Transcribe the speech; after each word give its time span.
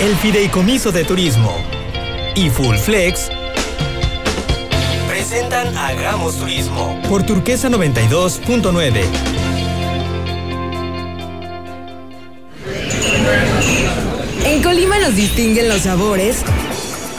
el 0.00 0.14
Fideicomiso 0.16 0.92
de 0.92 1.04
Turismo 1.04 1.52
y 2.36 2.50
Full 2.50 2.76
Flex 2.76 3.30
presentan 5.08 5.76
Hagamos 5.76 6.36
Turismo 6.36 7.00
por 7.08 7.24
Turquesa 7.24 7.68
92.9. 7.68 9.04
En 14.44 14.62
Colima 14.62 15.00
nos 15.00 15.16
distinguen 15.16 15.68
los 15.68 15.82
sabores, 15.82 16.42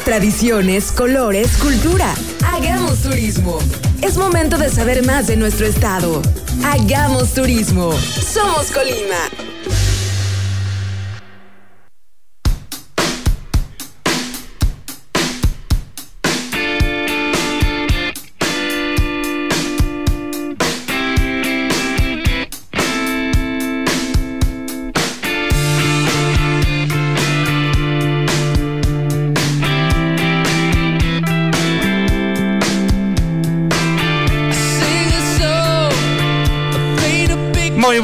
tradiciones, 0.05 0.91
colores, 0.93 1.57
cultura. 1.57 2.13
Hagamos 2.45 2.99
turismo. 3.01 3.59
Es 4.01 4.17
momento 4.17 4.57
de 4.57 4.69
saber 4.69 5.05
más 5.05 5.27
de 5.27 5.35
nuestro 5.35 5.65
estado. 5.65 6.21
Hagamos 6.63 7.33
turismo. 7.33 7.91
Somos 7.93 8.71
Colima. 8.71 9.48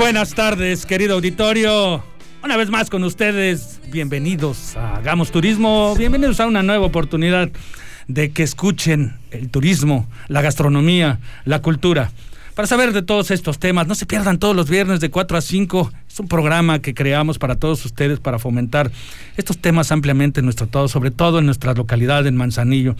Buenas 0.05 0.35
tardes, 0.35 0.85
querido 0.85 1.15
auditorio. 1.15 2.03
Una 2.43 2.57
vez 2.57 2.69
más 2.69 2.91
con 2.91 3.03
ustedes, 3.03 3.81
bienvenidos 3.91 4.77
a 4.77 4.97
Hagamos 4.97 5.31
Turismo, 5.31 5.95
bienvenidos 5.95 6.39
a 6.39 6.45
una 6.45 6.61
nueva 6.61 6.85
oportunidad 6.85 7.49
de 8.07 8.29
que 8.29 8.43
escuchen 8.43 9.17
el 9.31 9.49
turismo, 9.49 10.07
la 10.27 10.43
gastronomía, 10.43 11.17
la 11.43 11.63
cultura. 11.63 12.11
Para 12.53 12.67
saber 12.67 12.93
de 12.93 13.01
todos 13.01 13.31
estos 13.31 13.57
temas, 13.57 13.87
no 13.87 13.95
se 13.95 14.05
pierdan 14.05 14.37
todos 14.37 14.55
los 14.55 14.69
viernes 14.69 14.99
de 14.99 15.09
4 15.09 15.39
a 15.39 15.41
5. 15.41 15.91
Es 16.07 16.19
un 16.19 16.27
programa 16.27 16.83
que 16.83 16.93
creamos 16.93 17.39
para 17.39 17.55
todos 17.55 17.83
ustedes 17.83 18.19
para 18.19 18.37
fomentar 18.37 18.91
estos 19.37 19.57
temas 19.57 19.91
ampliamente 19.91 20.39
en 20.39 20.45
nuestro 20.45 20.67
todo, 20.67 20.87
sobre 20.87 21.09
todo 21.09 21.39
en 21.39 21.47
nuestra 21.47 21.73
localidad, 21.73 22.27
en 22.27 22.35
Manzanillo. 22.35 22.95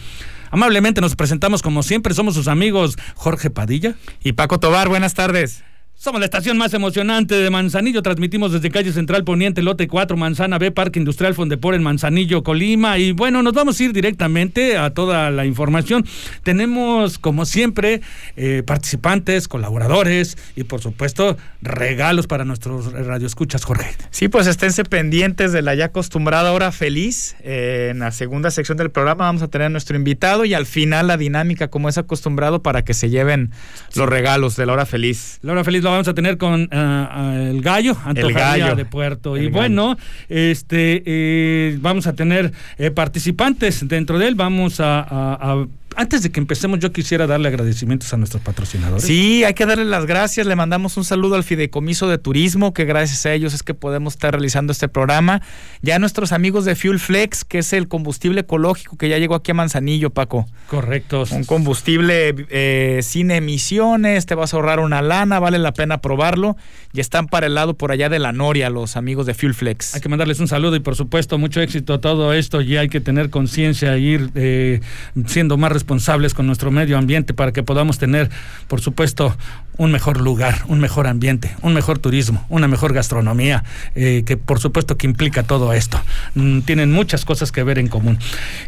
Amablemente 0.50 1.02
nos 1.02 1.16
presentamos 1.16 1.62
como 1.62 1.84
siempre, 1.84 2.16
somos 2.16 2.34
sus 2.34 2.48
amigos 2.48 2.98
Jorge 3.14 3.52
Padilla 3.52 3.94
y 4.24 4.34
Paco 4.34 4.60
Tobar. 4.60 4.90
Buenas 4.90 5.14
tardes. 5.14 5.64
Somos 5.98 6.20
la 6.20 6.26
estación 6.26 6.58
más 6.58 6.74
emocionante 6.74 7.36
de 7.36 7.50
Manzanillo. 7.50 8.02
Transmitimos 8.02 8.52
desde 8.52 8.70
calle 8.70 8.92
Central 8.92 9.24
Poniente, 9.24 9.64
lote 9.64 9.88
4, 9.88 10.18
Manzana 10.18 10.58
B, 10.58 10.70
Parque 10.70 11.00
Industrial 11.00 11.34
Fondepor 11.34 11.74
en 11.74 11.82
Manzanillo, 11.84 12.44
Colima. 12.44 12.98
Y 13.00 13.14
bueno, 13.14 13.42
nos 13.42 13.54
vamos 13.54 13.80
a 13.80 13.84
ir 13.86 13.94
directamente 13.94 14.78
a 14.78 14.94
toda 14.94 15.32
la 15.32 15.46
información. 15.46 16.06
Tenemos, 16.44 17.18
como 17.18 17.46
siempre, 17.46 18.02
eh, 18.36 18.62
participantes, 18.66 19.48
colaboradores 19.48 20.38
y, 20.58 20.66
por 20.66 20.82
supuesto, 20.82 21.38
regalos 21.62 22.28
para 22.28 22.44
nuestros 22.44 22.92
radioescuchas, 22.92 23.64
Jorge. 23.64 23.96
Sí, 24.12 24.28
pues 24.28 24.48
esténse 24.48 24.84
pendientes 24.84 25.54
de 25.54 25.62
la 25.62 25.76
ya 25.76 25.86
acostumbrada 25.86 26.52
hora 26.52 26.74
feliz. 26.74 27.38
Eh, 27.40 27.90
en 27.92 28.00
la 28.00 28.12
segunda 28.12 28.52
sección 28.52 28.78
del 28.78 28.92
programa 28.92 29.26
vamos 29.26 29.42
a 29.42 29.48
tener 29.48 29.68
a 29.68 29.70
nuestro 29.70 29.96
invitado 29.96 30.44
y 30.44 30.54
al 30.54 30.66
final 30.66 31.08
la 31.08 31.16
dinámica, 31.16 31.70
como 31.70 31.88
es 31.88 31.98
acostumbrado, 31.98 32.62
para 32.62 32.84
que 32.84 32.94
se 32.94 33.10
lleven 33.10 33.52
los 33.96 34.10
regalos 34.10 34.58
de 34.58 34.66
la 34.66 34.74
hora 34.74 34.86
feliz. 34.86 35.40
La 35.42 35.54
hora 35.54 35.64
feliz 35.64 35.85
lo 35.86 35.92
vamos 35.92 36.08
a 36.08 36.14
tener 36.14 36.38
con 36.38 36.64
uh, 36.64 37.50
el 37.50 37.62
gallo, 37.62 37.96
el 38.14 38.34
gallo 38.34 38.76
de 38.76 38.86
Puerto. 38.86 39.38
y 39.38 39.48
bueno, 39.48 39.96
este 40.28 41.04
eh, 41.06 41.78
vamos 41.80 42.08
a 42.08 42.14
tener 42.14 42.52
eh, 42.78 42.92
participantes 42.92 43.88
dentro 43.88 44.18
de 44.20 44.28
él. 44.28 44.36
Vamos 44.36 44.80
a, 44.80 45.00
a, 45.00 45.54
a 45.54 45.66
antes 45.96 46.24
de 46.24 46.32
que 46.32 46.40
empecemos, 46.40 46.80
yo 46.80 46.92
quisiera 46.92 47.28
darle 47.28 47.48
agradecimientos 47.48 48.14
a 48.14 48.18
nuestros 48.18 48.42
patrocinadores. 48.44 49.04
Sí, 49.04 49.44
hay 49.44 49.54
que 49.54 49.66
darle 49.66 49.86
las 49.86 50.06
gracias. 50.06 50.46
Le 50.48 50.56
mandamos 50.56 50.98
un 50.98 51.06
saludo 51.06 51.36
al 51.36 51.44
Fideicomiso 51.44 52.08
de 52.08 52.18
Turismo, 52.18 52.74
que 52.74 52.86
gracias 52.86 53.26
a 53.26 53.34
ellos 53.34 53.54
es 53.54 53.64
que 53.64 53.74
podemos 53.74 54.14
estar 54.14 54.34
realizando 54.34 54.72
este 54.72 54.88
programa. 54.88 55.42
Ya 55.82 56.00
nuestros 56.00 56.32
amigos 56.32 56.66
de 56.66 56.76
Fuel 56.76 57.00
Flex, 57.00 57.46
que 57.46 57.60
es 57.60 57.74
el 57.74 57.88
combustible 57.88 58.42
ecológico 58.42 58.98
que 58.98 59.10
ya 59.10 59.18
llegó 59.18 59.36
aquí 59.36 59.52
a 59.52 59.54
Manzanillo, 59.54 60.10
Paco. 60.10 60.46
Correcto. 60.68 61.24
Un 61.32 61.44
combustible 61.44 62.36
eh, 62.50 63.00
sin 63.04 63.32
emisiones, 63.32 64.26
te 64.26 64.36
vas 64.36 64.54
a 64.54 64.58
ahorrar 64.58 64.80
una 64.80 65.02
lana, 65.02 65.40
vale 65.40 65.60
la 65.60 65.74
pena 65.74 66.00
probarlo. 66.00 66.56
Y 66.96 67.02
están 67.02 67.28
para 67.28 67.48
el 67.48 67.56
lado 67.56 67.74
por 67.74 67.92
allá 67.92 68.08
de 68.08 68.20
la 68.20 68.32
Noria, 68.32 68.70
los 68.70 68.96
amigos 68.96 69.26
de 69.26 69.34
Fuel 69.34 69.54
Flex. 69.54 69.96
Hay 69.96 70.02
que 70.02 70.08
mandarles 70.08 70.40
un 70.40 70.48
saludo 70.48 70.78
y 70.78 70.80
por 70.80 70.96
supuesto 70.96 71.38
mucho 71.38 71.60
éxito 71.60 71.94
a 71.94 72.00
todo 72.00 72.32
esto 72.32 72.62
y 72.62 72.78
hay 72.78 72.88
que 72.88 73.02
tener 73.02 73.30
conciencia 73.30 73.96
e 73.96 74.00
ir 74.00 74.30
eh, 74.36 74.80
siendo 75.26 75.58
más 75.58 75.74
responsables 75.74 76.34
con 76.34 76.48
nuestro 76.48 76.72
medio 76.72 76.98
ambiente 76.98 77.34
para 77.34 77.52
que 77.52 77.64
podamos 77.64 77.98
tener, 77.98 78.30
por 78.70 78.80
supuesto, 78.80 79.36
un 79.78 79.92
mejor 79.92 80.22
lugar, 80.22 80.62
un 80.68 80.80
mejor 80.80 81.08
ambiente, 81.08 81.54
un 81.62 81.74
mejor 81.74 82.00
turismo, 82.00 82.46
una 82.48 82.68
mejor 82.68 82.94
gastronomía, 82.94 83.64
eh, 83.94 84.24
que 84.26 84.38
por 84.38 84.60
supuesto 84.60 84.98
que 84.98 85.06
implica 85.06 85.44
todo 85.44 85.74
esto. 85.74 86.00
Mm, 86.36 86.62
tienen 86.62 86.92
muchas 86.94 87.26
cosas 87.26 87.52
que 87.52 87.64
ver 87.64 87.80
en 87.80 87.88
común. 87.88 88.18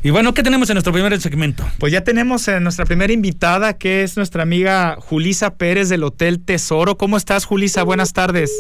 Y 0.04 0.10
bueno, 0.10 0.34
¿qué 0.34 0.44
tenemos 0.44 0.70
en 0.70 0.76
nuestro 0.76 0.92
primer 0.92 1.20
segmento? 1.22 1.66
Pues 1.80 1.94
ya 1.94 2.04
tenemos 2.04 2.50
a 2.50 2.60
nuestra 2.60 2.86
primera 2.86 3.14
invitada, 3.14 3.78
que 3.78 4.04
es 4.04 4.18
nuestra 4.18 4.44
amiga 4.44 4.98
Julisa 5.00 5.56
Pérez 5.56 5.88
del 5.88 6.04
Hotel 6.04 6.40
Tesoro. 6.40 6.98
¿Cómo 6.98 7.16
estás, 7.16 7.46
Julisa? 7.46 7.84
Buenas 7.84 8.14
tardes. 8.18 8.52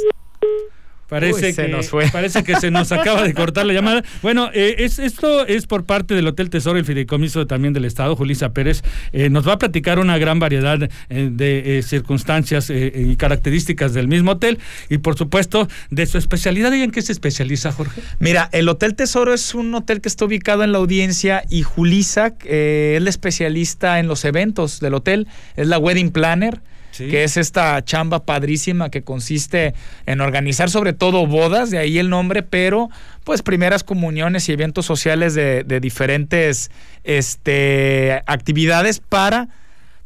Parece, 1.09 1.47
Uy, 1.47 1.53
que, 1.55 1.67
nos 1.67 1.89
fue. 1.89 2.07
parece 2.11 2.43
que 2.43 2.57
se 2.57 2.69
nos 2.69 2.91
acaba 2.91 3.23
de 3.23 3.33
cortar 3.33 3.65
la 3.65 3.73
llamada. 3.73 4.03
Bueno, 4.21 4.51
eh, 4.53 4.75
es, 4.79 4.99
esto 4.99 5.47
es 5.47 5.65
por 5.65 5.83
parte 5.85 6.13
del 6.13 6.27
Hotel 6.27 6.51
Tesoro, 6.51 6.77
el 6.77 6.85
fideicomiso 6.85 7.47
también 7.47 7.73
del 7.73 7.85
Estado, 7.85 8.15
Julisa 8.15 8.49
Pérez. 8.49 8.83
Eh, 9.13 9.31
nos 9.31 9.47
va 9.47 9.53
a 9.53 9.57
platicar 9.57 9.97
una 9.97 10.19
gran 10.19 10.37
variedad 10.37 10.77
eh, 11.09 11.29
de 11.31 11.83
circunstancias 11.83 12.69
y 12.69 13.15
características 13.15 13.95
del 13.95 14.07
mismo 14.07 14.33
hotel 14.33 14.59
y, 14.89 14.99
por 14.99 15.17
supuesto, 15.17 15.67
de 15.89 16.05
su 16.05 16.19
especialidad. 16.19 16.71
¿Y 16.73 16.83
en 16.83 16.91
qué 16.91 17.01
se 17.01 17.13
especializa, 17.13 17.71
Jorge? 17.71 18.01
Mira, 18.19 18.47
el 18.51 18.69
Hotel 18.69 18.93
Tesoro 18.93 19.33
es 19.33 19.55
un 19.55 19.73
hotel 19.73 20.01
que 20.01 20.09
está 20.09 20.25
ubicado 20.25 20.63
en 20.63 20.71
la 20.71 20.77
audiencia 20.77 21.43
y 21.49 21.63
Julisa 21.63 22.35
es 22.45 23.01
la 23.01 23.09
especialista 23.09 23.97
en 23.97 24.07
los 24.07 24.23
eventos 24.23 24.79
del 24.81 24.93
hotel, 24.93 25.27
es 25.55 25.65
la 25.65 25.79
wedding 25.79 26.11
planner. 26.11 26.61
Sí. 26.97 27.09
que 27.09 27.23
es 27.23 27.37
esta 27.37 27.83
chamba 27.83 28.25
padrísima 28.25 28.89
que 28.89 29.03
consiste 29.03 29.73
en 30.05 30.21
organizar 30.21 30.69
sobre 30.69 30.93
todo 30.93 31.27
bodas, 31.27 31.69
de 31.69 31.77
ahí 31.77 31.99
el 31.99 32.09
nombre, 32.09 32.43
pero 32.43 32.89
pues 33.23 33.41
primeras 33.43 33.83
comuniones 33.83 34.49
y 34.49 34.53
eventos 34.53 34.85
sociales 34.85 35.35
de, 35.35 35.63
de 35.63 35.79
diferentes 35.79 36.71
este, 37.03 38.23
actividades 38.25 38.99
para 38.99 39.49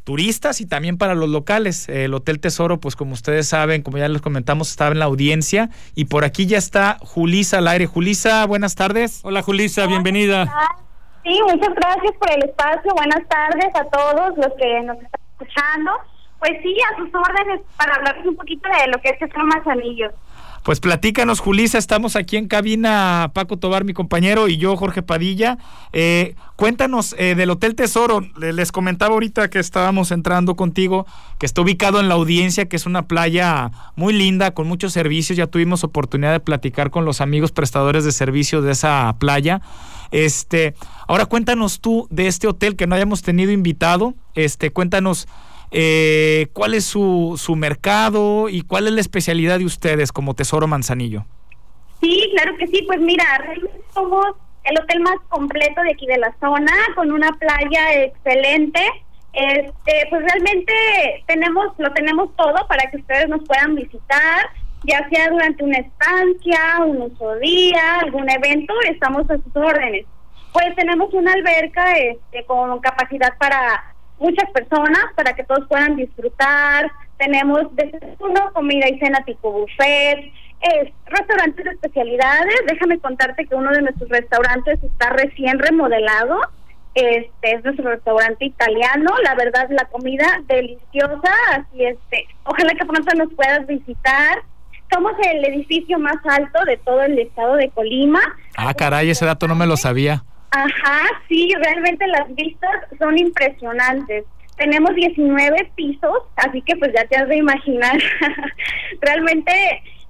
turistas 0.04 0.60
y 0.60 0.66
también 0.66 0.98
para 0.98 1.14
los 1.14 1.28
locales. 1.28 1.88
El 1.88 2.14
Hotel 2.14 2.40
Tesoro, 2.40 2.78
pues 2.78 2.96
como 2.96 3.12
ustedes 3.12 3.48
saben, 3.48 3.82
como 3.82 3.98
ya 3.98 4.08
les 4.08 4.20
comentamos, 4.20 4.70
estaba 4.70 4.92
en 4.92 4.98
la 4.98 5.04
audiencia 5.06 5.70
y 5.94 6.06
por 6.06 6.24
aquí 6.24 6.46
ya 6.46 6.58
está 6.58 6.98
Julisa 7.00 7.58
al 7.58 7.68
aire. 7.68 7.86
Julisa, 7.86 8.44
buenas 8.46 8.74
tardes. 8.74 9.20
Hola 9.24 9.42
Julisa, 9.42 9.86
bienvenida. 9.86 10.52
Sí, 11.22 11.38
muchas 11.44 11.74
gracias 11.74 12.12
por 12.18 12.30
el 12.32 12.44
espacio. 12.44 12.92
Buenas 12.94 13.28
tardes 13.28 13.68
a 13.74 13.84
todos 13.84 14.36
los 14.36 14.52
que 14.58 14.82
nos 14.82 14.96
están 14.96 15.20
escuchando. 15.32 15.92
Pues 16.42 16.54
sí, 16.60 16.74
a 16.90 16.96
sus 16.96 17.08
órdenes 17.14 17.60
para 17.76 17.94
hablarles 17.94 18.26
un 18.26 18.34
poquito 18.34 18.68
de 18.68 18.90
lo 18.90 19.00
que 19.00 19.10
es 19.10 19.18
Tesoro 19.20 19.46
Manzanillo. 19.46 20.10
Pues 20.64 20.80
platícanos, 20.80 21.38
Julisa, 21.38 21.78
estamos 21.78 22.16
aquí 22.16 22.36
en 22.36 22.48
cabina, 22.48 23.30
Paco 23.32 23.58
Tobar, 23.58 23.84
mi 23.84 23.92
compañero, 23.92 24.48
y 24.48 24.56
yo, 24.56 24.76
Jorge 24.76 25.02
Padilla. 25.02 25.58
Eh, 25.92 26.34
cuéntanos 26.56 27.14
eh, 27.16 27.36
del 27.36 27.50
Hotel 27.50 27.76
Tesoro. 27.76 28.22
Les 28.38 28.72
comentaba 28.72 29.14
ahorita 29.14 29.50
que 29.50 29.60
estábamos 29.60 30.10
entrando 30.10 30.56
contigo, 30.56 31.06
que 31.38 31.46
está 31.46 31.60
ubicado 31.60 32.00
en 32.00 32.08
la 32.08 32.14
audiencia, 32.14 32.68
que 32.68 32.74
es 32.74 32.86
una 32.86 33.02
playa 33.02 33.70
muy 33.94 34.12
linda, 34.12 34.50
con 34.50 34.66
muchos 34.66 34.92
servicios. 34.92 35.36
Ya 35.36 35.46
tuvimos 35.46 35.84
oportunidad 35.84 36.32
de 36.32 36.40
platicar 36.40 36.90
con 36.90 37.04
los 37.04 37.20
amigos 37.20 37.52
prestadores 37.52 38.04
de 38.04 38.10
servicios 38.10 38.64
de 38.64 38.72
esa 38.72 39.14
playa. 39.20 39.62
Este, 40.10 40.74
ahora 41.06 41.26
cuéntanos 41.26 41.80
tú 41.80 42.08
de 42.10 42.26
este 42.26 42.48
hotel 42.48 42.74
que 42.74 42.88
no 42.88 42.96
hayamos 42.96 43.22
tenido 43.22 43.52
invitado. 43.52 44.14
Este, 44.34 44.72
cuéntanos 44.72 45.28
eh, 45.72 46.48
cuál 46.52 46.74
es 46.74 46.84
su, 46.84 47.34
su 47.38 47.56
mercado 47.56 48.48
y 48.48 48.62
cuál 48.62 48.86
es 48.86 48.92
la 48.92 49.00
especialidad 49.00 49.58
de 49.58 49.64
ustedes 49.64 50.12
como 50.12 50.34
Tesoro 50.34 50.66
Manzanillo. 50.66 51.24
Sí, 52.00 52.30
claro 52.34 52.56
que 52.58 52.66
sí, 52.66 52.82
pues 52.86 53.00
mira, 53.00 53.24
somos 53.94 54.26
el 54.64 54.78
hotel 54.78 55.00
más 55.00 55.16
completo 55.28 55.82
de 55.82 55.92
aquí 55.92 56.06
de 56.06 56.18
la 56.18 56.34
zona, 56.40 56.72
con 56.94 57.10
una 57.10 57.30
playa 57.32 58.02
excelente. 58.04 58.80
Este, 59.32 60.06
pues 60.10 60.22
realmente 60.22 60.72
tenemos, 61.26 61.66
lo 61.78 61.90
tenemos 61.92 62.34
todo 62.36 62.66
para 62.68 62.90
que 62.90 62.98
ustedes 62.98 63.28
nos 63.28 63.42
puedan 63.46 63.74
visitar, 63.74 64.50
ya 64.84 65.08
sea 65.08 65.30
durante 65.30 65.64
una 65.64 65.78
estancia, 65.78 66.84
un 66.84 67.02
uso 67.02 67.36
día, 67.36 68.00
algún 68.00 68.28
evento, 68.28 68.74
estamos 68.90 69.30
a 69.30 69.36
sus 69.36 69.56
órdenes. 69.56 70.04
Pues 70.52 70.74
tenemos 70.76 71.14
una 71.14 71.32
alberca 71.32 71.92
este, 71.92 72.44
con 72.44 72.78
capacidad 72.80 73.38
para 73.38 73.91
muchas 74.22 74.48
personas 74.50 75.04
para 75.16 75.34
que 75.34 75.44
todos 75.44 75.66
puedan 75.68 75.96
disfrutar. 75.96 76.90
Tenemos 77.18 77.74
desayuno, 77.74 78.52
comida 78.52 78.88
y 78.88 78.98
cena 78.98 79.24
tipo 79.24 79.52
buffet. 79.52 80.32
es 80.60 80.92
restaurantes 81.06 81.64
de 81.64 81.70
especialidades. 81.72 82.54
Déjame 82.68 82.98
contarte 83.00 83.46
que 83.46 83.54
uno 83.54 83.70
de 83.72 83.82
nuestros 83.82 84.08
restaurantes 84.08 84.82
está 84.82 85.10
recién 85.10 85.58
remodelado. 85.58 86.40
Este 86.94 87.54
es 87.54 87.64
nuestro 87.64 87.90
restaurante 87.90 88.44
italiano. 88.44 89.10
La 89.24 89.34
verdad, 89.34 89.68
la 89.70 89.86
comida 89.86 90.26
deliciosa. 90.46 91.32
Así 91.50 91.84
este, 91.84 92.26
ojalá 92.44 92.74
que 92.74 92.86
pronto 92.86 93.14
nos 93.16 93.32
puedas 93.34 93.66
visitar. 93.66 94.42
Somos 94.92 95.12
el 95.30 95.44
edificio 95.44 95.98
más 95.98 96.16
alto 96.24 96.64
de 96.66 96.76
todo 96.76 97.02
el 97.02 97.18
estado 97.18 97.56
de 97.56 97.70
Colima. 97.70 98.20
Ah, 98.56 98.74
caray, 98.74 99.10
ese 99.10 99.24
dato 99.24 99.48
no 99.48 99.54
me 99.54 99.66
lo 99.66 99.76
sabía. 99.76 100.22
Ajá, 100.52 101.00
sí, 101.28 101.50
realmente 101.64 102.06
las 102.06 102.34
vistas 102.34 102.70
son 102.98 103.16
impresionantes. 103.16 104.24
Tenemos 104.56 104.94
19 104.94 105.72
pisos, 105.74 106.18
así 106.36 106.60
que 106.62 106.76
pues 106.76 106.92
ya 106.94 107.06
te 107.06 107.16
has 107.16 107.28
de 107.28 107.38
imaginar. 107.38 107.98
realmente 109.00 109.52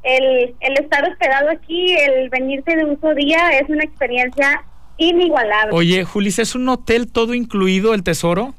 el, 0.03 0.55
el 0.59 0.73
estar 0.79 1.09
hospedado 1.09 1.49
aquí, 1.51 1.95
el 1.95 2.29
venirse 2.29 2.75
de 2.75 2.85
uso 2.85 3.15
día 3.15 3.51
es 3.61 3.69
una 3.69 3.85
experiencia 3.85 4.65
inigualable. 4.97 5.77
Oye, 5.77 6.05
Julis, 6.05 6.41
¿es 6.41 6.57
un 6.57 6.69
hotel 6.69 7.11
todo 7.11 7.35
incluido 7.35 7.95
el 7.95 8.03
tesoro? 8.03 8.55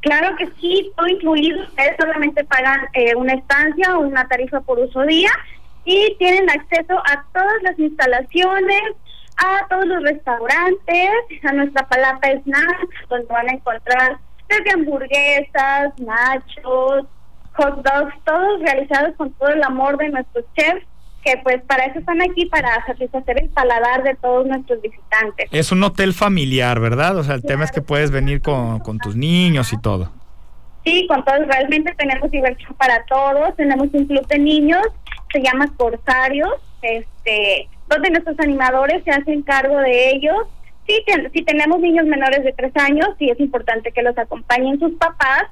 Claro 0.00 0.34
que 0.36 0.48
sí, 0.60 0.90
todo 0.96 1.06
incluido. 1.06 1.62
Ustedes 1.62 1.94
solamente 1.98 2.42
pagan 2.44 2.80
eh, 2.94 3.14
una 3.14 3.34
estancia 3.34 3.96
o 3.96 4.00
una 4.00 4.26
tarifa 4.26 4.60
por 4.60 4.78
uso 4.78 5.02
día 5.02 5.30
y 5.84 6.16
tienen 6.18 6.48
acceso 6.50 6.98
a 6.98 7.24
todas 7.32 7.62
las 7.62 7.78
instalaciones, 7.78 8.82
a 9.40 9.66
todos 9.68 9.86
los 9.86 10.02
restaurantes, 10.02 11.10
a 11.42 11.52
nuestra 11.52 11.86
palapa 11.88 12.28
snacks, 12.44 13.08
donde 13.08 13.26
van 13.26 13.48
a 13.48 13.52
encontrar 13.52 14.18
desde 14.48 14.70
hamburguesas, 14.72 15.98
nachos, 15.98 17.06
hot 17.56 17.82
dogs, 17.82 18.14
todos 18.24 18.60
realizados 18.60 19.14
con 19.16 19.32
todo 19.34 19.48
el 19.50 19.62
amor 19.62 19.96
de 19.98 20.10
nuestros 20.10 20.44
chefs, 20.56 20.84
que 21.24 21.34
pues 21.42 21.62
para 21.62 21.84
eso 21.84 21.98
están 21.98 22.20
aquí, 22.22 22.46
para 22.46 22.84
satisfacer 22.86 23.42
el 23.42 23.50
paladar 23.50 24.02
de 24.02 24.14
todos 24.16 24.46
nuestros 24.46 24.80
visitantes. 24.82 25.48
Es 25.52 25.70
un 25.72 25.82
hotel 25.82 26.14
familiar, 26.14 26.80
¿verdad? 26.80 27.16
O 27.16 27.22
sea, 27.22 27.34
el 27.34 27.42
tema 27.42 27.64
es 27.64 27.72
que 27.72 27.82
puedes 27.82 28.10
venir 28.10 28.40
con, 28.40 28.98
tus 29.02 29.16
niños 29.16 29.72
y 29.72 29.80
todo. 29.80 30.10
Sí, 30.84 31.06
con 31.06 31.22
todos, 31.24 31.46
realmente 31.46 31.94
tenemos 31.94 32.30
diversión 32.30 32.74
para 32.74 33.04
todos, 33.04 33.54
tenemos 33.56 33.88
un 33.92 34.06
club 34.06 34.26
de 34.28 34.38
niños, 34.38 34.82
se 35.30 35.42
llama 35.42 35.66
Corsarios, 35.76 36.54
este, 36.80 37.68
donde 37.90 38.10
nuestros 38.10 38.38
animadores 38.38 39.02
se 39.04 39.10
hacen 39.10 39.42
cargo 39.42 39.76
de 39.78 40.10
ellos. 40.10 40.36
Sí, 40.86 40.94
si 41.34 41.42
tenemos 41.42 41.80
niños 41.80 42.06
menores 42.06 42.42
de 42.42 42.52
tres 42.52 42.72
años, 42.76 43.08
sí 43.18 43.28
es 43.28 43.38
importante 43.38 43.92
que 43.92 44.02
los 44.02 44.16
acompañen 44.16 44.78
sus 44.78 44.92
papás, 44.92 45.44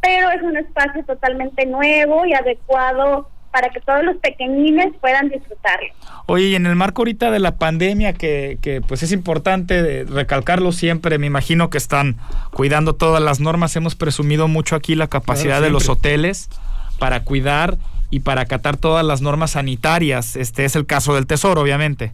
pero 0.00 0.30
es 0.30 0.42
un 0.42 0.56
espacio 0.56 1.04
totalmente 1.04 1.66
nuevo 1.66 2.24
y 2.24 2.34
adecuado 2.34 3.28
para 3.50 3.70
que 3.70 3.80
todos 3.80 4.04
los 4.04 4.16
pequeñines 4.16 4.92
puedan 5.00 5.30
disfrutarlo. 5.30 5.88
Oye, 6.26 6.48
y 6.48 6.54
en 6.54 6.66
el 6.66 6.76
marco 6.76 7.00
ahorita 7.00 7.30
de 7.30 7.38
la 7.38 7.56
pandemia, 7.56 8.12
que, 8.12 8.58
que 8.60 8.82
pues 8.82 9.02
es 9.02 9.12
importante 9.12 10.04
recalcarlo 10.04 10.72
siempre, 10.72 11.18
me 11.18 11.26
imagino 11.26 11.70
que 11.70 11.78
están 11.78 12.16
cuidando 12.52 12.94
todas 12.94 13.22
las 13.22 13.40
normas, 13.40 13.74
hemos 13.74 13.94
presumido 13.96 14.46
mucho 14.46 14.76
aquí 14.76 14.94
la 14.94 15.08
capacidad 15.08 15.62
de 15.62 15.70
los 15.70 15.88
hoteles 15.88 16.50
para 16.98 17.24
cuidar 17.24 17.78
y 18.10 18.20
para 18.20 18.42
acatar 18.42 18.76
todas 18.76 19.04
las 19.04 19.22
normas 19.22 19.52
sanitarias. 19.52 20.36
Este 20.36 20.64
es 20.64 20.76
el 20.76 20.86
caso 20.86 21.14
del 21.14 21.26
Tesoro, 21.26 21.62
obviamente. 21.62 22.12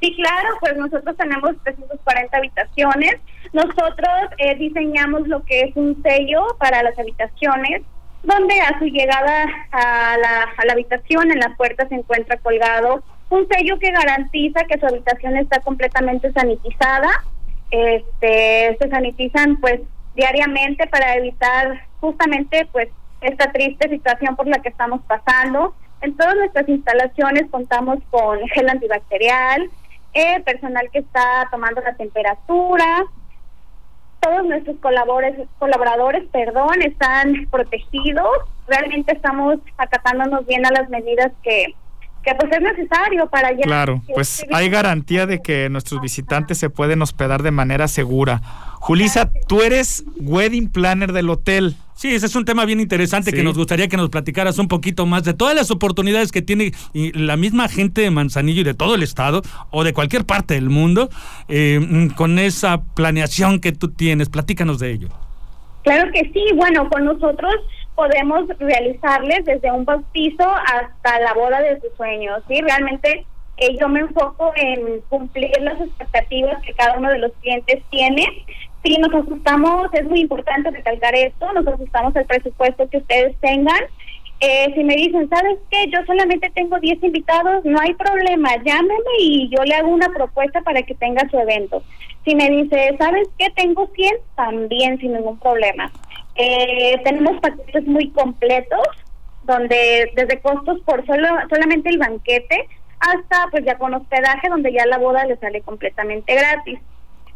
Sí, 0.00 0.14
claro, 0.16 0.48
pues 0.60 0.76
nosotros 0.76 1.16
tenemos 1.16 1.52
340 1.62 2.36
habitaciones. 2.36 3.16
Nosotros 3.52 4.10
eh, 4.38 4.54
diseñamos 4.56 5.26
lo 5.28 5.44
que 5.44 5.60
es 5.62 5.76
un 5.76 6.02
sello 6.02 6.56
para 6.58 6.82
las 6.82 6.98
habitaciones, 6.98 7.82
donde 8.22 8.60
a 8.60 8.78
su 8.78 8.84
llegada 8.86 9.44
a 9.72 10.16
la, 10.18 10.42
a 10.56 10.64
la 10.66 10.72
habitación 10.72 11.30
en 11.30 11.38
la 11.38 11.54
puerta 11.56 11.88
se 11.88 11.94
encuentra 11.94 12.36
colgado 12.38 13.02
un 13.30 13.48
sello 13.48 13.78
que 13.78 13.90
garantiza 13.90 14.64
que 14.64 14.78
su 14.78 14.86
habitación 14.86 15.36
está 15.36 15.60
completamente 15.60 16.32
sanitizada. 16.32 17.10
Este, 17.70 18.76
se 18.78 18.88
sanitizan 18.88 19.56
pues 19.60 19.80
diariamente 20.14 20.86
para 20.86 21.16
evitar 21.16 21.86
justamente 22.00 22.68
pues 22.72 22.88
esta 23.24 23.50
triste 23.52 23.88
situación 23.88 24.36
por 24.36 24.46
la 24.46 24.58
que 24.60 24.68
estamos 24.68 25.00
pasando. 25.06 25.74
En 26.00 26.16
todas 26.16 26.34
nuestras 26.36 26.68
instalaciones 26.68 27.50
contamos 27.50 27.98
con 28.10 28.38
gel 28.48 28.68
antibacterial, 28.68 29.70
eh, 30.12 30.40
personal 30.44 30.88
que 30.92 30.98
está 31.00 31.48
tomando 31.50 31.80
la 31.80 31.94
temperatura. 31.94 33.04
Todos 34.20 34.44
nuestros 34.46 34.76
colaboradores, 34.80 35.48
colaboradores 35.58 36.24
perdón, 36.30 36.82
están 36.82 37.46
protegidos. 37.50 38.28
Realmente 38.66 39.14
estamos 39.14 39.58
acatándonos 39.76 40.46
bien 40.46 40.64
a 40.66 40.70
las 40.70 40.88
medidas 40.88 41.32
que, 41.42 41.74
que 42.22 42.34
pues 42.34 42.52
es 42.52 42.60
necesario 42.60 43.28
para 43.28 43.52
ya. 43.52 43.62
Claro, 43.62 44.02
pues 44.14 44.46
hay 44.52 44.68
garantía 44.70 45.26
de 45.26 45.40
que 45.40 45.68
nuestros 45.68 46.00
visitantes 46.00 46.58
se 46.58 46.70
pueden 46.70 47.02
hospedar 47.02 47.42
de 47.42 47.50
manera 47.50 47.88
segura. 47.88 48.40
Julisa, 48.84 49.30
tú 49.48 49.62
eres 49.62 50.04
wedding 50.20 50.70
planner 50.70 51.14
del 51.14 51.30
hotel. 51.30 51.74
Sí, 51.94 52.14
ese 52.14 52.26
es 52.26 52.36
un 52.36 52.44
tema 52.44 52.66
bien 52.66 52.80
interesante 52.80 53.32
que 53.32 53.42
nos 53.42 53.56
gustaría 53.56 53.88
que 53.88 53.96
nos 53.96 54.10
platicaras 54.10 54.58
un 54.58 54.68
poquito 54.68 55.06
más 55.06 55.24
de 55.24 55.32
todas 55.32 55.54
las 55.54 55.70
oportunidades 55.70 56.30
que 56.30 56.42
tiene 56.42 56.72
la 56.92 57.38
misma 57.38 57.70
gente 57.70 58.02
de 58.02 58.10
Manzanillo 58.10 58.60
y 58.60 58.64
de 58.64 58.74
todo 58.74 58.94
el 58.94 59.02
estado 59.02 59.40
o 59.70 59.84
de 59.84 59.94
cualquier 59.94 60.26
parte 60.26 60.52
del 60.52 60.68
mundo 60.68 61.08
eh, 61.48 62.10
con 62.14 62.38
esa 62.38 62.82
planeación 62.94 63.58
que 63.58 63.72
tú 63.72 63.90
tienes. 63.90 64.28
Platícanos 64.28 64.80
de 64.80 64.90
ello. 64.90 65.08
Claro 65.82 66.12
que 66.12 66.30
sí, 66.34 66.44
bueno, 66.54 66.86
con 66.90 67.06
nosotros 67.06 67.54
podemos 67.94 68.46
realizarles 68.58 69.46
desde 69.46 69.72
un 69.72 69.86
bautizo 69.86 70.46
hasta 70.46 71.20
la 71.20 71.32
boda 71.32 71.62
de 71.62 71.80
sus 71.80 71.96
sueños, 71.96 72.42
¿sí? 72.48 72.60
Realmente 72.60 73.24
eh, 73.56 73.76
yo 73.80 73.88
me 73.88 74.00
enfoco 74.00 74.52
en 74.56 75.00
cumplir 75.08 75.50
las 75.60 75.80
expectativas 75.80 76.60
que 76.62 76.74
cada 76.74 76.98
uno 76.98 77.08
de 77.08 77.18
los 77.18 77.32
clientes 77.40 77.82
tiene. 77.90 78.26
Sí, 78.84 78.98
nos 78.98 79.14
ajustamos, 79.14 79.88
es 79.94 80.04
muy 80.04 80.20
importante 80.20 80.70
recalcar 80.70 81.14
esto, 81.14 81.50
nos 81.54 81.66
ajustamos 81.66 82.14
al 82.16 82.26
presupuesto 82.26 82.86
que 82.90 82.98
ustedes 82.98 83.34
tengan. 83.40 83.80
Eh, 84.40 84.72
si 84.74 84.84
me 84.84 84.94
dicen, 84.94 85.26
¿sabes 85.30 85.56
qué? 85.70 85.86
Yo 85.88 86.04
solamente 86.04 86.50
tengo 86.54 86.78
10 86.78 87.02
invitados, 87.02 87.64
no 87.64 87.80
hay 87.80 87.94
problema, 87.94 88.50
llámeme 88.62 89.10
y 89.20 89.48
yo 89.48 89.64
le 89.64 89.74
hago 89.74 89.88
una 89.88 90.10
propuesta 90.10 90.60
para 90.60 90.82
que 90.82 90.94
tenga 90.96 91.26
su 91.30 91.38
evento. 91.38 91.82
Si 92.26 92.34
me 92.34 92.50
dice, 92.50 92.94
¿sabes 92.98 93.26
qué? 93.38 93.48
Tengo 93.56 93.88
100, 93.94 94.16
también 94.36 94.98
sin 94.98 95.14
ningún 95.14 95.38
problema. 95.38 95.90
Eh, 96.34 97.00
tenemos 97.04 97.40
paquetes 97.40 97.86
muy 97.86 98.10
completos, 98.10 98.86
donde 99.44 100.10
desde 100.14 100.40
costos 100.40 100.80
por 100.80 101.06
solo 101.06 101.28
solamente 101.48 101.88
el 101.88 101.98
banquete 101.98 102.68
hasta 103.00 103.48
pues 103.50 103.64
ya 103.64 103.78
con 103.78 103.94
hospedaje, 103.94 104.50
donde 104.50 104.72
ya 104.72 104.84
la 104.84 104.98
boda 104.98 105.24
le 105.24 105.36
sale 105.36 105.62
completamente 105.62 106.34
gratis. 106.34 106.80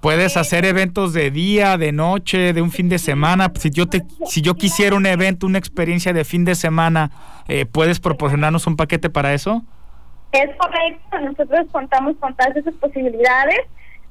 Puedes 0.00 0.36
hacer 0.36 0.64
eventos 0.64 1.12
de 1.12 1.30
día, 1.32 1.76
de 1.76 1.90
noche, 1.90 2.52
de 2.52 2.62
un 2.62 2.70
fin 2.70 2.88
de 2.88 2.98
semana. 2.98 3.50
Si 3.58 3.70
yo 3.70 3.88
te, 3.88 4.02
si 4.26 4.42
yo 4.42 4.54
quisiera 4.54 4.94
un 4.94 5.06
evento, 5.06 5.46
una 5.46 5.58
experiencia 5.58 6.12
de 6.12 6.24
fin 6.24 6.44
de 6.44 6.54
semana, 6.54 7.10
eh, 7.48 7.66
¿puedes 7.66 7.98
proporcionarnos 7.98 8.66
un 8.68 8.76
paquete 8.76 9.10
para 9.10 9.34
eso? 9.34 9.62
Es 10.30 10.50
correcto. 10.56 11.18
Nosotros 11.20 11.66
contamos 11.72 12.16
con 12.20 12.34
todas 12.36 12.54
esas 12.56 12.74
posibilidades. 12.74 13.60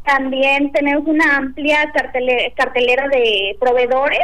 También 0.04 0.72
tenemos 0.74 1.08
una 1.08 1.38
amplia 1.38 1.90
cartelera 2.56 3.08
de 3.08 3.56
proveedores 3.60 4.20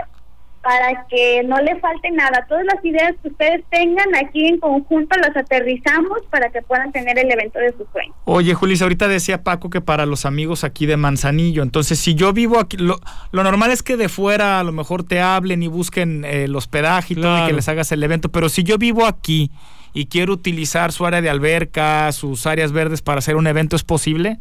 para 0.63 1.05
que 1.09 1.43
no 1.43 1.57
le 1.57 1.77
falte 1.81 2.09
nada. 2.11 2.45
Todas 2.47 2.63
las 2.65 2.83
ideas 2.85 3.13
que 3.21 3.27
ustedes 3.27 3.63
tengan 3.69 4.15
aquí 4.15 4.47
en 4.47 4.59
conjunto 4.59 5.17
las 5.19 5.35
aterrizamos 5.35 6.19
para 6.29 6.49
que 6.51 6.61
puedan 6.61 6.93
tener 6.93 7.19
el 7.19 7.29
evento 7.29 7.59
de 7.59 7.73
su 7.73 7.85
sueño. 7.91 8.13
Oye, 8.23 8.53
Julis, 8.53 8.81
ahorita 8.81 9.09
decía 9.09 9.43
Paco 9.43 9.69
que 9.69 9.81
para 9.81 10.05
los 10.05 10.25
amigos 10.25 10.63
aquí 10.63 10.85
de 10.85 10.95
Manzanillo, 10.95 11.63
entonces 11.63 11.99
si 11.99 12.15
yo 12.15 12.31
vivo 12.31 12.59
aquí, 12.59 12.77
lo, 12.77 12.97
normal 13.33 13.71
es 13.71 13.83
que 13.83 13.97
de 13.97 14.07
fuera 14.07 14.61
a 14.61 14.63
lo 14.63 14.71
mejor 14.71 15.03
te 15.03 15.19
hablen 15.19 15.63
y 15.63 15.67
busquen 15.67 16.23
eh, 16.23 16.45
el 16.45 16.55
hospedaje 16.55 17.13
y 17.13 17.17
todo 17.17 17.43
y 17.43 17.47
que 17.47 17.53
les 17.53 17.67
hagas 17.67 17.91
el 17.91 18.01
evento, 18.01 18.29
pero 18.29 18.47
si 18.47 18.63
yo 18.63 18.77
vivo 18.77 19.05
aquí 19.05 19.51
y 19.93 20.05
quiero 20.05 20.31
utilizar 20.31 20.93
su 20.93 21.05
área 21.05 21.21
de 21.21 21.29
alberca, 21.29 22.09
sus 22.13 22.47
áreas 22.47 22.71
verdes 22.71 23.01
para 23.01 23.19
hacer 23.19 23.35
un 23.35 23.47
evento, 23.47 23.75
¿es 23.75 23.83
posible? 23.83 24.39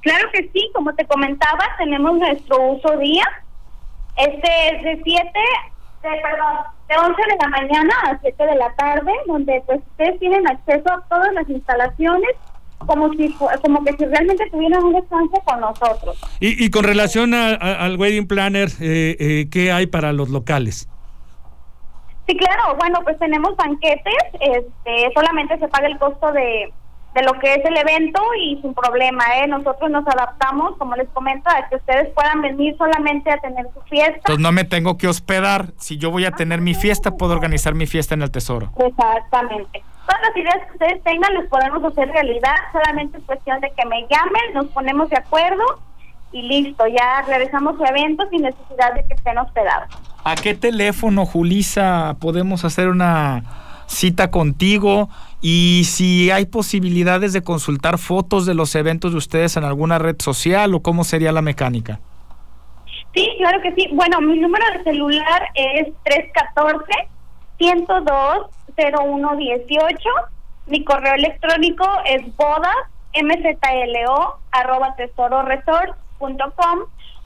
Claro 0.00 0.30
que 0.32 0.48
sí, 0.54 0.70
como 0.72 0.94
te 0.94 1.04
comentaba, 1.04 1.64
tenemos 1.76 2.18
nuestro 2.18 2.72
uso 2.72 2.96
día 2.96 3.24
este 4.16 4.68
es 4.68 4.82
de 4.82 5.00
7, 5.04 5.30
perdón, 6.02 6.56
de 6.88 6.96
11 6.96 7.22
de 7.22 7.36
la 7.40 7.48
mañana 7.48 7.94
a 8.06 8.18
7 8.20 8.46
de 8.46 8.54
la 8.56 8.72
tarde, 8.74 9.12
donde 9.26 9.62
pues 9.66 9.80
ustedes 9.90 10.18
tienen 10.20 10.46
acceso 10.46 10.92
a 10.92 11.02
todas 11.08 11.32
las 11.34 11.48
instalaciones 11.48 12.30
como 12.86 13.10
si 13.14 13.34
como 13.62 13.82
que 13.84 13.92
si 13.96 14.04
realmente 14.04 14.48
tuvieran 14.50 14.84
un 14.84 14.92
descanso 14.92 15.40
con 15.44 15.60
nosotros. 15.60 16.18
Y, 16.40 16.64
y 16.64 16.70
con 16.70 16.84
relación 16.84 17.32
al 17.34 17.96
wedding 17.98 18.26
planner, 18.26 18.68
eh, 18.80 19.16
eh, 19.18 19.48
¿qué 19.50 19.72
hay 19.72 19.86
para 19.86 20.12
los 20.12 20.28
locales? 20.28 20.88
Sí, 22.26 22.36
claro, 22.36 22.76
bueno, 22.78 23.00
pues 23.04 23.18
tenemos 23.18 23.54
banquetes, 23.56 24.14
este, 24.40 25.12
solamente 25.14 25.58
se 25.58 25.68
paga 25.68 25.86
el 25.88 25.98
costo 25.98 26.32
de 26.32 26.72
de 27.14 27.22
lo 27.22 27.32
que 27.34 27.54
es 27.54 27.64
el 27.64 27.76
evento 27.76 28.20
y 28.40 28.60
sin 28.60 28.74
problema, 28.74 29.24
¿eh? 29.38 29.46
Nosotros 29.46 29.88
nos 29.90 30.06
adaptamos, 30.06 30.76
como 30.78 30.96
les 30.96 31.08
comento, 31.10 31.48
a 31.48 31.68
que 31.68 31.76
ustedes 31.76 32.08
puedan 32.10 32.42
venir 32.42 32.76
solamente 32.76 33.30
a 33.30 33.38
tener 33.38 33.66
su 33.72 33.80
fiesta. 33.82 34.16
Entonces 34.16 34.42
no 34.42 34.50
me 34.50 34.64
tengo 34.64 34.98
que 34.98 35.06
hospedar. 35.06 35.68
Si 35.78 35.96
yo 35.96 36.10
voy 36.10 36.24
a 36.24 36.32
tener 36.32 36.60
mi 36.60 36.74
fiesta, 36.74 37.12
puedo 37.12 37.32
organizar 37.32 37.74
mi 37.74 37.86
fiesta 37.86 38.14
en 38.14 38.22
el 38.22 38.30
Tesoro. 38.32 38.72
Exactamente. 38.78 39.82
todas 40.06 40.20
las 40.22 40.36
ideas 40.36 40.58
que 40.66 40.72
ustedes 40.72 41.02
tengan 41.04 41.34
les 41.34 41.48
podemos 41.48 41.84
hacer 41.84 42.08
realidad, 42.08 42.56
solamente 42.72 43.18
es 43.18 43.24
cuestión 43.24 43.60
de 43.60 43.70
que 43.76 43.86
me 43.86 44.02
llamen, 44.02 44.54
nos 44.54 44.66
ponemos 44.66 45.08
de 45.08 45.16
acuerdo 45.16 45.62
y 46.32 46.42
listo, 46.42 46.84
ya 46.88 47.22
realizamos 47.28 47.76
eventos 47.88 48.28
sin 48.30 48.42
necesidad 48.42 48.92
de 48.94 49.06
que 49.06 49.14
estén 49.14 49.38
hospedados. 49.38 49.88
¿A 50.24 50.34
qué 50.34 50.54
teléfono, 50.54 51.26
Julisa, 51.26 52.16
podemos 52.20 52.64
hacer 52.64 52.88
una 52.88 53.63
cita 53.86 54.30
contigo? 54.30 55.08
Y 55.40 55.82
si 55.84 56.30
hay 56.30 56.46
posibilidades 56.46 57.32
de 57.32 57.42
consultar 57.42 57.98
fotos 57.98 58.46
de 58.46 58.54
los 58.54 58.74
eventos 58.74 59.12
de 59.12 59.18
ustedes 59.18 59.56
en 59.56 59.64
alguna 59.64 59.98
red 59.98 60.16
social 60.18 60.74
o 60.74 60.80
cómo 60.80 61.04
sería 61.04 61.32
la 61.32 61.42
mecánica. 61.42 62.00
Sí, 63.14 63.28
claro 63.38 63.60
que 63.62 63.72
sí. 63.74 63.88
Bueno, 63.92 64.20
mi 64.20 64.38
número 64.38 64.64
de 64.72 64.84
celular 64.84 65.48
es 65.54 65.88
314-102-0118. 67.58 69.96
Mi 70.66 70.82
correo 70.82 71.14
electrónico 71.14 71.86
es 72.06 72.34
bodas. 72.36 72.74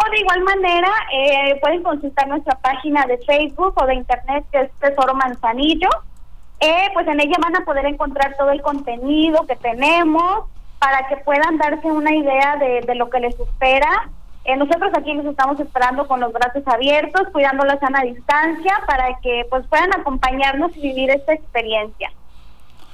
O 0.01 0.11
de 0.11 0.21
igual 0.21 0.43
manera, 0.43 0.89
eh, 1.13 1.59
pueden 1.61 1.83
consultar 1.83 2.29
nuestra 2.29 2.57
página 2.59 3.05
de 3.07 3.19
Facebook 3.19 3.75
o 3.77 3.87
de 3.87 3.97
Internet, 3.97 4.45
que 4.53 4.61
es 4.61 4.71
Tesoro 4.79 5.15
Manzanillo. 5.15 5.89
Eh, 6.61 6.89
pues 6.93 7.07
en 7.07 7.21
ella 7.21 7.37
van 7.41 7.57
a 7.57 7.65
poder 7.65 7.87
encontrar 7.87 8.37
todo 8.37 8.51
el 8.51 8.63
contenido 8.63 9.47
que 9.47 9.57
tenemos 9.57 10.45
para 10.79 11.07
que 11.09 11.17
puedan 11.19 11.59
darse 11.59 11.87
una 11.87 12.15
idea 12.15 12.57
de, 12.57 12.95
lo 12.95 13.11
que 13.11 13.21
les 13.21 13.39
espera. 13.39 14.11
Eh, 14.45 14.57
nosotros 14.57 14.91
aquí 14.97 15.13
los 15.15 15.27
estamos 15.27 15.61
esperando 15.61 16.07
con 16.07 16.21
los 16.21 16.33
brazos 16.33 16.63
abiertos, 16.67 17.29
cuidando 17.33 17.65
la 17.65 17.79
sana 17.79 18.03
distancia 18.03 18.73
para 18.87 19.19
que 19.23 19.45
pues 19.51 19.67
puedan 19.67 19.91
acompañarnos 19.93 20.77
y 20.77 20.81
vivir 20.81 21.11
esta 21.11 21.35
experiencia. 21.35 22.11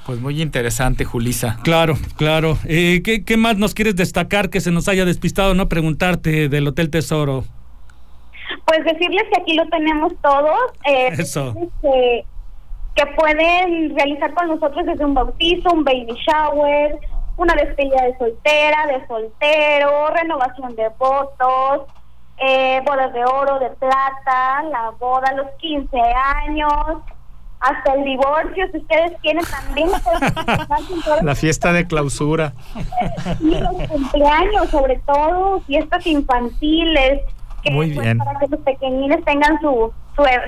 Pues 0.04 0.20
muy 0.20 0.42
interesante, 0.42 1.06
Julisa. 1.06 1.58
Claro, 1.62 1.94
claro. 2.16 2.58
Eh, 2.66 3.00
¿qué, 3.02 3.24
¿Qué 3.24 3.38
más 3.38 3.56
nos 3.56 3.72
quieres 3.72 3.96
destacar 3.96 4.50
que 4.50 4.60
se 4.60 4.70
nos 4.70 4.88
haya 4.88 5.06
despistado, 5.06 5.54
no 5.54 5.68
preguntarte 5.68 6.50
del 6.50 6.68
Hotel 6.68 6.90
Tesoro? 6.90 7.44
Pues 8.66 8.84
decirles 8.84 9.24
que 9.32 9.40
aquí 9.40 9.54
lo 9.54 9.66
tenemos 9.68 10.12
todos. 10.22 10.58
Eh, 10.84 11.08
Eso 11.12 11.54
que 11.80 12.24
pueden 13.16 13.94
realizar 13.96 14.32
con 14.34 14.48
nosotros 14.48 14.86
desde 14.86 15.04
un 15.04 15.14
bautizo, 15.14 15.72
un 15.72 15.84
baby 15.84 16.14
shower, 16.26 16.98
una 17.36 17.54
despedida 17.54 18.02
de 18.04 18.16
soltera, 18.18 18.86
de 18.86 19.06
soltero, 19.06 20.08
renovación 20.10 20.76
de 20.76 20.88
votos, 20.98 21.88
eh, 22.38 22.80
bodas 22.84 23.12
de 23.12 23.24
oro, 23.24 23.58
de 23.58 23.70
plata, 23.70 24.62
la 24.70 24.90
boda, 24.98 25.32
los 25.32 25.50
15 25.58 25.98
años, 25.98 26.72
hasta 27.60 27.94
el 27.94 28.04
divorcio, 28.04 28.66
si 28.70 28.78
ustedes 28.78 29.12
quieren 29.22 29.44
también. 29.44 29.90
la 31.22 31.34
fiesta 31.34 31.72
de 31.72 31.86
clausura. 31.86 32.52
Y 33.40 33.54
los 33.54 33.88
cumpleaños, 33.88 34.68
sobre 34.70 34.98
todo, 35.06 35.60
fiestas 35.60 36.06
infantiles, 36.06 37.22
Muy 37.70 37.92
pues, 37.92 38.04
bien. 38.04 38.18
para 38.18 38.38
que 38.38 38.46
los 38.48 38.60
pequeñines 38.60 39.24
tengan 39.24 39.58
su, 39.60 39.92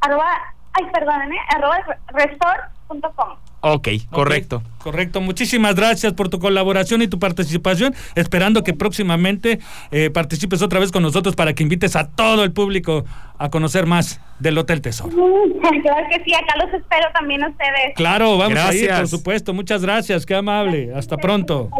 Arroba, 0.00 0.30
ay, 0.72 0.86
perdónenme, 0.92 1.36
arroba 1.54 1.78
resort.com. 2.08 3.43
Ok, 3.66 3.88
correcto. 4.10 4.62
correcto. 4.76 5.22
Muchísimas 5.22 5.74
gracias 5.74 6.12
por 6.12 6.28
tu 6.28 6.38
colaboración 6.38 7.00
y 7.00 7.08
tu 7.08 7.18
participación. 7.18 7.94
Esperando 8.14 8.62
que 8.62 8.74
próximamente 8.74 9.58
eh, 9.90 10.10
participes 10.10 10.60
otra 10.60 10.80
vez 10.80 10.92
con 10.92 11.02
nosotros 11.02 11.34
para 11.34 11.54
que 11.54 11.62
invites 11.62 11.96
a 11.96 12.10
todo 12.10 12.44
el 12.44 12.52
público 12.52 13.06
a 13.38 13.48
conocer 13.48 13.86
más 13.86 14.20
del 14.38 14.58
Hotel 14.58 14.82
Tesoro. 14.82 15.10
Claro 15.10 16.06
que 16.10 16.22
sí, 16.24 16.34
acá 16.34 16.62
los 16.62 16.74
espero 16.74 17.06
también 17.14 17.42
a 17.42 17.48
ustedes. 17.48 17.94
Claro, 17.96 18.36
vamos 18.36 18.58
a 18.58 18.74
ir, 18.74 18.90
por 18.90 19.08
supuesto. 19.08 19.54
Muchas 19.54 19.80
gracias, 19.80 20.26
qué 20.26 20.34
amable. 20.34 20.92
Hasta 20.94 21.16
pronto. 21.16 21.70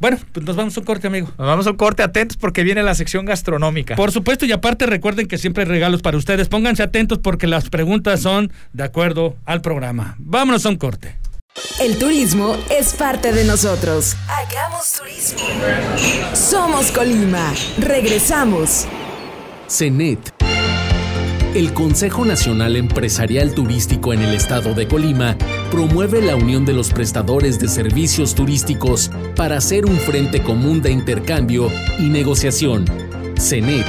Bueno, 0.00 0.18
pues 0.32 0.46
nos 0.46 0.54
vamos 0.54 0.76
a 0.76 0.80
un 0.80 0.86
corte, 0.86 1.06
amigo. 1.08 1.28
Nos 1.38 1.46
vamos 1.46 1.66
a 1.66 1.70
un 1.70 1.76
corte, 1.76 2.02
atentos 2.02 2.36
porque 2.36 2.62
viene 2.62 2.82
la 2.82 2.94
sección 2.94 3.24
gastronómica. 3.24 3.96
Por 3.96 4.12
supuesto, 4.12 4.46
y 4.46 4.52
aparte 4.52 4.86
recuerden 4.86 5.26
que 5.26 5.38
siempre 5.38 5.64
hay 5.64 5.68
regalos 5.68 6.02
para 6.02 6.16
ustedes. 6.16 6.48
Pónganse 6.48 6.82
atentos 6.82 7.18
porque 7.18 7.46
las 7.46 7.68
preguntas 7.68 8.20
son 8.20 8.52
de 8.72 8.84
acuerdo 8.84 9.36
al 9.44 9.60
programa. 9.60 10.14
Vámonos 10.18 10.64
a 10.66 10.68
un 10.68 10.76
corte. 10.76 11.16
El 11.80 11.98
turismo 11.98 12.56
es 12.70 12.94
parte 12.94 13.32
de 13.32 13.44
nosotros. 13.44 14.16
Hagamos 14.28 14.92
turismo. 14.92 15.40
Somos 16.34 16.92
Colima. 16.92 17.52
Regresamos. 17.78 18.86
CENET 19.68 20.32
el 21.54 21.72
Consejo 21.72 22.24
Nacional 22.24 22.76
Empresarial 22.76 23.54
Turístico 23.54 24.12
en 24.12 24.20
el 24.22 24.34
estado 24.34 24.74
de 24.74 24.86
Colima 24.86 25.36
promueve 25.70 26.20
la 26.20 26.36
unión 26.36 26.64
de 26.64 26.72
los 26.72 26.92
prestadores 26.92 27.58
de 27.58 27.68
servicios 27.68 28.34
turísticos 28.34 29.10
para 29.34 29.56
hacer 29.56 29.86
un 29.86 29.96
frente 29.96 30.42
común 30.42 30.82
de 30.82 30.90
intercambio 30.90 31.70
y 31.98 32.04
negociación. 32.04 32.84
CENET, 33.38 33.86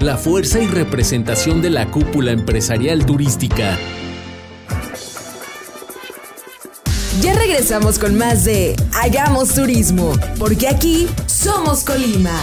la 0.00 0.16
fuerza 0.16 0.60
y 0.60 0.66
representación 0.66 1.60
de 1.60 1.70
la 1.70 1.90
cúpula 1.90 2.32
empresarial 2.32 3.04
turística. 3.04 3.78
Ya 7.20 7.34
regresamos 7.34 7.98
con 7.98 8.16
más 8.16 8.44
de 8.44 8.74
Hagamos 8.94 9.54
Turismo, 9.54 10.12
porque 10.38 10.66
aquí 10.66 11.06
somos 11.26 11.84
Colima. 11.84 12.40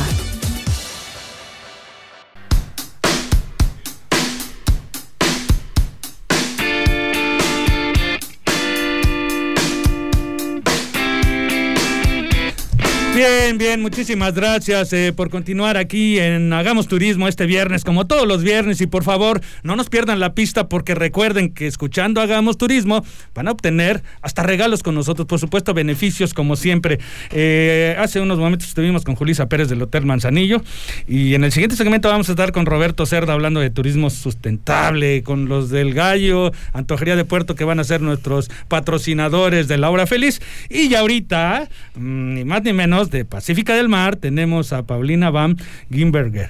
Bien, 13.19 13.38
bien, 13.57 13.81
muchísimas 13.81 14.33
gracias 14.33 14.93
eh, 14.93 15.13
por 15.15 15.29
continuar 15.29 15.77
aquí 15.77 16.19
en 16.19 16.51
Hagamos 16.53 16.87
Turismo 16.87 17.27
este 17.27 17.45
viernes, 17.45 17.83
como 17.83 18.05
todos 18.05 18.27
los 18.27 18.43
viernes, 18.43 18.81
y 18.81 18.87
por 18.87 19.03
favor, 19.03 19.41
no 19.63 19.75
nos 19.75 19.89
pierdan 19.89 20.19
la 20.19 20.33
pista 20.33 20.69
porque 20.69 20.93
recuerden 20.93 21.53
que 21.53 21.65
escuchando 21.65 22.21
Hagamos 22.21 22.57
Turismo 22.57 23.03
van 23.33 23.47
a 23.47 23.51
obtener 23.51 24.03
hasta 24.21 24.43
regalos 24.43 24.83
con 24.83 24.93
nosotros, 24.95 25.27
por 25.27 25.39
supuesto, 25.39 25.73
beneficios 25.73 26.33
como 26.33 26.55
siempre. 26.55 26.99
Eh, 27.31 27.95
hace 27.97 28.19
unos 28.19 28.39
momentos 28.39 28.67
estuvimos 28.67 29.03
con 29.03 29.15
Julisa 29.15 29.47
Pérez 29.47 29.69
del 29.69 29.81
Hotel 29.81 30.05
Manzanillo 30.05 30.61
y 31.07 31.33
en 31.33 31.43
el 31.43 31.51
siguiente 31.51 31.75
segmento 31.75 32.09
vamos 32.09 32.29
a 32.29 32.33
estar 32.33 32.51
con 32.51 32.65
Roberto 32.65 33.05
Cerda 33.05 33.33
hablando 33.33 33.59
de 33.59 33.69
turismo 33.69 34.09
sustentable, 34.09 35.23
con 35.23 35.47
los 35.47 35.69
del 35.69 35.93
Gallo, 35.93 36.51
Antojería 36.73 37.15
de 37.15 37.25
Puerto 37.25 37.55
que 37.55 37.63
van 37.63 37.79
a 37.79 37.83
ser 37.83 38.01
nuestros 38.01 38.49
patrocinadores 38.67 39.67
de 39.67 39.77
la 39.77 39.89
Hora 39.89 40.07
Feliz. 40.07 40.41
Y 40.69 40.89
ya 40.89 40.99
ahorita, 40.99 41.69
mm, 41.95 42.33
ni 42.33 42.45
más 42.45 42.63
ni 42.63 42.73
menos, 42.73 43.09
de 43.09 43.25
Pacífica 43.39 43.73
del 43.73 43.87
Mar 43.87 44.17
tenemos 44.17 44.73
a 44.73 44.83
Paulina 44.83 45.29
Van 45.29 45.55
Gimberger. 45.89 46.49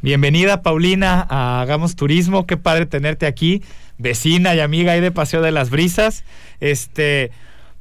Bienvenida 0.00 0.62
Paulina 0.62 1.26
a 1.28 1.60
Hagamos 1.60 1.96
Turismo, 1.96 2.46
qué 2.46 2.56
padre 2.56 2.86
tenerte 2.86 3.26
aquí, 3.26 3.62
vecina 3.98 4.54
y 4.54 4.60
amiga 4.60 4.92
ahí 4.92 5.02
de 5.02 5.10
Paseo 5.10 5.42
de 5.42 5.50
las 5.50 5.68
Brisas. 5.68 6.24
Este, 6.60 7.30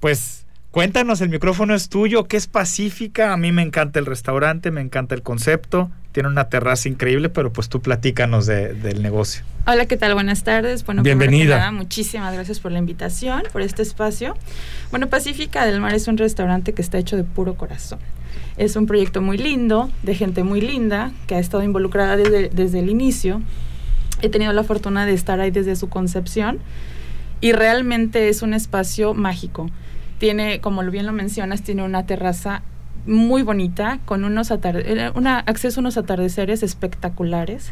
pues 0.02 0.46
cuéntanos, 0.72 1.22
el 1.22 1.30
micrófono 1.30 1.74
es 1.74 1.88
tuyo, 1.88 2.26
¿qué 2.26 2.36
es 2.36 2.48
Pacífica? 2.48 3.32
A 3.32 3.38
mí 3.38 3.54
me 3.54 3.62
encanta 3.62 3.98
el 3.98 4.06
restaurante, 4.06 4.72
me 4.72 4.82
encanta 4.82 5.16
el 5.16 5.22
concepto, 5.22 5.90
tiene 6.12 6.28
una 6.28 6.50
terraza 6.50 6.90
increíble, 6.90 7.30
pero 7.30 7.54
pues 7.54 7.70
tú 7.70 7.82
platícanos 7.82 8.46
del 8.46 9.02
negocio. 9.02 9.46
Hola, 9.68 9.86
¿qué 9.86 9.96
tal? 9.96 10.16
Buenas 10.16 10.44
tardes. 10.44 10.84
Bueno, 10.84 11.02
bienvenida. 11.02 11.72
muchísimas 11.72 12.34
gracias 12.34 12.60
por 12.60 12.74
la 12.74 12.80
invitación, 12.80 13.44
por 13.54 13.62
este 13.62 13.84
espacio. 13.84 14.36
Bueno, 14.92 15.08
Pacífica 15.08 15.66
del 15.66 15.80
Mar 15.80 15.94
es 15.94 16.10
un 16.10 16.18
restaurante 16.18 16.74
que 16.74 16.82
está 16.82 16.98
hecho 16.98 17.16
de 17.16 17.24
puro 17.24 17.56
corazón. 17.56 18.00
Es 18.60 18.76
un 18.76 18.86
proyecto 18.86 19.22
muy 19.22 19.38
lindo, 19.38 19.90
de 20.04 20.14
gente 20.14 20.44
muy 20.44 20.62
linda, 20.62 21.12
que 21.26 21.36
ha 21.36 21.40
estado 21.40 21.64
involucrada 21.64 22.18
desde, 22.18 22.50
desde 22.50 22.80
el 22.80 22.90
inicio. 22.90 23.42
He 24.22 24.30
tenido 24.30 24.54
la 24.54 24.64
fortuna 24.64 25.06
de 25.06 25.14
estar 25.14 25.40
ahí 25.40 25.50
desde 25.50 25.76
su 25.76 25.90
concepción 25.90 26.60
y 27.42 27.54
realmente 27.54 28.30
es 28.30 28.42
un 28.42 28.54
espacio 28.54 29.14
mágico. 29.14 29.70
Tiene, 30.18 30.60
como 30.60 30.84
bien 30.84 31.06
lo 31.06 31.14
mencionas, 31.14 31.64
tiene 31.64 31.84
una 31.84 32.06
terraza 32.06 32.62
muy 33.06 33.44
bonita, 33.44 34.00
con 34.06 34.26
unos 34.26 34.52
eh, 34.52 35.12
una, 35.16 35.40
acceso 35.40 35.80
a 35.80 35.82
unos 35.82 35.98
atardeceres 35.98 36.62
espectaculares. 36.64 37.72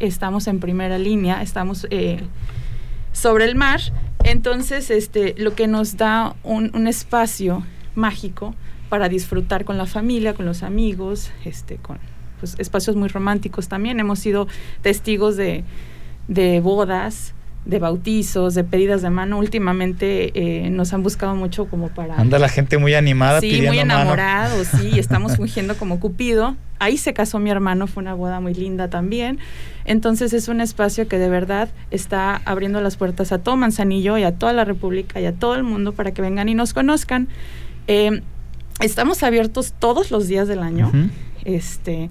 Estamos 0.00 0.48
en 0.48 0.60
primera 0.60 0.98
línea, 0.98 1.42
estamos 1.42 1.86
eh, 1.90 2.20
sobre 3.12 3.44
el 3.44 3.54
mar. 3.54 3.80
Entonces, 4.24 4.90
este, 4.90 5.34
lo 5.36 5.54
que 5.54 5.66
nos 5.68 5.96
da 5.96 6.34
un, 6.42 6.86
espacio 6.86 7.64
mágico 7.94 8.54
para 8.92 9.08
disfrutar 9.08 9.64
con 9.64 9.78
la 9.78 9.86
familia, 9.86 10.34
con 10.34 10.44
los 10.44 10.62
amigos, 10.62 11.30
este, 11.46 11.76
con, 11.76 11.96
pues, 12.40 12.56
espacios 12.58 12.94
muy 12.94 13.08
románticos 13.08 13.66
también. 13.66 13.98
Hemos 14.00 14.18
sido 14.18 14.48
testigos 14.82 15.38
de, 15.38 15.64
de 16.28 16.60
bodas, 16.60 17.32
de 17.64 17.78
bautizos, 17.78 18.54
de 18.54 18.64
pedidas 18.64 19.00
de 19.00 19.08
mano. 19.08 19.38
Últimamente 19.38 20.32
eh, 20.34 20.68
nos 20.68 20.92
han 20.92 21.02
buscado 21.02 21.34
mucho 21.34 21.68
como 21.68 21.88
para... 21.88 22.16
Anda 22.16 22.38
la 22.38 22.50
gente 22.50 22.76
muy 22.76 22.92
animada. 22.92 23.40
Sí, 23.40 23.62
muy 23.66 23.78
enamorados, 23.78 24.66
sí, 24.66 24.90
estamos 24.98 25.38
fungiendo 25.38 25.74
como 25.78 25.98
Cupido. 25.98 26.54
Ahí 26.78 26.98
se 26.98 27.14
casó 27.14 27.38
mi 27.38 27.48
hermano, 27.48 27.86
fue 27.86 28.02
una 28.02 28.12
boda 28.12 28.40
muy 28.40 28.52
linda 28.52 28.90
también. 28.90 29.38
Entonces 29.86 30.34
es 30.34 30.48
un 30.48 30.60
espacio 30.60 31.08
que 31.08 31.16
de 31.16 31.30
verdad 31.30 31.70
está 31.90 32.42
abriendo 32.44 32.82
las 32.82 32.98
puertas 32.98 33.32
a 33.32 33.38
todo 33.38 33.56
Manzanillo 33.56 34.18
y 34.18 34.24
a 34.24 34.32
toda 34.32 34.52
la 34.52 34.66
República 34.66 35.18
y 35.18 35.24
a 35.24 35.32
todo 35.32 35.54
el 35.54 35.62
mundo 35.62 35.92
para 35.92 36.12
que 36.12 36.20
vengan 36.20 36.50
y 36.50 36.54
nos 36.54 36.74
conozcan. 36.74 37.28
Eh, 37.86 38.20
estamos 38.80 39.22
abiertos 39.22 39.74
todos 39.78 40.10
los 40.10 40.28
días 40.28 40.48
del 40.48 40.60
año, 40.60 40.90
este, 41.44 42.10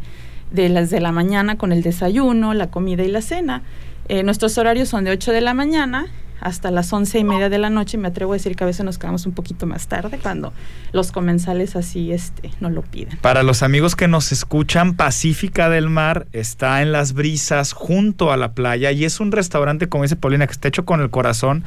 de 0.51 0.69
las 0.69 0.89
de 0.89 0.99
la 0.99 1.11
mañana 1.11 1.57
con 1.57 1.71
el 1.71 1.81
desayuno, 1.81 2.53
la 2.53 2.69
comida 2.69 3.03
y 3.03 3.09
la 3.09 3.21
cena. 3.21 3.63
Eh, 4.07 4.23
nuestros 4.23 4.57
horarios 4.57 4.89
son 4.89 5.03
de 5.03 5.11
8 5.11 5.31
de 5.31 5.41
la 5.41 5.53
mañana 5.53 6.07
hasta 6.41 6.71
las 6.71 6.91
once 6.91 7.19
y 7.19 7.23
media 7.23 7.49
de 7.49 7.59
la 7.59 7.69
noche. 7.69 7.97
Me 7.97 8.09
atrevo 8.09 8.33
a 8.33 8.35
decir 8.35 8.55
que 8.55 8.63
a 8.63 8.67
veces 8.67 8.83
nos 8.83 8.97
quedamos 8.97 9.25
un 9.25 9.31
poquito 9.31 9.67
más 9.67 9.87
tarde 9.87 10.19
cuando 10.21 10.51
los 10.91 11.11
comensales 11.11 11.75
así 11.75 12.11
este, 12.11 12.51
nos 12.59 12.71
lo 12.73 12.81
piden. 12.81 13.17
Para 13.21 13.43
los 13.43 13.63
amigos 13.63 13.95
que 13.95 14.07
nos 14.07 14.31
escuchan, 14.31 14.95
Pacífica 14.95 15.69
del 15.69 15.89
Mar 15.89 16.27
está 16.33 16.81
en 16.81 16.91
las 16.91 17.13
brisas 17.13 17.73
junto 17.73 18.31
a 18.31 18.37
la 18.37 18.53
playa 18.53 18.91
y 18.91 19.05
es 19.05 19.19
un 19.19 19.31
restaurante, 19.31 19.87
como 19.87 20.03
dice 20.03 20.15
Paulina, 20.15 20.47
que 20.47 20.53
está 20.53 20.67
hecho 20.67 20.83
con 20.83 20.99
el 20.99 21.11
corazón 21.11 21.63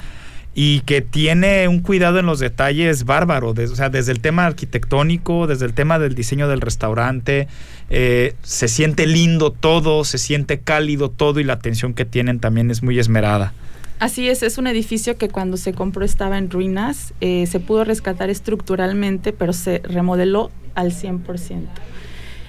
y 0.54 0.80
que 0.80 1.00
tiene 1.00 1.66
un 1.66 1.80
cuidado 1.80 2.18
en 2.20 2.26
los 2.26 2.38
detalles 2.38 3.04
bárbaro, 3.04 3.50
o 3.50 3.76
sea, 3.76 3.88
desde 3.88 4.12
el 4.12 4.20
tema 4.20 4.46
arquitectónico, 4.46 5.46
desde 5.46 5.66
el 5.66 5.74
tema 5.74 5.98
del 5.98 6.14
diseño 6.14 6.48
del 6.48 6.60
restaurante, 6.60 7.48
eh, 7.90 8.34
se 8.42 8.68
siente 8.68 9.06
lindo 9.06 9.50
todo, 9.50 10.04
se 10.04 10.18
siente 10.18 10.60
cálido 10.60 11.10
todo 11.10 11.40
y 11.40 11.44
la 11.44 11.54
atención 11.54 11.92
que 11.92 12.04
tienen 12.04 12.38
también 12.38 12.70
es 12.70 12.82
muy 12.82 12.98
esmerada. 12.98 13.52
Así 13.98 14.28
es, 14.28 14.42
es 14.42 14.58
un 14.58 14.66
edificio 14.66 15.16
que 15.16 15.28
cuando 15.28 15.56
se 15.56 15.72
compró 15.72 16.04
estaba 16.04 16.38
en 16.38 16.50
ruinas, 16.50 17.14
eh, 17.20 17.46
se 17.46 17.60
pudo 17.60 17.84
rescatar 17.84 18.30
estructuralmente, 18.30 19.32
pero 19.32 19.52
se 19.52 19.80
remodeló 19.84 20.50
al 20.74 20.92
100%. 20.92 21.68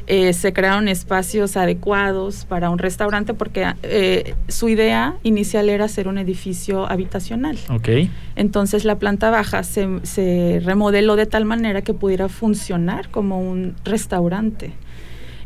Eh, 0.08 0.34
se 0.34 0.54
crearon 0.54 0.88
espacios 0.88 1.58
adecuados 1.58 2.46
para 2.46 2.70
un 2.70 2.78
restaurante 2.78 3.34
porque 3.34 3.74
eh, 3.82 4.36
su 4.48 4.70
idea 4.70 5.16
inicial 5.24 5.68
era 5.68 5.88
ser 5.88 6.08
un 6.08 6.20
edificio 6.20 6.88
habitacional. 6.88 7.58
Ok. 7.70 7.90
Entonces 8.36 8.86
la 8.86 9.00
planta 9.00 9.32
baja 9.32 9.64
se, 9.64 10.62
remodeló 10.64 11.16
de 11.16 11.26
tal 11.26 11.46
manera 11.46 11.82
que 11.82 11.96
pudiera 11.96 12.30
funcionar 12.30 13.10
como 13.10 13.42
un 13.42 13.76
restaurante. 13.84 14.74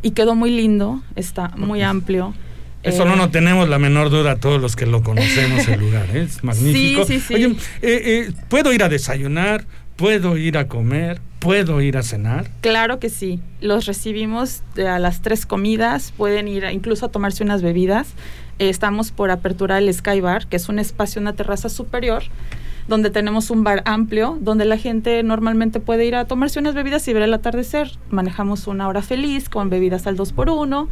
Y 0.02 0.12
quedó 0.12 0.36
muy 0.36 0.52
lindo, 0.52 1.02
está 1.16 1.50
muy 1.56 1.82
amplio. 1.82 2.34
Eso 2.84 3.06
no, 3.06 3.14
eh, 3.14 3.18
no 3.18 3.30
tenemos 3.30 3.70
la 3.70 3.80
menor 3.80 4.10
duda 4.10 4.38
todos 4.38 4.62
los 4.62 4.76
que 4.76 4.86
lo 4.86 5.04
conocemos 5.04 5.68
el 5.70 5.80
lugar, 5.80 6.16
es 6.16 6.44
magnífico. 6.44 7.06
Sí, 7.06 7.20
sí, 7.20 7.26
sí. 7.28 7.58
Oye, 7.82 8.34
¿puedo 8.50 8.74
ir 8.74 8.84
a 8.84 8.90
desayunar? 8.90 9.66
¿Puedo 10.00 10.38
ir 10.38 10.58
a 10.58 10.70
comer? 10.70 11.20
¿Puedo 11.40 11.82
ir 11.82 11.98
a 11.98 12.04
cenar? 12.04 12.50
Claro 12.62 13.00
que 13.00 13.10
sí. 13.10 13.42
Los 13.60 13.86
recibimos 13.86 14.64
a 14.78 14.98
las 14.98 15.22
tres 15.22 15.46
comidas, 15.46 16.14
pueden 16.16 16.48
ir 16.48 16.64
incluso 16.72 17.08
a 17.08 17.10
tomarse 17.10 17.44
unas 17.44 17.62
bebidas. 17.62 18.14
Eh, 18.60 18.70
estamos 18.70 19.12
por 19.12 19.30
aperturar 19.30 19.84
el 19.84 19.94
Sky 19.94 20.22
Bar, 20.22 20.48
que 20.48 20.56
es 20.56 20.70
un 20.70 20.80
espacio, 20.80 21.20
una 21.20 21.34
terraza 21.34 21.68
superior, 21.68 22.24
donde 22.88 23.10
tenemos 23.10 23.52
un 23.52 23.66
bar 23.66 23.84
amplio, 23.84 24.38
donde 24.40 24.64
la 24.64 24.78
gente 24.78 25.22
normalmente 25.22 25.82
puede 25.82 26.06
ir 26.06 26.16
a 26.16 26.24
tomarse 26.24 26.60
unas 26.60 26.76
bebidas 26.76 27.06
y 27.10 27.14
ver 27.14 27.24
el 27.24 27.34
atardecer. 27.34 27.92
Manejamos 28.10 28.68
una 28.68 28.88
hora 28.88 29.02
feliz 29.02 29.50
con 29.50 29.70
bebidas 29.70 30.08
al 30.08 30.16
2 30.16 30.32
por 30.32 30.50
1 30.50 30.88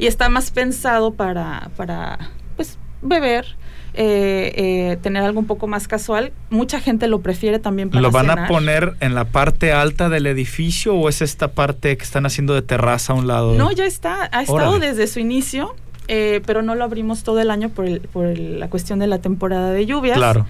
y 0.00 0.06
está 0.08 0.30
más 0.30 0.50
pensado 0.50 1.14
para, 1.14 1.70
para 1.76 2.18
pues, 2.56 2.76
beber 3.02 3.56
eh, 4.00 4.52
eh, 4.54 4.96
tener 5.02 5.24
algo 5.24 5.40
un 5.40 5.48
poco 5.48 5.66
más 5.66 5.88
casual. 5.88 6.30
Mucha 6.50 6.78
gente 6.78 7.08
lo 7.08 7.20
prefiere 7.20 7.58
también 7.58 7.90
para 7.90 8.00
¿Lo 8.00 8.12
van 8.12 8.30
a 8.30 8.46
poner 8.46 8.94
en 9.00 9.16
la 9.16 9.24
parte 9.24 9.72
alta 9.72 10.08
del 10.08 10.28
edificio 10.28 10.94
o 10.94 11.08
es 11.08 11.20
esta 11.20 11.48
parte 11.48 11.96
que 11.96 12.04
están 12.04 12.24
haciendo 12.24 12.54
de 12.54 12.62
terraza 12.62 13.12
a 13.12 13.16
un 13.16 13.26
lado? 13.26 13.54
No, 13.54 13.72
ya 13.72 13.86
está. 13.86 14.28
Ha 14.30 14.42
estado 14.42 14.78
desde 14.78 15.08
su 15.08 15.18
inicio, 15.18 15.74
eh, 16.06 16.40
pero 16.46 16.62
no 16.62 16.76
lo 16.76 16.84
abrimos 16.84 17.24
todo 17.24 17.40
el 17.40 17.50
año 17.50 17.70
por, 17.70 18.00
por 18.10 18.38
la 18.38 18.70
cuestión 18.70 19.00
de 19.00 19.08
la 19.08 19.18
temporada 19.18 19.72
de 19.72 19.84
lluvias. 19.84 20.16
Claro. 20.16 20.46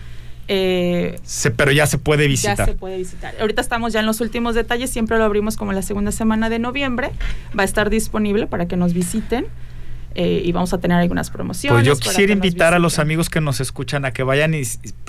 pero 0.46 1.72
ya 1.72 1.86
se 1.86 1.96
puede 1.96 2.28
visitar. 2.28 2.58
Ya 2.58 2.66
se 2.66 2.74
puede 2.74 2.98
visitar. 2.98 3.34
Ahorita 3.40 3.62
estamos 3.62 3.94
ya 3.94 4.00
en 4.00 4.06
los 4.06 4.20
últimos 4.20 4.56
detalles, 4.56 4.90
siempre 4.90 5.16
lo 5.16 5.24
abrimos 5.24 5.56
como 5.56 5.72
la 5.72 5.80
segunda 5.80 6.12
semana 6.12 6.50
de 6.50 6.58
noviembre. 6.58 7.12
Va 7.58 7.62
a 7.62 7.64
estar 7.64 7.88
disponible 7.88 8.46
para 8.46 8.68
que 8.68 8.76
nos 8.76 8.92
visiten. 8.92 9.46
Eh, 10.20 10.42
y 10.44 10.50
vamos 10.50 10.72
a 10.72 10.78
tener 10.78 10.98
algunas 10.98 11.30
promociones. 11.30 11.76
Pues 11.76 11.86
yo 11.86 11.96
quisiera 11.96 12.32
invitar 12.32 12.74
a 12.74 12.80
los 12.80 12.98
amigos 12.98 13.30
que 13.30 13.40
nos 13.40 13.60
escuchan 13.60 14.04
a 14.04 14.10
que 14.10 14.24
vayan 14.24 14.52
y 14.52 14.62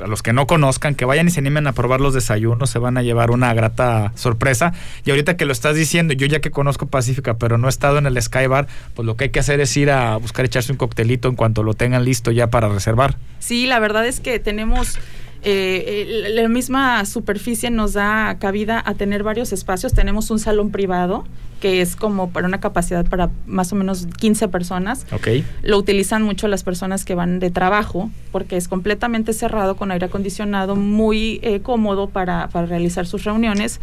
a 0.04 0.06
los 0.06 0.22
que 0.22 0.34
no 0.34 0.46
conozcan, 0.46 0.94
que 0.94 1.04
vayan 1.04 1.28
y 1.28 1.32
se 1.32 1.40
animen 1.40 1.66
a 1.66 1.72
probar 1.72 2.00
los 2.00 2.14
desayunos, 2.14 2.70
se 2.70 2.78
van 2.78 2.96
a 2.96 3.02
llevar 3.02 3.32
una 3.32 3.52
grata 3.56 4.12
sorpresa. 4.14 4.72
Y 5.06 5.10
ahorita 5.10 5.36
que 5.36 5.46
lo 5.46 5.52
estás 5.52 5.76
diciendo, 5.76 6.14
yo 6.14 6.28
ya 6.28 6.42
que 6.42 6.52
conozco 6.52 6.86
Pacífica, 6.86 7.40
pero 7.40 7.58
no 7.58 7.66
he 7.66 7.72
estado 7.72 7.98
en 7.98 8.06
el 8.06 8.22
Sky 8.22 8.46
Bar, 8.46 8.68
pues 8.94 9.08
lo 9.08 9.18
que 9.18 9.24
hay 9.24 9.30
que 9.32 9.40
hacer 9.40 9.60
es 9.62 9.76
ir 9.78 9.90
a 9.90 10.16
buscar 10.18 10.46
echarse 10.46 10.72
un 10.72 10.78
coctelito 10.78 11.28
en 11.28 11.36
cuanto 11.36 11.64
lo 11.64 11.74
tengan 11.74 12.06
listo 12.06 12.30
ya 12.30 12.52
para 12.52 12.70
reservar. 12.70 13.18
Sí, 13.40 13.66
la 13.66 13.80
verdad 13.80 14.06
es 14.06 14.20
que 14.20 14.38
tenemos 14.38 15.00
eh, 15.44 16.30
la 16.34 16.48
misma 16.50 17.06
superficie 17.06 17.72
nos 17.72 17.94
da 17.94 18.38
cabida 18.40 18.82
a 18.86 18.94
tener 18.96 19.24
varios 19.24 19.54
espacios. 19.54 19.94
Tenemos 19.94 20.32
un 20.32 20.40
salón 20.40 20.72
privado 20.72 21.26
que 21.60 21.82
es 21.82 21.96
como 21.96 22.30
para 22.30 22.48
una 22.48 22.60
capacidad 22.60 23.06
para 23.06 23.30
más 23.46 23.72
o 23.74 23.76
menos 23.76 24.08
15 24.18 24.48
personas. 24.48 25.06
Okay. 25.12 25.46
Lo 25.62 25.78
utilizan 25.78 26.24
mucho 26.24 26.48
las 26.48 26.64
personas 26.64 27.06
que 27.06 27.16
van 27.16 27.40
de 27.40 27.52
trabajo 27.52 28.10
porque 28.32 28.58
es 28.58 28.68
completamente 28.68 29.34
cerrado 29.34 29.76
con 29.76 29.92
aire 29.92 30.06
acondicionado, 30.06 30.76
muy 30.76 31.40
eh, 31.44 31.60
cómodo 31.62 32.10
para, 32.10 32.48
para, 32.50 32.66
realizar 32.66 33.06
sus 33.06 33.24
reuniones. 33.24 33.80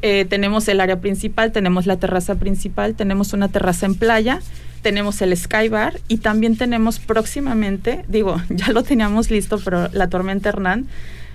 Eh, 0.00 0.26
tenemos 0.28 0.68
el 0.68 0.80
área 0.80 1.00
principal, 1.00 1.50
tenemos 1.50 1.86
la 1.86 1.96
terraza 1.96 2.36
principal, 2.36 2.94
tenemos 2.94 3.32
una 3.32 3.48
terraza 3.48 3.86
en 3.86 3.96
playa, 3.96 4.40
tenemos 4.88 5.20
el 5.20 5.36
Sky 5.36 5.68
Bar 5.68 6.00
y 6.08 6.16
también 6.16 6.56
tenemos 6.56 6.98
próximamente, 6.98 8.06
digo, 8.08 8.40
ya 8.48 8.68
lo 8.68 8.82
teníamos 8.84 9.30
listo, 9.30 9.60
pero 9.62 9.88
la 9.92 10.08
tormenta 10.08 10.48
Hernán 10.48 10.86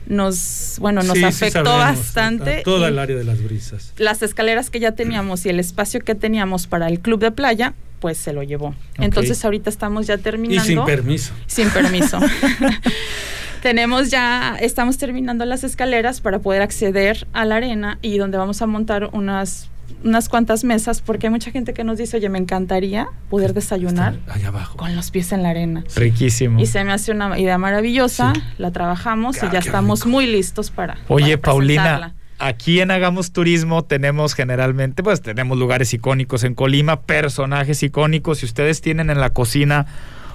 nos, 0.07 0.77
bueno, 0.79 1.03
nos 1.03 1.21
afectó 1.21 1.63
bastante. 1.63 2.63
todo 2.65 2.87
el 2.87 2.97
área 2.97 3.15
de 3.15 3.23
las 3.23 3.43
brisas. 3.43 3.93
Las 3.97 4.23
escaleras 4.23 4.71
que 4.71 4.79
ya 4.79 4.93
teníamos 4.93 5.45
y 5.45 5.49
el 5.49 5.59
espacio 5.59 5.99
que 5.99 6.15
teníamos 6.15 6.65
para 6.65 6.87
el 6.87 6.99
club 6.99 7.19
de 7.19 7.29
playa, 7.29 7.75
pues 7.99 8.17
se 8.17 8.33
lo 8.33 8.41
llevó. 8.41 8.73
Entonces 8.95 9.45
ahorita 9.45 9.69
estamos 9.69 10.07
ya 10.07 10.17
terminando. 10.17 10.63
Y 10.63 10.65
sin 10.65 10.83
permiso. 10.83 11.33
Sin 11.45 11.69
permiso. 11.69 12.19
Tenemos 13.61 14.09
ya, 14.09 14.57
estamos 14.59 14.97
terminando 14.97 15.45
las 15.45 15.63
escaleras 15.63 16.21
para 16.21 16.39
poder 16.39 16.63
acceder 16.63 17.27
a 17.33 17.45
la 17.45 17.57
arena 17.57 17.99
y 18.01 18.17
donde 18.17 18.39
vamos 18.39 18.63
a 18.63 18.65
montar 18.65 19.11
unas 19.13 19.69
unas 20.03 20.29
cuantas 20.29 20.63
mesas 20.63 21.01
porque 21.01 21.27
hay 21.27 21.32
mucha 21.32 21.51
gente 21.51 21.73
que 21.73 21.84
nos 21.84 21.97
dice, 21.97 22.17
oye, 22.17 22.29
me 22.29 22.39
encantaría 22.39 23.08
poder 23.29 23.53
desayunar 23.53 24.17
abajo. 24.45 24.77
con 24.77 24.95
los 24.95 25.12
pies 25.12 25.32
en 25.32 25.43
la 25.43 25.49
arena. 25.49 25.84
Riquísimo. 25.95 26.60
Y 26.60 26.65
se 26.65 26.84
me 26.84 26.91
hace 26.91 27.12
una 27.12 27.39
idea 27.39 27.58
maravillosa, 27.58 28.34
la 28.58 28.71
trabajamos 28.71 29.38
y 29.38 29.49
ya 29.51 29.60
estamos 29.60 30.06
muy 30.06 30.25
listos 30.27 30.71
para... 30.71 30.97
Oye, 31.08 31.38
Paulina. 31.38 32.15
Aquí 32.39 32.82
en 32.82 32.91
Hagamos 32.91 33.32
Turismo 33.32 33.86
tenemos 33.86 34.34
generalmente, 34.34 35.01
pues 35.01 35.21
tenemos 35.21 35.58
lugares 35.58 35.93
icónicos 35.93 36.43
en 36.43 36.56
Colima, 36.56 37.01
personajes 37.01 37.82
icónicos. 37.84 38.39
Si 38.39 38.45
ustedes 38.45 38.82
tienen 38.82 39.10
en 39.10 39.19
la 39.19 39.29
cocina 39.29 39.86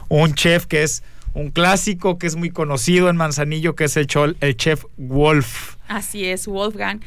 un 0.08 0.32
chef 0.32 0.64
que 0.66 0.84
es 0.84 1.02
un 1.34 1.50
clásico, 1.50 2.18
que 2.18 2.26
es 2.26 2.36
muy 2.36 2.50
conocido 2.50 3.10
en 3.10 3.16
Manzanillo, 3.16 3.74
que 3.74 3.84
es 3.84 3.96
el, 3.96 4.06
el 4.40 4.56
chef 4.56 4.84
Wolf. 4.96 5.76
Así 5.86 6.24
es, 6.24 6.46
Wolfgang. 6.46 7.00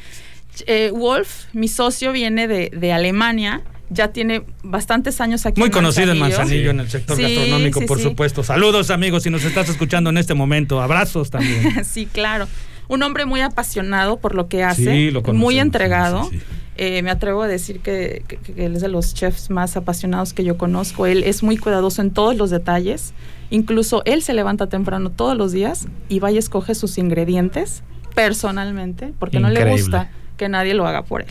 Eh, 0.66 0.90
Wolf, 0.94 1.46
mi 1.52 1.68
socio, 1.68 2.12
viene 2.12 2.48
de, 2.48 2.92
Alemania 2.92 3.62
ya 3.90 4.08
tiene 4.08 4.42
bastantes 4.62 5.20
años 5.20 5.44
aquí. 5.44 5.60
Muy 5.60 5.68
conocido 5.68 6.12
en 6.12 6.18
Manzanillo, 6.18 6.70
en 6.70 6.80
el 6.80 6.88
sector 6.88 7.20
gastronómico, 7.20 7.84
por 7.84 8.00
supuesto. 8.00 8.42
Saludos 8.42 8.88
amigos, 8.90 9.22
si 9.22 9.28
nos 9.28 9.44
estás 9.44 9.68
escuchando 9.68 10.08
en 10.08 10.16
este 10.16 10.32
momento. 10.32 10.80
Abrazos 10.80 11.30
también. 11.30 11.84
sí, 11.84 12.06
claro. 12.06 12.48
Un 12.88 13.02
hombre 13.02 13.26
muy 13.26 13.42
apasionado 13.42 14.18
por 14.18 14.34
lo 14.34 14.48
que 14.48 14.64
hace, 14.64 15.12
muy 15.34 15.58
entregado. 15.58 16.30
Eh, 16.76 17.02
me 17.02 17.10
atrevo 17.10 17.42
a 17.42 17.48
decir 17.48 17.80
que, 17.80 18.24
él 18.56 18.76
es 18.76 18.80
de 18.80 18.88
los 18.88 19.12
chefs 19.12 19.50
más 19.50 19.76
apasionados 19.76 20.32
que 20.32 20.42
yo 20.42 20.56
conozco. 20.56 21.06
Él 21.06 21.22
es 21.24 21.42
muy 21.42 21.58
cuidadoso 21.58 22.00
en 22.00 22.12
todos 22.12 22.34
los 22.34 22.48
detalles. 22.48 23.12
Incluso 23.50 24.02
él 24.06 24.22
se 24.22 24.32
levanta 24.32 24.68
temprano 24.68 25.10
todos 25.10 25.36
los 25.36 25.52
días 25.52 25.86
y 26.08 26.18
va 26.18 26.32
y 26.32 26.38
escoge 26.38 26.74
sus 26.74 26.96
ingredientes 26.96 27.82
personalmente, 28.14 29.12
porque 29.18 29.38
no 29.38 29.50
le 29.50 29.70
gusta 29.70 30.10
que 30.36 30.48
nadie 30.48 30.74
lo 30.74 30.86
haga 30.86 31.02
por 31.02 31.22
él. 31.22 31.28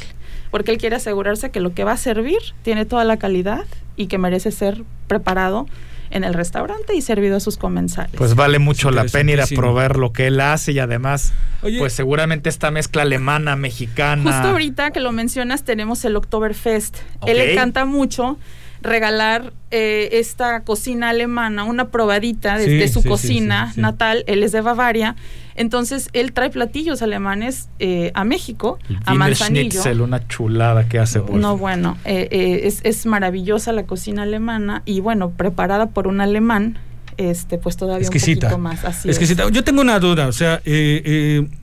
Porque 0.49 0.71
él 0.71 0.77
quiere 0.77 0.97
asegurarse 0.97 1.49
que 1.49 1.59
lo 1.59 1.73
que 1.73 1.83
va 1.83 1.93
a 1.93 1.97
servir 1.97 2.39
tiene 2.61 2.85
toda 2.85 3.03
la 3.03 3.17
calidad 3.17 3.65
y 3.95 4.07
que 4.07 4.17
merece 4.17 4.51
ser 4.51 4.83
preparado 5.07 5.65
en 6.11 6.25
el 6.25 6.33
restaurante 6.33 6.93
y 6.93 7.01
servido 7.01 7.37
a 7.37 7.39
sus 7.39 7.57
comensales. 7.57 8.11
Pues 8.17 8.35
vale 8.35 8.59
mucho 8.59 8.91
la 8.91 9.05
pena 9.05 9.31
ir 9.31 9.41
a 9.41 9.47
probar 9.47 9.97
lo 9.97 10.11
que 10.11 10.27
él 10.27 10.41
hace 10.41 10.73
y 10.73 10.79
además, 10.79 11.33
pues 11.61 11.93
seguramente 11.93 12.49
esta 12.49 12.69
mezcla 12.69 13.03
alemana, 13.03 13.55
mexicana. 13.55 14.21
Justo 14.21 14.49
ahorita 14.49 14.91
que 14.91 14.99
lo 14.99 15.13
mencionas 15.13 15.63
tenemos 15.63 16.03
el 16.03 16.17
Oktoberfest. 16.17 16.97
Él 17.25 17.37
le 17.37 17.53
encanta 17.53 17.85
mucho 17.85 18.37
regalar 18.81 19.53
eh, 19.69 20.09
esta 20.13 20.61
cocina 20.61 21.09
alemana, 21.09 21.63
una 21.63 21.89
probadita 21.89 22.57
de, 22.57 22.87
su 22.87 23.03
cocina 23.03 23.73
natal, 23.75 24.23
él 24.27 24.43
es 24.43 24.51
de 24.51 24.61
Bavaria, 24.61 25.15
entonces 25.55 26.09
él 26.13 26.33
trae 26.33 26.49
platillos 26.49 27.01
alemanes 27.01 27.69
eh, 27.79 28.11
a 28.15 28.23
México, 28.23 28.79
a 29.05 29.13
Manzanillo. 29.13 29.81
una 30.03 30.27
chulada 30.27 30.87
que 30.87 30.99
hace. 30.99 31.21
No, 31.31 31.57
bueno, 31.57 31.97
eh, 32.05 32.61
es, 32.63 32.81
es 32.83 33.05
maravillosa 33.05 33.71
la 33.71 33.83
cocina 33.83 34.23
alemana 34.23 34.81
y 34.85 34.99
bueno, 34.99 35.31
preparada 35.31 35.89
por 35.89 36.07
un 36.07 36.21
alemán 36.21 36.79
este, 37.17 37.57
pues 37.57 37.77
todavía 37.77 38.07
un 38.07 38.19
poquito 38.19 38.57
más. 38.57 38.83
Así 38.83 39.09
Exquisita. 39.09 39.47
Yo 39.49 39.63
tengo 39.63 39.81
una 39.81 39.99
duda, 39.99 40.27
o 40.27 40.31
sea, 40.31 40.61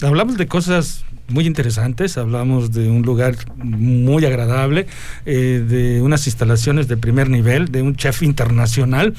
hablamos 0.02 0.36
de 0.36 0.46
cosas 0.46 1.04
muy 1.28 1.46
interesantes. 1.46 2.18
Hablamos 2.18 2.72
de 2.72 2.88
un 2.88 3.02
lugar 3.02 3.36
muy 3.56 4.24
agradable, 4.24 4.86
eh, 5.26 5.64
de 5.66 6.02
unas 6.02 6.26
instalaciones 6.26 6.88
de 6.88 6.96
primer 6.96 7.30
nivel, 7.30 7.70
de 7.70 7.82
un 7.82 7.96
chef 7.96 8.22
internacional. 8.22 9.14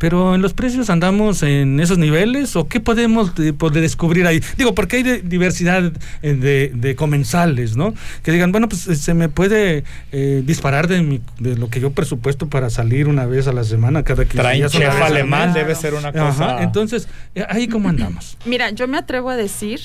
Pero 0.00 0.34
en 0.34 0.40
los 0.40 0.54
precios 0.54 0.88
andamos 0.88 1.42
en 1.42 1.78
esos 1.78 1.98
niveles 1.98 2.56
o 2.56 2.66
qué 2.66 2.80
podemos 2.80 3.32
poder 3.58 3.82
descubrir 3.82 4.26
ahí. 4.26 4.42
Digo, 4.56 4.74
porque 4.74 4.96
hay 4.96 5.02
diversidad 5.20 5.92
eh, 6.22 6.70
de, 6.74 6.96
comensales, 6.96 7.76
¿no? 7.76 7.92
Que 8.22 8.32
digan, 8.32 8.50
bueno, 8.50 8.66
pues 8.66 8.80
se 8.80 9.12
me 9.12 9.28
puede 9.28 9.84
eh, 10.10 10.42
disparar 10.46 10.88
de, 10.88 11.02
mi, 11.02 11.20
de 11.38 11.54
lo 11.56 11.68
que 11.68 11.80
yo 11.80 11.90
presupuesto 11.90 12.48
para 12.48 12.70
salir 12.70 13.08
una 13.08 13.26
vez 13.26 13.46
a 13.46 13.52
la 13.52 13.62
semana 13.62 14.02
cada 14.02 14.24
15 14.24 14.38
Traen 14.38 14.58
días. 14.60 14.72
chef 14.72 15.02
alemán 15.02 15.52
debe 15.52 15.74
ser 15.74 15.92
una 15.92 16.12
cosa. 16.12 16.62
entonces, 16.62 17.06
ahí 17.50 17.68
cómo 17.68 17.90
andamos. 17.90 18.38
Mira, 18.46 18.70
yo 18.70 18.88
me 18.88 18.96
atrevo 18.96 19.28
a 19.28 19.36
decir 19.36 19.80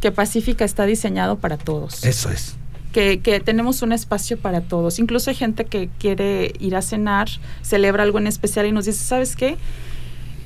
que 0.00 0.12
Pacífica 0.12 0.64
está 0.64 0.86
diseñado 0.86 1.38
para 1.38 1.56
todos. 1.56 2.04
Eso 2.04 2.30
es. 2.30 2.56
Que, 2.96 3.20
que, 3.20 3.40
tenemos 3.40 3.82
un 3.82 3.92
espacio 3.92 4.38
para 4.38 4.62
todos. 4.62 4.98
Incluso 4.98 5.28
hay 5.28 5.36
gente 5.36 5.66
que 5.66 5.90
quiere 5.98 6.54
ir 6.60 6.74
a 6.76 6.80
cenar, 6.80 7.28
celebra 7.60 8.04
algo 8.04 8.16
en 8.16 8.26
especial 8.26 8.64
y 8.64 8.72
nos 8.72 8.86
dice, 8.86 9.04
¿sabes 9.04 9.36
qué? 9.36 9.58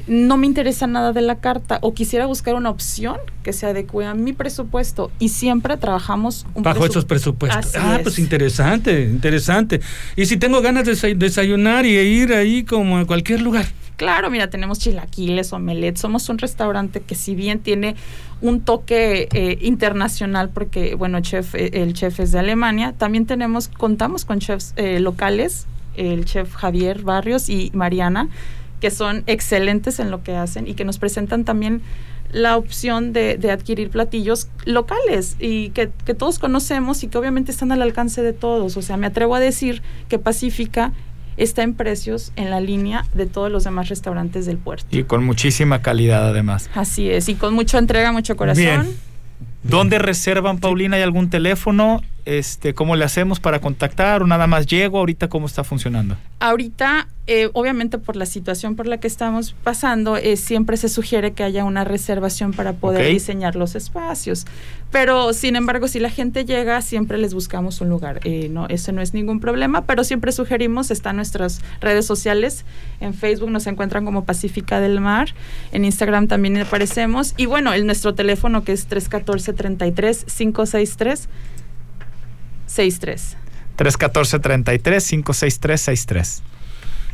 No 0.08 0.36
me 0.36 0.48
interesa 0.48 0.88
nada 0.88 1.12
de 1.12 1.20
la 1.20 1.36
carta 1.36 1.78
o 1.80 1.94
quisiera 1.94 2.26
buscar 2.26 2.56
una 2.56 2.68
opción 2.68 3.18
que 3.44 3.52
se 3.52 3.66
adecue 3.66 4.04
a 4.04 4.14
mi 4.14 4.32
presupuesto 4.32 5.12
y 5.20 5.28
siempre 5.28 5.76
trabajamos 5.76 6.44
un 6.56 6.64
bajo 6.64 6.84
esos 6.84 7.04
presupuestos. 7.04 7.76
ah, 7.76 8.00
pues 8.02 8.18
interesante, 8.18 9.04
interesante. 9.04 9.80
Y 10.16 10.26
si 10.26 10.36
tengo 10.36 10.60
ganas 10.60 10.86
de 10.86 11.14
desayunar 11.14 11.86
y 11.86 11.96
ir 11.98 12.34
ahí 12.34 12.64
como 12.64 12.98
en 12.98 13.06
cualquier 13.06 13.42
lugar. 13.42 13.66
Claro, 14.00 14.30
mira, 14.30 14.48
tenemos 14.48 14.78
chilaquiles, 14.78 15.52
omelette. 15.52 15.98
Somos 15.98 16.30
un 16.30 16.38
restaurante 16.38 17.02
que 17.02 17.14
si 17.14 17.34
bien 17.34 17.58
tiene 17.58 17.96
un 18.40 18.62
toque 18.62 19.28
eh, 19.30 19.58
internacional, 19.60 20.48
porque 20.48 20.94
bueno, 20.94 21.20
chef, 21.20 21.54
eh, 21.54 21.68
el 21.74 21.92
chef 21.92 22.18
es 22.18 22.32
de 22.32 22.38
Alemania, 22.38 22.94
también 22.96 23.26
tenemos, 23.26 23.68
contamos 23.68 24.24
con 24.24 24.38
chefs 24.38 24.72
eh, 24.76 25.00
locales, 25.00 25.66
el 25.98 26.24
chef 26.24 26.54
Javier 26.54 27.02
Barrios 27.02 27.50
y 27.50 27.70
Mariana, 27.74 28.30
que 28.80 28.90
son 28.90 29.22
excelentes 29.26 30.00
en 30.00 30.10
lo 30.10 30.22
que 30.22 30.34
hacen 30.34 30.66
y 30.66 30.72
que 30.72 30.86
nos 30.86 30.98
presentan 30.98 31.44
también 31.44 31.82
la 32.32 32.56
opción 32.56 33.12
de, 33.12 33.38
adquirir 33.52 33.90
platillos 33.90 34.48
locales 34.64 35.36
y 35.38 35.70
que, 35.70 35.88
todos 36.14 36.38
conocemos 36.38 37.02
y 37.02 37.08
que 37.08 37.18
obviamente 37.18 37.50
están 37.50 37.70
al 37.70 37.82
alcance 37.82 38.22
de 38.22 38.32
todos. 38.32 38.78
O 38.78 38.82
sea, 38.82 38.96
me 38.96 39.08
atrevo 39.08 39.34
a 39.34 39.40
decir 39.40 39.82
que 40.08 40.18
Pacífica 40.18 40.94
está 41.40 41.62
en 41.62 41.74
precios 41.74 42.33
en 42.37 42.50
la 42.50 42.61
línea 42.61 43.05
de 43.14 43.26
todos 43.26 43.50
los 43.50 43.64
demás 43.64 43.88
restaurantes 43.88 44.46
del 44.46 44.59
puerto. 44.59 44.87
Y 44.90 45.05
con 45.05 45.24
muchísima 45.24 45.83
calidad 45.83 46.29
además. 46.29 46.70
Así 46.74 47.11
es, 47.11 47.29
y 47.29 47.35
con 47.35 47.55
mucha 47.55 47.79
entrega, 47.79 48.12
mucho 48.12 48.37
corazón. 48.37 48.88
¿Dónde 49.62 49.98
reservan, 49.98 50.59
Paulina? 50.59 50.96
¿Hay 50.96 51.03
algún 51.03 51.29
teléfono? 51.29 52.03
Este, 52.24 52.74
¿Cómo 52.74 52.96
le 52.96 53.05
hacemos 53.05 53.40
para 53.40 53.61
contactar 53.61 54.22
o 54.22 54.26
nada 54.26 54.46
más 54.46 54.66
llego? 54.66 54.98
¿Ahorita 54.98 55.29
cómo 55.29 55.46
está 55.46 55.64
funcionando? 55.64 56.16
Ahorita, 56.38 57.09
eh, 57.32 57.48
obviamente 57.52 57.96
por 57.96 58.16
la 58.16 58.26
situación 58.26 58.74
por 58.74 58.88
la 58.88 58.98
que 58.98 59.06
estamos 59.06 59.54
pasando, 59.62 60.16
eh, 60.16 60.36
siempre 60.36 60.76
se 60.76 60.88
sugiere 60.88 61.32
que 61.32 61.44
haya 61.44 61.64
una 61.64 61.84
reservación 61.84 62.52
para 62.52 62.72
poder 62.72 63.12
diseñar 63.12 63.54
los 63.54 63.76
espacios. 63.76 64.46
Pero, 64.90 65.32
sin 65.32 65.54
embargo, 65.54 65.86
si 65.86 66.00
la 66.00 66.10
gente 66.10 66.44
llega, 66.44 66.82
siempre 66.82 67.18
les 67.18 67.32
buscamos 67.32 67.80
un 67.80 67.88
lugar. 67.88 68.18
Eh, 68.24 68.48
no, 68.50 68.66
eso 68.66 68.90
no 68.90 69.00
es 69.00 69.14
ningún 69.14 69.38
problema, 69.38 69.84
pero 69.84 70.02
siempre 70.02 70.32
sugerimos, 70.32 70.90
están 70.90 71.14
nuestras 71.14 71.60
redes 71.80 72.04
sociales. 72.04 72.64
En 72.98 73.14
Facebook 73.14 73.52
nos 73.52 73.68
encuentran 73.68 74.04
como 74.04 74.24
Pacífica 74.24 74.80
del 74.80 75.00
Mar. 75.00 75.32
En 75.70 75.84
Instagram 75.84 76.26
también 76.26 76.56
aparecemos. 76.56 77.34
Y 77.36 77.46
bueno, 77.46 77.72
el, 77.72 77.86
nuestro 77.86 78.16
teléfono 78.16 78.64
que 78.64 78.72
es 78.72 78.90
314-33-563. 78.90 81.28
63. 82.66 83.36
314-33-563-63. 83.76 86.42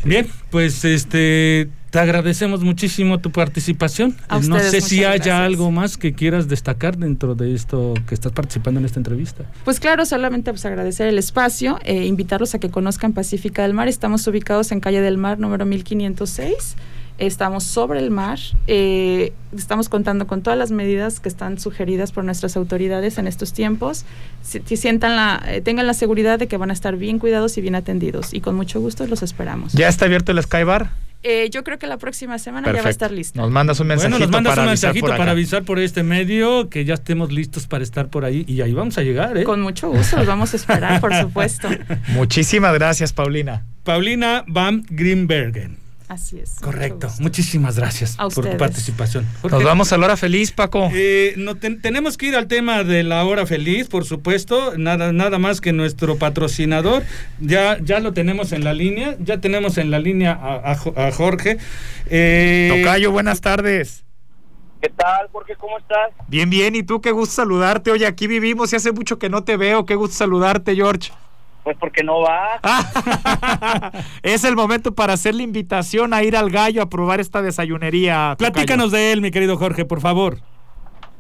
Bien, 0.04 0.26
pues 0.50 0.85
este 0.85 1.68
te 1.90 2.00
agradecemos 2.00 2.62
muchísimo 2.62 3.20
tu 3.20 3.30
participación. 3.30 4.16
no 4.46 4.59
sé 4.61 4.80
si 4.80 5.04
haya 5.04 5.44
algo 5.44 5.70
más 5.70 5.96
que 5.96 6.12
quieras 6.12 6.46
destacar 6.46 6.98
dentro 6.98 7.35
de 7.35 7.54
esto 7.54 7.94
que 8.06 8.14
estás 8.14 8.32
participando 8.32 8.80
en 8.80 8.87
esta 8.87 9.00
entrevista. 9.00 9.44
Pues 9.64 9.80
claro, 9.80 10.04
solamente 10.04 10.50
pues 10.50 10.66
agradecer 10.66 11.06
el 11.06 11.18
espacio, 11.18 11.78
e 11.85 12.04
invitarlos 12.04 12.54
a 12.54 12.59
que 12.59 12.68
conozcan 12.68 13.12
Pacífica 13.12 13.62
del 13.62 13.72
Mar. 13.72 13.88
Estamos 13.88 14.26
ubicados 14.26 14.72
en 14.72 14.80
calle 14.80 15.00
del 15.00 15.16
Mar 15.16 15.38
número 15.38 15.64
1506 15.64 16.76
estamos 17.18 17.64
sobre 17.64 18.00
el 18.00 18.11
mar, 18.11 18.38
eh, 18.66 19.33
estamos 19.57 19.88
contando 19.88 20.26
con 20.26 20.42
todas 20.42 20.59
las 20.59 20.70
medidas 20.70 21.20
que 21.20 21.29
están 21.29 21.59
sugeridas 21.59 22.12
por 22.12 22.24
nuestras 22.24 22.57
autoridades 22.57 23.18
en 23.18 23.26
estos 23.26 23.52
tiempos, 23.52 24.05
si, 24.42 24.61
sientan 24.76 25.16
la, 25.16 25.42
eh, 25.46 25.61
tengan 25.61 25.87
la 25.87 25.94
seguridad 25.94 26.38
de 26.38 26.46
que 26.46 26.57
van 26.57 26.70
a 26.70 26.72
estar 26.72 26.96
bien 26.96 27.18
cuidados 27.18 27.57
y 27.59 27.61
bien 27.61 27.74
atendidos 27.74 28.35
y 28.35 28.40
con 28.40 28.55
mucho 28.55 28.81
gusto 28.81 29.07
los 29.07 29.22
esperamos. 29.22 29.72
¿Ya 29.72 29.88
está 29.88 30.05
abierto 30.05 30.33
el 30.33 30.42
Skybar? 30.42 30.90
Eh, 31.22 31.50
yo 31.50 31.64
creo 31.64 31.79
que 31.79 31.88
la 31.88 31.96
próxima 31.96 32.38
semana 32.38 32.72
ya 32.72 32.83
va 32.83 32.88
a 32.88 32.90
estar 32.90 33.11
listo. 33.11 33.40
Nos 33.40 33.50
mandas 33.50 33.81
un 33.81 33.88
mensajito, 33.88 34.16
bueno, 34.16 34.26
nos 34.26 34.33
mandas 34.33 34.52
para, 34.52 34.62
un 34.62 34.68
mensajito 34.68 35.07
para 35.09 35.33
avisar 35.33 35.64
por 35.64 35.81
este 35.81 36.05
medio 36.05 36.68
que 36.68 36.85
ya 36.85 36.94
estemos 36.94 37.33
listos 37.33 37.66
para 37.66 37.83
estar 37.83 38.09
por 38.09 38.24
ahí 38.24 38.44
y 38.46 38.61
ahí 38.61 38.72
vamos 38.72 38.96
a 38.98 39.02
llegar. 39.02 39.37
¿eh? 39.37 39.42
Con 39.42 39.61
mucho 39.61 39.90
gusto, 39.90 40.18
los 40.18 40.26
vamos 40.26 40.52
a 40.52 40.57
esperar, 40.57 41.00
por 41.00 41.12
supuesto. 41.20 41.68
Muchísimas 42.09 42.74
gracias, 42.74 43.12
Paulina. 43.12 43.64
Paulina 43.83 44.44
Van 44.46 44.85
Greenbergen. 44.88 45.86
Así 46.09 46.38
es. 46.38 46.57
Correcto. 46.61 47.09
Muchísimas 47.19 47.77
gracias 47.77 48.16
por 48.16 48.49
tu 48.49 48.57
participación. 48.57 49.27
Nos 49.42 49.64
vamos 49.64 49.92
a 49.92 49.99
la 49.99 50.07
hora 50.07 50.16
feliz, 50.16 50.53
Paco. 50.53 50.88
Eh, 50.92 51.35
no 51.37 51.57
tenemos 51.57 52.16
que 52.16 52.27
ir 52.27 52.37
al 52.37 52.47
tema 52.47 52.85
de 52.85 53.03
la 53.03 53.25
hora 53.25 53.45
feliz, 53.45 53.88
por 53.88 54.05
supuesto. 54.05 54.77
Nada, 54.79 55.12
nada 55.12 55.38
más 55.38 55.61
que 55.61 55.73
nuestro 55.73 56.16
patrocinador. 56.16 57.03
Ya, 57.40 57.79
ya 57.83 57.99
lo 57.99 58.12
tenemos 58.12 58.53
en 58.53 58.62
la 58.62 58.73
línea. 58.73 59.16
Ya 59.19 59.40
tenemos 59.40 59.79
en 59.79 59.90
la 59.90 59.99
línea 59.99 60.38
a, 60.40 61.11
Jorge. 61.11 61.59
Eh, 62.09 62.73
Tocayo, 62.77 63.11
buenas 63.11 63.40
tardes. 63.40 64.05
¿Qué 64.81 64.90
tal, 64.90 65.27
Jorge? 65.33 65.57
¿Cómo 65.57 65.79
estás? 65.79 66.12
Bien, 66.29 66.49
bien. 66.49 66.77
¿Y 66.77 66.85
tú? 66.85 67.01
Qué 67.01 67.11
gusto 67.11 67.35
saludarte. 67.35 67.90
Oye, 67.90 68.07
aquí 68.07 68.29
vivimos 68.29 68.73
y 68.73 68.77
hace 68.77 68.92
mucho 68.92 69.19
que 69.19 69.29
no 69.29 69.42
te 69.42 69.57
veo. 69.57 69.85
Qué 69.87 69.97
gusto 69.97 70.14
saludarte, 70.14 70.77
George. 70.77 71.11
Pues 71.66 71.76
porque 71.79 72.05
no 72.05 72.20
va. 72.20 72.61
es 74.22 74.44
el 74.44 74.55
momento 74.55 74.94
para 74.94 75.14
hacer 75.14 75.35
la 75.35 75.42
invitación 75.42 76.14
a 76.14 76.22
ir 76.22 76.37
al 76.37 76.48
gallo 76.48 76.81
a 76.81 76.88
probar 76.88 77.18
esta 77.18 77.42
desayunería. 77.42 78.37
Platícanos 78.38 78.92
de 78.92 79.11
él, 79.11 79.20
mi 79.20 79.33
querido 79.33 79.57
Jorge, 79.57 79.85
por 79.85 80.00
favor. 80.00 80.38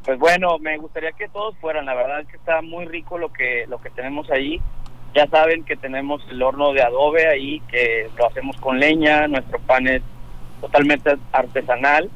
Pues 0.04 0.16
bueno, 0.20 0.56
me 0.60 0.78
gustaría 0.78 1.10
que 1.10 1.28
todos 1.30 1.56
fueran. 1.60 1.86
La 1.86 1.94
verdad 1.94 2.20
es 2.20 2.28
que 2.28 2.36
está 2.36 2.62
muy 2.62 2.84
rico 2.84 3.18
lo 3.18 3.32
que 3.32 3.64
lo 3.66 3.78
que 3.78 3.90
tenemos 3.90 4.30
ahí. 4.30 4.60
Ya 5.16 5.26
saben 5.26 5.64
que 5.64 5.74
tenemos 5.74 6.22
el 6.30 6.40
horno 6.40 6.72
de 6.72 6.82
adobe 6.84 7.26
ahí, 7.26 7.58
que 7.68 8.08
lo 8.16 8.28
hacemos 8.28 8.56
con 8.58 8.78
leña. 8.78 9.26
Nuestro 9.26 9.58
pan 9.58 9.88
es 9.88 10.02
totalmente 10.60 11.16
artesanal. 11.32 12.08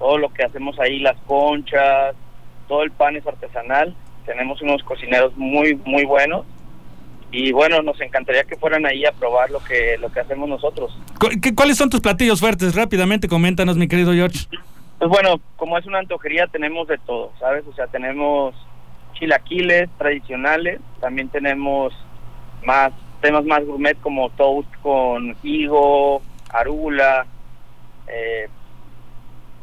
Todo 0.00 0.18
lo 0.18 0.30
que 0.30 0.42
hacemos 0.42 0.76
ahí, 0.80 0.98
las 0.98 1.16
conchas, 1.18 2.16
todo 2.66 2.82
el 2.82 2.90
pan 2.90 3.14
es 3.14 3.24
artesanal. 3.24 3.94
Tenemos 4.26 4.60
unos 4.60 4.82
cocineros 4.82 5.36
muy 5.36 5.76
muy 5.84 6.04
buenos 6.04 6.44
y 7.30 7.52
bueno, 7.52 7.82
nos 7.82 8.00
encantaría 8.00 8.44
que 8.44 8.56
fueran 8.56 8.86
ahí 8.86 9.04
a 9.04 9.12
probar 9.12 9.50
lo 9.50 9.60
que 9.60 9.98
lo 9.98 10.10
que 10.10 10.20
hacemos 10.20 10.48
nosotros. 10.48 10.96
¿Cuáles 11.54 11.76
son 11.76 11.90
tus 11.90 12.00
platillos 12.00 12.40
fuertes? 12.40 12.74
Rápidamente, 12.74 13.28
coméntanos, 13.28 13.76
mi 13.76 13.88
querido 13.88 14.12
George. 14.12 14.46
Pues 14.98 15.10
bueno, 15.10 15.40
como 15.56 15.78
es 15.78 15.86
una 15.86 15.98
antojería, 15.98 16.46
tenemos 16.46 16.88
de 16.88 16.98
todo, 16.98 17.32
¿sabes? 17.38 17.64
O 17.66 17.74
sea, 17.74 17.86
tenemos 17.86 18.54
chilaquiles 19.14 19.88
tradicionales, 19.98 20.80
también 21.00 21.28
tenemos 21.28 21.92
más 22.64 22.92
temas 23.20 23.44
más 23.44 23.64
gourmet 23.64 23.98
como 24.00 24.30
toast 24.30 24.68
con 24.82 25.36
higo, 25.42 26.22
arugula, 26.50 27.26
eh, 28.06 28.48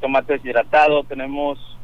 tomate 0.02 0.34
deshidratado, 0.34 1.04
tenemos 1.04 1.75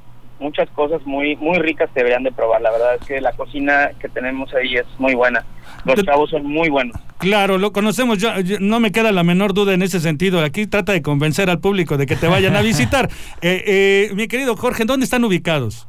muchas 0.41 0.69
cosas 0.71 1.05
muy 1.05 1.35
muy 1.37 1.59
ricas 1.59 1.89
que 1.93 1.99
deberían 1.99 2.23
de 2.23 2.31
probar. 2.31 2.61
La 2.61 2.71
verdad 2.71 2.95
es 2.99 3.07
que 3.07 3.21
la 3.21 3.31
cocina 3.33 3.91
que 3.99 4.09
tenemos 4.09 4.53
ahí 4.53 4.75
es 4.75 4.85
muy 4.97 5.15
buena. 5.15 5.45
Los 5.85 6.03
chavos 6.03 6.29
son 6.29 6.45
muy 6.45 6.69
buenos. 6.69 6.95
Claro, 7.19 7.57
lo 7.57 7.71
conocemos, 7.71 8.17
ya, 8.17 8.35
no 8.59 8.79
me 8.79 8.91
queda 8.91 9.11
la 9.11 9.23
menor 9.23 9.53
duda 9.53 9.73
en 9.73 9.81
ese 9.81 9.99
sentido. 9.99 10.43
Aquí 10.43 10.67
trata 10.67 10.91
de 10.91 11.01
convencer 11.01 11.49
al 11.49 11.59
público 11.59 11.97
de 11.97 12.05
que 12.05 12.15
te 12.15 12.27
vayan 12.27 12.55
a 12.55 12.61
visitar. 12.61 13.09
Eh, 13.43 13.63
eh, 13.65 14.13
mi 14.13 14.27
querido 14.27 14.55
Jorge, 14.55 14.85
¿dónde 14.85 15.03
están 15.03 15.23
ubicados? 15.23 15.87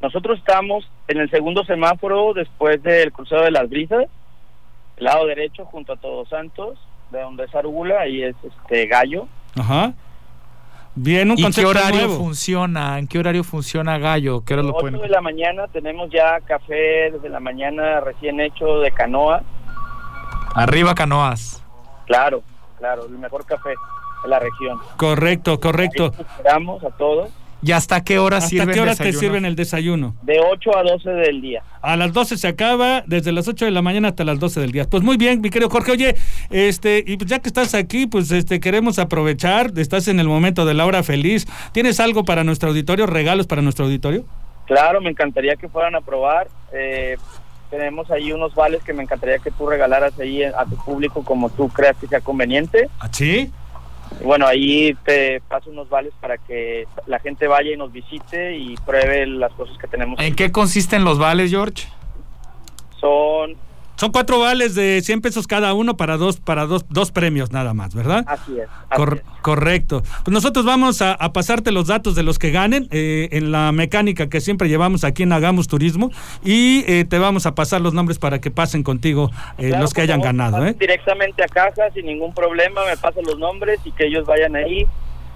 Nosotros 0.00 0.38
estamos 0.38 0.88
en 1.06 1.18
el 1.18 1.30
segundo 1.30 1.64
semáforo 1.64 2.32
después 2.34 2.82
del 2.82 3.12
crucero 3.12 3.42
de 3.42 3.52
las 3.52 3.68
brisas, 3.68 4.06
lado 4.98 5.26
derecho 5.26 5.64
junto 5.66 5.92
a 5.92 5.96
Todos 5.96 6.28
Santos. 6.28 6.78
de 7.10 7.20
donde 7.20 7.44
es 7.44 7.54
Arugula, 7.54 8.00
ahí 8.00 8.22
es 8.22 8.34
este 8.42 8.86
Gallo. 8.86 9.28
Ajá. 9.56 9.92
Bien, 10.94 11.30
un 11.30 11.38
¿Y 11.38 11.50
qué 11.50 11.64
horario 11.64 12.06
nuevo. 12.06 12.16
funciona? 12.18 12.98
¿En 12.98 13.08
qué 13.08 13.18
horario 13.18 13.44
funciona 13.44 13.96
Gallo? 13.98 14.42
¿Qué 14.44 14.52
hora 14.54 14.62
lo 14.62 14.70
8 14.70 14.78
pueden? 14.80 15.00
de 15.00 15.08
la 15.08 15.20
mañana 15.22 15.66
tenemos 15.68 16.10
ya 16.10 16.38
café 16.40 17.10
desde 17.12 17.28
la 17.30 17.40
mañana 17.40 18.00
recién 18.00 18.40
hecho 18.40 18.80
de 18.80 18.90
canoa. 18.92 19.42
Arriba 20.54 20.94
Canoas. 20.94 21.64
Claro, 22.06 22.42
claro, 22.78 23.06
el 23.06 23.18
mejor 23.18 23.46
café 23.46 23.70
de 24.22 24.28
la 24.28 24.38
región. 24.38 24.78
Correcto, 24.98 25.58
correcto. 25.60 26.12
Ahí 26.14 26.26
esperamos 26.28 26.84
a 26.84 26.90
todos 26.90 27.30
¿Y 27.64 27.72
hasta 27.72 28.02
qué 28.02 28.18
hora 28.18 28.38
¿Hasta 28.38 28.48
sirven 28.50 28.70
qué 28.70 28.80
hora 28.80 28.96
te 28.96 29.04
desayuno? 29.04 29.20
sirven 29.20 29.44
el 29.44 29.54
desayuno? 29.56 30.16
de 30.22 30.40
8 30.40 30.76
a 30.76 30.82
12 30.82 31.10
del 31.10 31.40
día. 31.40 31.62
A 31.80 31.96
las 31.96 32.12
12 32.12 32.36
se 32.36 32.48
acaba, 32.48 33.04
desde 33.06 33.30
las 33.32 33.46
8 33.46 33.64
de 33.66 33.70
la 33.70 33.82
mañana 33.82 34.08
hasta 34.08 34.24
las 34.24 34.40
12 34.40 34.60
del 34.60 34.72
día. 34.72 34.84
Pues 34.90 35.02
muy 35.02 35.16
bien, 35.16 35.40
mi 35.40 35.50
querido 35.50 35.70
Jorge. 35.70 35.92
Oye, 35.92 36.16
este, 36.50 37.04
y 37.06 37.16
pues 37.16 37.30
ya 37.30 37.38
que 37.38 37.48
estás 37.48 37.74
aquí, 37.74 38.06
pues 38.06 38.30
este 38.32 38.58
queremos 38.58 38.98
aprovechar, 38.98 39.70
estás 39.76 40.08
en 40.08 40.18
el 40.18 40.26
momento 40.28 40.64
de 40.64 40.74
la 40.74 40.86
hora 40.86 41.02
feliz. 41.04 41.46
¿Tienes 41.72 42.00
algo 42.00 42.24
para 42.24 42.42
nuestro 42.42 42.70
auditorio, 42.70 43.06
regalos 43.06 43.46
para 43.46 43.62
nuestro 43.62 43.84
auditorio? 43.84 44.24
Claro, 44.66 45.00
me 45.00 45.10
encantaría 45.10 45.54
que 45.56 45.68
fueran 45.68 45.94
a 45.94 46.00
probar. 46.00 46.48
Eh, 46.72 47.16
tenemos 47.70 48.10
ahí 48.10 48.32
unos 48.32 48.54
vales 48.54 48.82
que 48.82 48.92
me 48.92 49.02
encantaría 49.02 49.38
que 49.38 49.50
tú 49.50 49.66
regalaras 49.68 50.18
ahí 50.20 50.42
a 50.42 50.64
tu 50.64 50.76
público 50.84 51.24
como 51.24 51.48
tú 51.48 51.68
creas 51.68 51.96
que 51.96 52.06
sea 52.06 52.20
conveniente. 52.20 52.88
¿Sí? 53.12 53.50
Bueno, 54.22 54.46
ahí 54.46 54.94
te 55.04 55.40
paso 55.48 55.70
unos 55.70 55.88
vales 55.88 56.12
para 56.20 56.38
que 56.38 56.86
la 57.06 57.18
gente 57.18 57.46
vaya 57.46 57.72
y 57.72 57.76
nos 57.76 57.92
visite 57.92 58.56
y 58.56 58.76
pruebe 58.86 59.26
las 59.26 59.52
cosas 59.52 59.76
que 59.78 59.86
tenemos. 59.86 60.20
¿En 60.20 60.34
qué 60.34 60.52
consisten 60.52 61.04
los 61.04 61.18
vales, 61.18 61.50
George? 61.50 61.88
Son, 63.00 63.56
Son 64.02 64.10
cuatro 64.10 64.40
vales 64.40 64.74
de 64.74 65.00
100 65.00 65.20
pesos 65.20 65.46
cada 65.46 65.74
uno 65.74 65.96
para 65.96 66.16
dos, 66.16 66.40
para 66.40 66.66
dos, 66.66 66.84
dos 66.88 67.12
premios 67.12 67.52
nada 67.52 67.72
más, 67.72 67.94
¿verdad? 67.94 68.24
así 68.26 68.58
es. 68.58 68.66
así 68.90 68.96
Cor- 68.96 69.22
es. 69.24 69.40
correcto. 69.42 70.02
Pues 70.24 70.32
nosotros 70.34 70.64
vamos 70.64 71.00
a, 71.02 71.12
a 71.12 71.32
pasarte 71.32 71.70
los 71.70 71.86
datos 71.86 72.16
de 72.16 72.24
los 72.24 72.40
que 72.40 72.50
ganen 72.50 72.88
eh, 72.90 73.28
en 73.30 73.52
la 73.52 73.70
mecánica 73.70 74.28
que 74.28 74.40
siempre 74.40 74.68
llevamos 74.68 75.04
aquí 75.04 75.22
en 75.22 75.32
Hagamos 75.32 75.68
Turismo 75.68 76.10
y 76.44 76.84
eh, 76.88 77.04
te 77.08 77.20
vamos 77.20 77.46
a 77.46 77.54
pasar 77.54 77.80
los 77.80 77.94
nombres 77.94 78.18
para 78.18 78.40
que 78.40 78.50
pasen 78.50 78.82
contigo 78.82 79.30
eh, 79.56 79.68
Claro, 79.68 79.82
los 79.82 79.94
que 79.94 80.00
hayan 80.00 80.20
ganado. 80.20 80.66
¿eh? 80.66 80.74
Directamente 80.76 81.44
a 81.44 81.46
caja 81.46 81.82
sin 81.94 82.06
ningún 82.06 82.34
problema, 82.34 82.80
me 82.84 82.96
pasan 82.96 83.22
los 83.24 83.38
nombres 83.38 83.78
y 83.84 83.92
que 83.92 84.06
ellos 84.08 84.26
vayan 84.26 84.56
ahí 84.56 84.84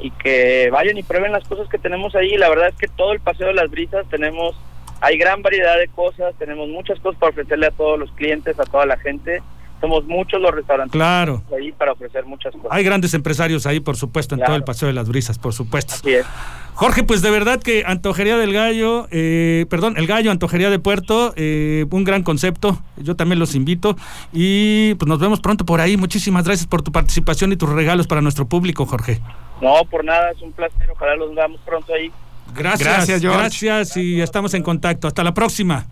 y 0.00 0.10
que 0.10 0.70
vayan 0.72 0.98
y 0.98 1.04
prueben 1.04 1.30
las 1.30 1.46
cosas 1.46 1.68
que 1.68 1.78
tenemos 1.78 2.16
ahí. 2.16 2.36
La 2.36 2.48
verdad 2.48 2.70
es 2.70 2.74
que 2.74 2.88
todo 2.88 3.12
el 3.12 3.20
Paseo 3.20 3.46
de 3.46 3.54
las 3.54 3.70
Brisas 3.70 4.04
tenemos, 4.10 4.56
hay 5.00 5.18
gran 5.18 5.42
variedad 5.42 5.76
de 5.78 5.88
cosas, 5.88 6.34
tenemos 6.38 6.68
muchas 6.68 6.98
cosas 7.00 7.18
para 7.20 7.30
ofrecerle 7.30 7.66
a 7.66 7.70
todos 7.70 7.98
los 7.98 8.10
clientes, 8.12 8.58
a 8.58 8.64
toda 8.64 8.86
la 8.86 8.96
gente. 8.98 9.42
Somos 9.78 10.04
muchos 10.06 10.40
los 10.40 10.52
restaurantes 10.54 10.92
Claro. 10.92 11.42
ahí 11.54 11.70
para 11.70 11.92
ofrecer 11.92 12.24
muchas 12.24 12.54
cosas. 12.54 12.68
Hay 12.70 12.82
grandes 12.82 13.12
empresarios 13.12 13.66
ahí, 13.66 13.78
por 13.78 13.96
supuesto, 13.96 14.34
en 14.34 14.38
Claro. 14.38 14.48
todo 14.52 14.56
el 14.56 14.64
Paseo 14.64 14.88
de 14.88 14.94
las 14.94 15.06
Brisas, 15.06 15.38
por 15.38 15.52
supuesto. 15.52 15.92
Así 15.96 16.14
es. 16.14 16.24
Jorge, 16.72 17.04
pues 17.04 17.20
de 17.20 17.30
verdad 17.30 17.60
que 17.62 17.84
Antojería 17.86 18.38
del 18.38 18.54
Gallo, 18.54 19.06
eh, 19.10 19.66
perdón, 19.68 19.94
El 19.98 20.06
Gallo, 20.06 20.30
Antojería 20.30 20.70
de 20.70 20.78
Puerto, 20.78 21.34
eh, 21.36 21.84
un 21.90 22.04
gran 22.04 22.22
concepto. 22.22 22.78
Yo 22.96 23.16
también 23.16 23.38
los 23.38 23.54
invito 23.54 23.96
y 24.32 24.94
pues 24.94 25.08
nos 25.08 25.18
vemos 25.18 25.40
pronto 25.40 25.66
por 25.66 25.80
ahí. 25.82 25.98
Muchísimas 25.98 26.44
gracias 26.46 26.66
por 26.66 26.80
tu 26.80 26.90
participación 26.90 27.52
y 27.52 27.56
tus 27.56 27.68
regalos 27.68 28.06
para 28.06 28.22
nuestro 28.22 28.46
público, 28.48 28.86
Jorge. 28.86 29.20
No, 29.60 29.74
por 29.90 30.04
nada, 30.04 30.30
es 30.30 30.40
un 30.40 30.52
placer. 30.52 30.90
Ojalá 30.90 31.16
los 31.16 31.34
veamos 31.34 31.60
pronto 31.66 31.92
ahí. 31.92 32.10
Gracias, 32.56 32.88
Gracias, 32.88 33.20
George. 33.20 33.38
gracias 33.38 33.96
y 33.96 34.20
estamos 34.20 34.54
en 34.54 34.62
contacto. 34.62 35.06
Hasta 35.08 35.22
la 35.24 35.34
próxima. 35.34 35.86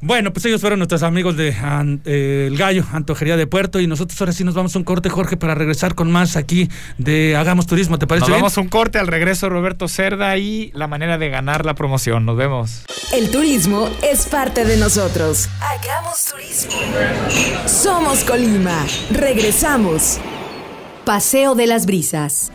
Bueno, 0.00 0.32
pues 0.32 0.44
ellos 0.46 0.60
fueron 0.60 0.78
nuestros 0.78 1.02
amigos 1.02 1.36
de 1.36 1.52
An- 1.56 2.00
eh, 2.04 2.44
El 2.48 2.56
Gallo, 2.56 2.84
Antojería 2.92 3.36
de 3.36 3.48
Puerto, 3.48 3.80
y 3.80 3.88
nosotros 3.88 4.20
ahora 4.20 4.32
sí 4.32 4.44
nos 4.44 4.54
vamos 4.54 4.76
a 4.76 4.78
un 4.78 4.84
corte, 4.84 5.08
Jorge, 5.10 5.36
para 5.36 5.56
regresar 5.56 5.96
con 5.96 6.08
más 6.12 6.36
aquí 6.36 6.68
de 6.98 7.34
Hagamos 7.36 7.66
Turismo. 7.66 7.98
¿Te 7.98 8.06
parece 8.06 8.20
Nos 8.22 8.28
bien? 8.28 8.40
vamos 8.42 8.56
a 8.56 8.60
un 8.60 8.68
corte 8.68 8.98
al 9.00 9.08
regreso 9.08 9.48
Roberto 9.48 9.88
Cerda 9.88 10.36
y 10.36 10.70
la 10.72 10.86
manera 10.86 11.18
de 11.18 11.28
ganar 11.30 11.66
la 11.66 11.74
promoción. 11.74 12.24
Nos 12.26 12.36
vemos. 12.36 12.84
El 13.12 13.32
turismo 13.32 13.88
es 14.08 14.26
parte 14.26 14.64
de 14.64 14.76
nosotros. 14.76 15.48
Hagamos 15.60 16.24
turismo. 16.30 16.74
Somos 17.66 18.22
Colima. 18.22 18.86
Regresamos. 19.10 20.20
Paseo 21.04 21.56
de 21.56 21.66
las 21.66 21.86
Brisas. 21.86 22.52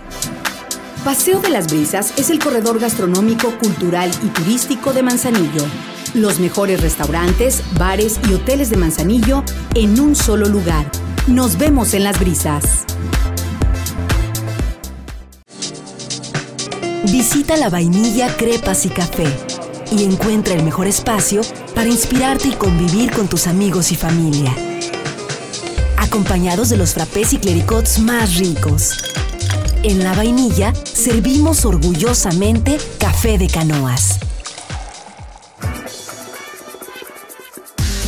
Paseo 1.04 1.42
de 1.42 1.50
las 1.50 1.68
Brisas 1.68 2.14
es 2.18 2.30
el 2.30 2.40
corredor 2.40 2.80
gastronómico, 2.80 3.52
cultural 3.58 4.10
y 4.24 4.28
turístico 4.28 4.94
de 4.94 5.04
Manzanillo. 5.04 5.66
Los 6.14 6.40
mejores 6.40 6.80
restaurantes, 6.80 7.62
bares 7.78 8.22
y 8.30 8.34
hoteles 8.34 8.70
de 8.70 8.78
Manzanillo 8.78 9.44
en 9.76 10.00
un 10.00 10.16
solo 10.16 10.48
lugar. 10.48 10.90
Nos 11.28 11.58
vemos 11.58 11.94
en 11.94 12.06
las 12.06 12.18
brisas. 12.22 12.86
Visita 17.12 17.58
la 17.58 17.70
vainilla, 17.70 18.34
crepas 18.38 18.86
y 18.86 18.90
café 18.90 19.28
y 19.92 20.06
encuentra 20.06 20.54
el 20.54 20.64
mejor 20.64 20.88
espacio 20.88 21.42
para 21.76 21.90
inspirarte 21.90 22.48
y 22.48 22.54
convivir 22.54 23.12
con 23.12 23.28
tus 23.28 23.48
amigos 23.48 23.92
y 23.92 23.98
familia. 23.98 24.56
Acompañados 25.98 26.70
de 26.70 26.78
los 26.78 26.94
frappés 26.94 27.34
y 27.34 27.40
clericots 27.40 28.00
más 28.00 28.38
ricos. 28.38 29.04
En 29.84 30.02
la 30.02 30.14
vainilla 30.14 30.74
servimos 30.76 31.66
orgullosamente 31.66 32.78
café 33.00 33.38
de 33.38 33.48
canoas. 33.48 34.18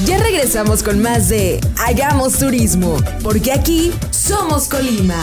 Ya 0.05 0.17
regresamos 0.17 0.83
con 0.83 1.01
más 1.01 1.27
de 1.27 1.59
Hagamos 1.85 2.37
Turismo, 2.37 2.97
porque 3.21 3.51
aquí 3.51 3.91
somos 4.11 4.69
Colima. 4.69 5.21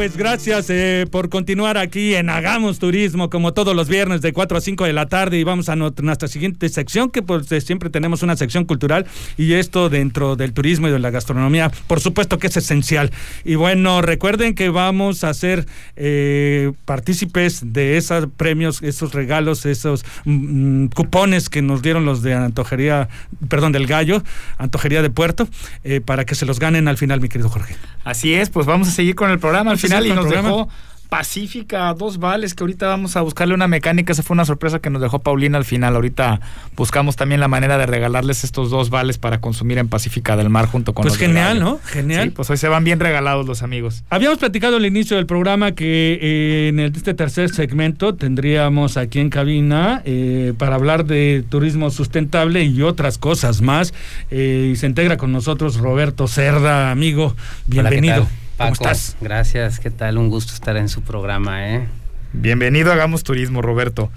Pues 0.00 0.16
gracias 0.16 0.70
eh, 0.70 1.06
por 1.10 1.28
continuar 1.28 1.76
aquí 1.76 2.14
en 2.14 2.30
Hagamos 2.30 2.78
Turismo, 2.78 3.28
como 3.28 3.52
todos 3.52 3.76
los 3.76 3.86
viernes 3.86 4.22
de 4.22 4.32
4 4.32 4.56
a 4.56 4.60
5 4.62 4.84
de 4.86 4.94
la 4.94 5.04
tarde. 5.04 5.38
Y 5.38 5.44
vamos 5.44 5.68
a 5.68 5.76
nuestra 5.76 6.26
siguiente 6.26 6.70
sección, 6.70 7.10
que 7.10 7.20
pues 7.20 7.52
eh, 7.52 7.60
siempre 7.60 7.90
tenemos 7.90 8.22
una 8.22 8.34
sección 8.34 8.64
cultural 8.64 9.04
y 9.36 9.52
esto 9.52 9.90
dentro 9.90 10.36
del 10.36 10.54
turismo 10.54 10.88
y 10.88 10.90
de 10.90 10.98
la 11.00 11.10
gastronomía, 11.10 11.70
por 11.86 12.00
supuesto 12.00 12.38
que 12.38 12.46
es 12.46 12.56
esencial. 12.56 13.10
Y 13.44 13.56
bueno, 13.56 14.00
recuerden 14.00 14.54
que 14.54 14.70
vamos 14.70 15.22
a 15.22 15.34
ser 15.34 15.66
eh, 15.96 16.72
partícipes 16.86 17.74
de 17.74 17.98
esos 17.98 18.26
premios, 18.38 18.82
esos 18.82 19.12
regalos, 19.12 19.66
esos 19.66 20.06
mm, 20.24 20.86
cupones 20.86 21.50
que 21.50 21.60
nos 21.60 21.82
dieron 21.82 22.06
los 22.06 22.22
de 22.22 22.32
Antojería, 22.32 23.10
perdón, 23.50 23.72
del 23.72 23.86
Gallo, 23.86 24.22
Antojería 24.56 25.02
de 25.02 25.10
Puerto, 25.10 25.46
eh, 25.84 26.00
para 26.00 26.24
que 26.24 26.34
se 26.34 26.46
los 26.46 26.58
ganen 26.58 26.88
al 26.88 26.96
final, 26.96 27.20
mi 27.20 27.28
querido 27.28 27.50
Jorge. 27.50 27.76
Así 28.02 28.32
es, 28.32 28.48
pues 28.48 28.64
vamos 28.64 28.88
a 28.88 28.92
seguir 28.92 29.14
con 29.14 29.30
el 29.30 29.38
programa 29.38 29.72
al 29.72 29.76
a 29.76 29.89
final 29.98 30.06
y 30.06 30.10
nos 30.10 30.24
programa. 30.26 30.48
dejó 30.48 30.68
Pacífica 31.10 31.92
dos 31.94 32.18
vales 32.18 32.54
que 32.54 32.62
ahorita 32.62 32.86
vamos 32.86 33.16
a 33.16 33.20
buscarle 33.22 33.52
una 33.52 33.66
mecánica. 33.66 34.12
Esa 34.12 34.22
fue 34.22 34.34
una 34.34 34.44
sorpresa 34.44 34.78
que 34.78 34.90
nos 34.90 35.02
dejó 35.02 35.18
Paulina 35.18 35.58
al 35.58 35.64
final. 35.64 35.96
Ahorita 35.96 36.40
buscamos 36.76 37.16
también 37.16 37.40
la 37.40 37.48
manera 37.48 37.76
de 37.78 37.86
regalarles 37.86 38.44
estos 38.44 38.70
dos 38.70 38.90
vales 38.90 39.18
para 39.18 39.40
consumir 39.40 39.78
en 39.78 39.88
Pacífica 39.88 40.36
del 40.36 40.50
Mar 40.50 40.66
junto 40.66 40.92
con 40.94 41.02
Pues 41.02 41.14
los 41.14 41.18
genial. 41.18 41.58
¿no? 41.58 41.80
Genial. 41.84 42.28
Sí, 42.28 42.30
pues 42.30 42.48
hoy 42.50 42.58
se 42.58 42.68
van 42.68 42.84
bien 42.84 43.00
regalados 43.00 43.44
los 43.44 43.64
amigos. 43.64 44.04
Habíamos 44.08 44.38
platicado 44.38 44.76
al 44.76 44.86
inicio 44.86 45.16
del 45.16 45.26
programa 45.26 45.72
que 45.72 46.16
eh, 46.22 46.68
en 46.68 46.78
el- 46.78 46.94
este 46.94 47.12
tercer 47.12 47.50
segmento 47.50 48.14
tendríamos 48.14 48.96
aquí 48.96 49.18
en 49.18 49.30
cabina 49.30 50.02
eh, 50.04 50.52
para 50.58 50.76
hablar 50.76 51.06
de 51.06 51.44
turismo 51.48 51.90
sustentable 51.90 52.62
y 52.62 52.82
otras 52.82 53.18
cosas 53.18 53.62
más. 53.62 53.92
Eh, 54.30 54.70
y 54.74 54.76
se 54.76 54.86
integra 54.86 55.16
con 55.16 55.32
nosotros 55.32 55.78
Roberto 55.78 56.28
Cerda, 56.28 56.92
amigo. 56.92 57.34
Bienvenido. 57.66 58.14
Hola, 58.22 58.28
¿Cómo 58.60 58.74
estás? 58.74 59.16
Gracias, 59.22 59.80
¿qué 59.80 59.90
tal? 59.90 60.18
Un 60.18 60.28
gusto 60.28 60.52
estar 60.52 60.76
en 60.76 60.90
su 60.90 61.00
programa, 61.00 61.66
¿eh? 61.66 61.88
Bienvenido 62.34 62.90
a 62.90 62.94
Hagamos 62.94 63.24
Turismo, 63.24 63.62
Roberto. 63.62 64.10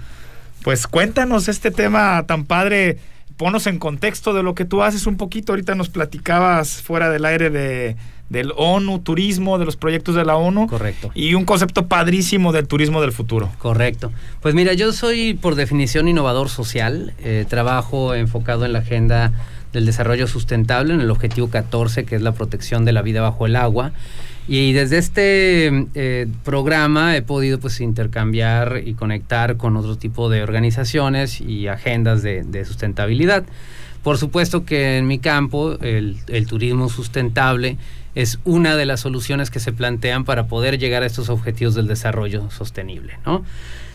Pues 0.62 0.86
cuéntanos 0.86 1.48
este 1.48 1.70
tema 1.70 2.22
tan 2.26 2.44
padre, 2.44 2.98
ponos 3.38 3.66
en 3.66 3.78
contexto 3.78 4.34
de 4.34 4.42
lo 4.42 4.54
que 4.54 4.66
tú 4.66 4.82
haces 4.82 5.06
un 5.06 5.16
poquito. 5.16 5.52
Ahorita 5.52 5.74
nos 5.74 5.88
platicabas 5.88 6.82
fuera 6.82 7.08
del 7.08 7.24
aire 7.24 7.48
de, 7.48 7.96
del 8.28 8.52
ONU, 8.58 8.98
turismo, 8.98 9.58
de 9.58 9.64
los 9.64 9.76
proyectos 9.76 10.14
de 10.14 10.26
la 10.26 10.36
ONU. 10.36 10.66
Correcto. 10.66 11.10
Y 11.14 11.32
un 11.32 11.46
concepto 11.46 11.86
padrísimo 11.86 12.52
del 12.52 12.68
turismo 12.68 13.00
del 13.00 13.12
futuro. 13.12 13.50
Correcto. 13.56 14.12
Pues 14.42 14.54
mira, 14.54 14.74
yo 14.74 14.92
soy 14.92 15.32
por 15.32 15.54
definición 15.54 16.06
innovador 16.06 16.50
social, 16.50 17.14
eh, 17.20 17.46
trabajo 17.48 18.14
enfocado 18.14 18.66
en 18.66 18.74
la 18.74 18.80
agenda 18.80 19.32
del 19.72 19.86
desarrollo 19.86 20.26
sustentable, 20.26 20.92
en 20.92 21.00
el 21.00 21.10
objetivo 21.10 21.48
14, 21.48 22.04
que 22.04 22.14
es 22.14 22.20
la 22.20 22.32
protección 22.32 22.84
de 22.84 22.92
la 22.92 23.00
vida 23.00 23.22
bajo 23.22 23.46
el 23.46 23.56
agua. 23.56 23.92
Y 24.46 24.72
desde 24.72 24.98
este 24.98 25.86
eh, 25.94 26.26
programa 26.44 27.16
he 27.16 27.22
podido 27.22 27.58
pues 27.58 27.80
intercambiar 27.80 28.82
y 28.84 28.94
conectar 28.94 29.56
con 29.56 29.76
otro 29.76 29.96
tipo 29.96 30.28
de 30.28 30.42
organizaciones 30.42 31.40
y 31.40 31.68
agendas 31.68 32.22
de, 32.22 32.64
sustentabilidad. 32.66 33.44
Por 34.02 34.18
supuesto 34.18 34.66
que 34.66 34.98
en 34.98 35.06
mi 35.06 35.18
campo 35.18 35.78
el, 35.80 36.46
turismo 36.46 36.90
sustentable 36.90 37.78
es 38.14 38.38
una 38.44 38.76
de 38.76 38.84
las 38.84 39.00
soluciones 39.00 39.50
que 39.50 39.60
se 39.60 39.72
plantean 39.72 40.24
para 40.24 40.46
poder 40.46 40.78
llegar 40.78 41.02
a 41.02 41.06
estos 41.06 41.30
objetivos 41.30 41.74
del 41.74 41.86
desarrollo 41.86 42.50
sostenible, 42.50 43.18
¿no? 43.24 43.44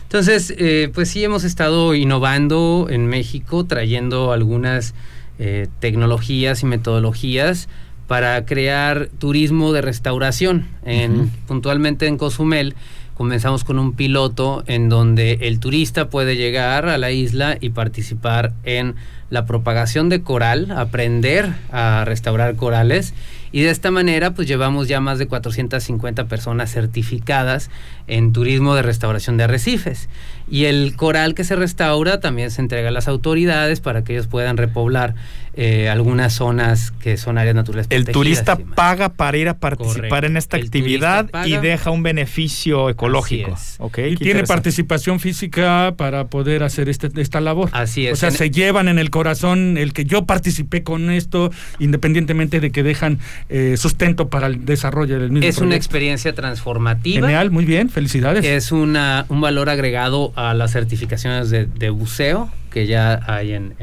Entonces, 0.02 0.52
eh, 0.58 0.90
pues 0.92 1.10
sí 1.10 1.22
hemos 1.22 1.44
estado 1.44 1.94
innovando 1.94 2.88
en 2.90 3.06
México, 3.06 3.64
trayendo 3.64 4.32
algunas 4.32 4.94
eh, 5.38 5.68
tecnologías 5.78 6.64
y 6.64 6.66
metodologías 6.66 7.68
para 8.10 8.44
crear 8.44 9.08
turismo 9.20 9.72
de 9.72 9.82
restauración. 9.82 10.66
En, 10.84 11.30
Puntualmente 11.46 12.08
en 12.08 12.18
Cozumel 12.18 12.74
comenzamos 13.14 13.62
con 13.62 13.78
un 13.78 13.92
piloto 13.92 14.64
en 14.66 14.88
donde 14.88 15.38
el 15.42 15.60
turista 15.60 16.08
puede 16.08 16.34
llegar 16.34 16.88
a 16.88 16.98
la 16.98 17.12
isla 17.12 17.56
y 17.60 17.70
participar 17.70 18.52
en 18.64 18.96
la 19.30 19.46
propagación 19.46 20.08
de 20.08 20.22
coral, 20.22 20.72
aprender 20.72 21.52
a 21.70 22.04
restaurar 22.04 22.56
corales 22.56 23.14
y 23.52 23.62
de 23.62 23.70
esta 23.70 23.90
manera 23.90 24.32
pues 24.32 24.46
llevamos 24.46 24.88
ya 24.88 25.00
más 25.00 25.18
de 25.18 25.26
450 25.26 26.26
personas 26.26 26.72
certificadas 26.72 27.70
en 28.06 28.32
turismo 28.32 28.74
de 28.74 28.82
restauración 28.82 29.36
de 29.36 29.44
arrecifes. 29.44 30.08
Y 30.48 30.64
el 30.64 30.96
coral 30.96 31.34
que 31.34 31.44
se 31.44 31.56
restaura 31.56 32.20
también 32.20 32.50
se 32.50 32.60
entrega 32.60 32.88
a 32.88 32.92
las 32.92 33.06
autoridades 33.06 33.80
para 33.80 34.02
que 34.02 34.14
ellos 34.14 34.26
puedan 34.26 34.56
repoblar 34.56 35.14
eh, 35.54 35.88
algunas 35.88 36.32
zonas 36.32 36.92
que 36.92 37.16
son 37.16 37.36
áreas 37.36 37.56
naturales. 37.56 37.86
El 37.90 38.04
turista 38.04 38.56
paga 38.56 39.08
para 39.08 39.36
ir 39.36 39.48
a 39.48 39.58
participar 39.58 40.24
en 40.24 40.36
esta 40.36 40.56
actividad 40.56 41.28
y 41.44 41.56
deja 41.56 41.90
un 41.90 42.02
beneficio 42.02 42.88
ecológico. 42.88 43.56
y 43.96 44.16
tiene 44.16 44.44
participación 44.44 45.18
física 45.18 45.94
para 45.96 46.28
poder 46.28 46.62
hacer 46.62 46.88
este, 46.88 47.10
esta 47.20 47.40
labor. 47.40 47.68
Así 47.72 48.06
es. 48.06 48.12
O 48.12 48.16
sea, 48.16 48.30
se 48.30 48.50
llevan 48.50 48.88
en 48.88 48.98
el 48.98 49.10
corazón 49.10 49.76
el 49.76 49.92
que 49.92 50.04
yo 50.04 50.24
participé 50.24 50.84
con 50.84 51.10
esto, 51.10 51.50
independientemente 51.78 52.60
de 52.60 52.70
que 52.70 52.82
dejan 52.82 53.18
eh, 53.48 53.76
sustento 53.76 54.28
para 54.28 54.46
el 54.46 54.64
desarrollo 54.64 55.18
del 55.18 55.32
mismo. 55.32 55.48
Es 55.48 55.58
una 55.58 55.74
experiencia 55.74 56.32
transformativa. 56.32 57.26
Genial, 57.26 57.50
muy 57.50 57.64
bien, 57.64 57.90
felicidades. 57.90 58.44
Es 58.44 58.70
una, 58.70 59.26
un 59.28 59.40
valor 59.40 59.68
agregado 59.68 60.32
a 60.36 60.54
las 60.54 60.72
certificaciones 60.72 61.50
de, 61.50 61.66
de 61.66 61.90
buceo 61.90 62.50
que 62.70 62.86
ya 62.86 63.20
hay 63.26 63.52
en, 63.52 63.74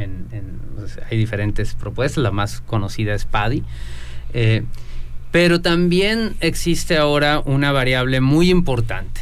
hay 1.10 1.18
diferentes 1.18 1.76
propuestas, 1.76 2.24
la 2.24 2.32
más 2.32 2.62
conocida 2.62 3.14
es 3.14 3.26
PADI. 3.26 3.64
Eh, 4.34 4.64
pero 5.32 5.62
también 5.62 6.36
existe 6.40 6.98
ahora 6.98 7.42
una 7.46 7.72
variable 7.72 8.22
muy 8.22 8.50
importante, 8.50 9.22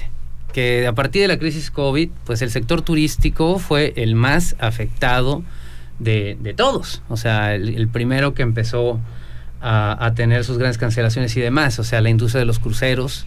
que 0.53 0.87
a 0.87 0.93
partir 0.93 1.23
de 1.23 1.27
la 1.27 1.39
crisis 1.39 1.71
COVID, 1.71 2.09
pues 2.25 2.41
el 2.41 2.51
sector 2.51 2.81
turístico 2.81 3.59
fue 3.59 3.93
el 3.97 4.15
más 4.15 4.55
afectado 4.59 5.43
de, 5.99 6.53
todos. 6.55 7.01
O 7.09 7.17
sea, 7.17 7.55
el, 7.55 7.87
primero 7.87 8.33
que 8.33 8.43
empezó 8.43 8.99
a, 9.61 10.13
tener 10.15 10.43
sus 10.43 10.57
grandes 10.57 10.77
cancelaciones 10.77 11.35
y 11.35 11.41
demás. 11.41 11.79
O 11.79 11.83
sea, 11.83 12.01
la 12.01 12.09
industria 12.09 12.39
de 12.39 12.45
los 12.45 12.59
cruceros, 12.59 13.25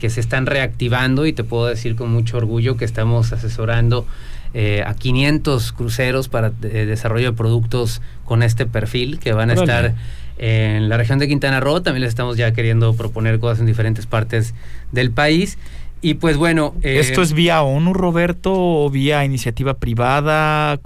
que 0.00 0.08
se 0.08 0.20
están 0.20 0.46
reactivando 0.46 1.26
y 1.26 1.32
te 1.32 1.44
puedo 1.44 1.66
decir 1.66 1.96
con 1.96 2.10
mucho 2.10 2.38
orgullo 2.38 2.76
que 2.76 2.84
estamos 2.84 3.32
asesorando 3.32 4.06
eh, 4.52 4.82
a 4.84 4.94
500 4.94 5.72
cruceros 5.72 6.28
para 6.28 6.52
eh, 6.62 6.86
desarrollo 6.86 7.30
de 7.30 7.36
productos 7.36 8.02
con 8.24 8.42
este 8.42 8.66
perfil 8.66 9.18
que 9.18 9.32
van 9.32 9.50
a 9.50 9.54
estar 9.54 9.94
en 10.38 10.88
la 10.88 10.96
región 10.96 11.18
de 11.18 11.28
Quintana 11.28 11.60
Roo. 11.60 11.82
También 11.82 12.02
les 12.02 12.08
estamos 12.08 12.36
ya 12.36 12.52
queriendo 12.52 12.94
proponer 12.94 13.38
cosas 13.38 13.60
en 13.60 13.66
diferentes 13.66 14.06
partes 14.06 14.54
del 14.90 15.12
país. 15.12 15.58
Y 16.02 16.14
pues 16.14 16.36
bueno. 16.36 16.74
Eh, 16.82 16.98
¿Esto 16.98 17.22
es 17.22 17.32
vía 17.32 17.62
ONU, 17.62 17.92
Roberto, 17.92 18.52
o 18.54 18.90
vía 18.90 19.24
iniciativa 19.24 19.74
privada? 19.74 20.80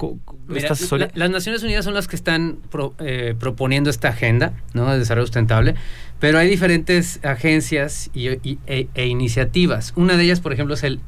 las 0.47 1.31
Naciones 1.31 1.63
Unidas 1.63 1.87
son 1.87 1.95
las 1.95 2.07
que 2.07 2.17
están 2.17 2.59
proponiendo 3.39 3.89
esta 3.89 4.09
agenda 4.09 4.53
¿no? 4.75 4.93
de 4.93 4.99
desarrollo 4.99 5.27
sustentable, 5.27 5.75
pero 6.21 6.39
hay 6.39 6.51
diferentes 6.51 7.19
agencias 7.25 8.11
y, 8.13 8.29
e, 8.29 8.59
e, 8.67 9.07
iniciativas. 9.07 9.95
Una 9.97 10.19
de 10.19 10.25
ellas, 10.25 10.41
por 10.41 10.53
ejemplo, 10.53 10.75
es 10.75 10.85
el 10.85 11.01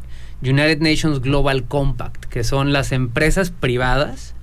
United 0.43 0.81
Nations 0.81 1.21
Global 1.21 1.65
Compact, 1.65 2.25
que 2.27 2.45
son 2.45 2.73
las 2.73 2.93
empresas 2.93 3.51
privadas, 3.51 4.35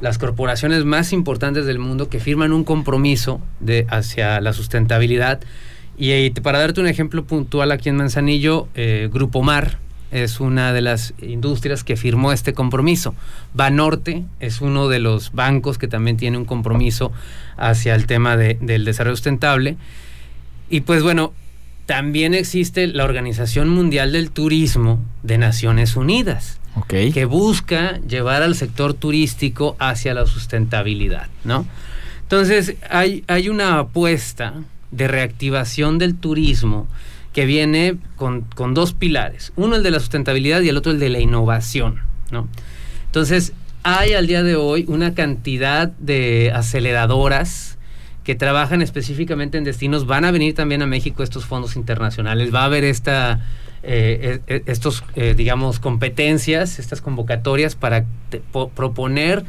las 0.00 0.18
corporaciones 0.18 0.84
más 0.84 1.12
importantes 1.12 1.66
del 1.66 1.78
mundo 1.78 2.08
que 2.08 2.20
firman 2.20 2.52
un 2.52 2.64
compromiso 2.64 3.40
hacia 3.88 4.40
la 4.40 4.52
sustentabilidad. 4.52 5.40
Y, 5.96 6.30
para 6.30 6.58
darte 6.58 6.80
un 6.80 6.88
ejemplo 6.88 7.24
puntual 7.24 7.72
aquí 7.72 7.88
en 7.88 7.96
Manzanillo, 7.96 8.68
eh, 8.74 9.08
Grupo 9.12 9.42
Mar 9.42 9.78
es 10.10 10.38
una 10.38 10.72
de 10.72 10.80
las 10.80 11.12
industrias 11.20 11.82
que 11.82 11.96
firmó 11.96 12.32
este 12.32 12.52
compromiso. 12.52 13.14
Banorte 13.52 14.24
es 14.38 14.60
uno 14.60 14.88
de 14.88 15.00
los 15.00 15.32
bancos 15.32 15.76
que 15.76 15.88
también 15.88 16.16
tiene 16.16 16.38
un 16.38 16.44
compromiso 16.44 17.10
hacia 17.56 17.94
el 17.96 18.06
tema 18.06 18.36
del 18.36 18.84
desarrollo 18.84 19.16
sustentable. 19.16 19.76
Y 20.70 20.82
pues 20.82 21.02
bueno, 21.02 21.32
también 21.86 22.34
existe 22.34 22.86
la 22.86 23.04
Organización 23.04 23.68
Mundial 23.68 24.12
del 24.12 24.30
Turismo 24.30 25.00
de 25.22 25.38
Naciones 25.38 25.96
Unidas, 25.96 26.58
que 26.88 27.24
busca 27.24 28.00
llevar 28.00 28.42
al 28.42 28.54
sector 28.54 28.94
turístico 28.94 29.76
hacia 29.78 30.14
la 30.14 30.26
sustentabilidad, 30.26 31.28
¿no? 31.44 31.66
Entonces, 32.22 32.76
hay, 32.88 33.22
hay 33.28 33.48
una 33.48 33.78
apuesta 33.78 34.54
de 34.90 35.08
reactivación 35.08 35.98
del 35.98 36.16
turismo 36.16 36.88
que 37.32 37.44
viene 37.44 37.98
con, 38.16 38.42
con, 38.42 38.74
dos 38.74 38.94
pilares, 38.94 39.52
uno 39.56 39.76
el 39.76 39.82
de 39.82 39.90
la 39.90 40.00
sustentabilidad 40.00 40.62
y 40.62 40.68
el 40.68 40.76
otro 40.76 40.92
el 40.92 40.98
de 40.98 41.10
la 41.10 41.20
innovación, 41.20 42.00
¿no? 42.30 42.48
Entonces, 43.06 43.52
hay 43.82 44.14
al 44.14 44.26
día 44.26 44.42
de 44.42 44.56
hoy 44.56 44.86
una 44.88 45.14
cantidad 45.14 45.88
de 45.88 46.50
aceleradoras 46.54 47.76
que 48.24 48.34
trabajan 48.34 48.82
específicamente 48.82 49.58
en 49.58 49.64
destinos, 49.64 50.06
van 50.06 50.24
a 50.24 50.30
venir 50.30 50.54
también 50.54 50.82
a 50.82 50.86
México 50.86 51.22
estos 51.22 51.44
fondos 51.44 51.76
internacionales, 51.76 52.52
va 52.52 52.62
a 52.62 52.64
haber 52.64 52.82
esta, 52.82 53.40
eh, 53.82 54.40
e, 54.46 54.54
e, 54.54 54.62
estos, 54.66 55.04
eh, 55.14 55.34
digamos, 55.36 55.78
competencias, 55.78 56.78
estas 56.78 57.02
convocatorias 57.02 57.76
para 57.76 58.06
proponer 58.74 59.44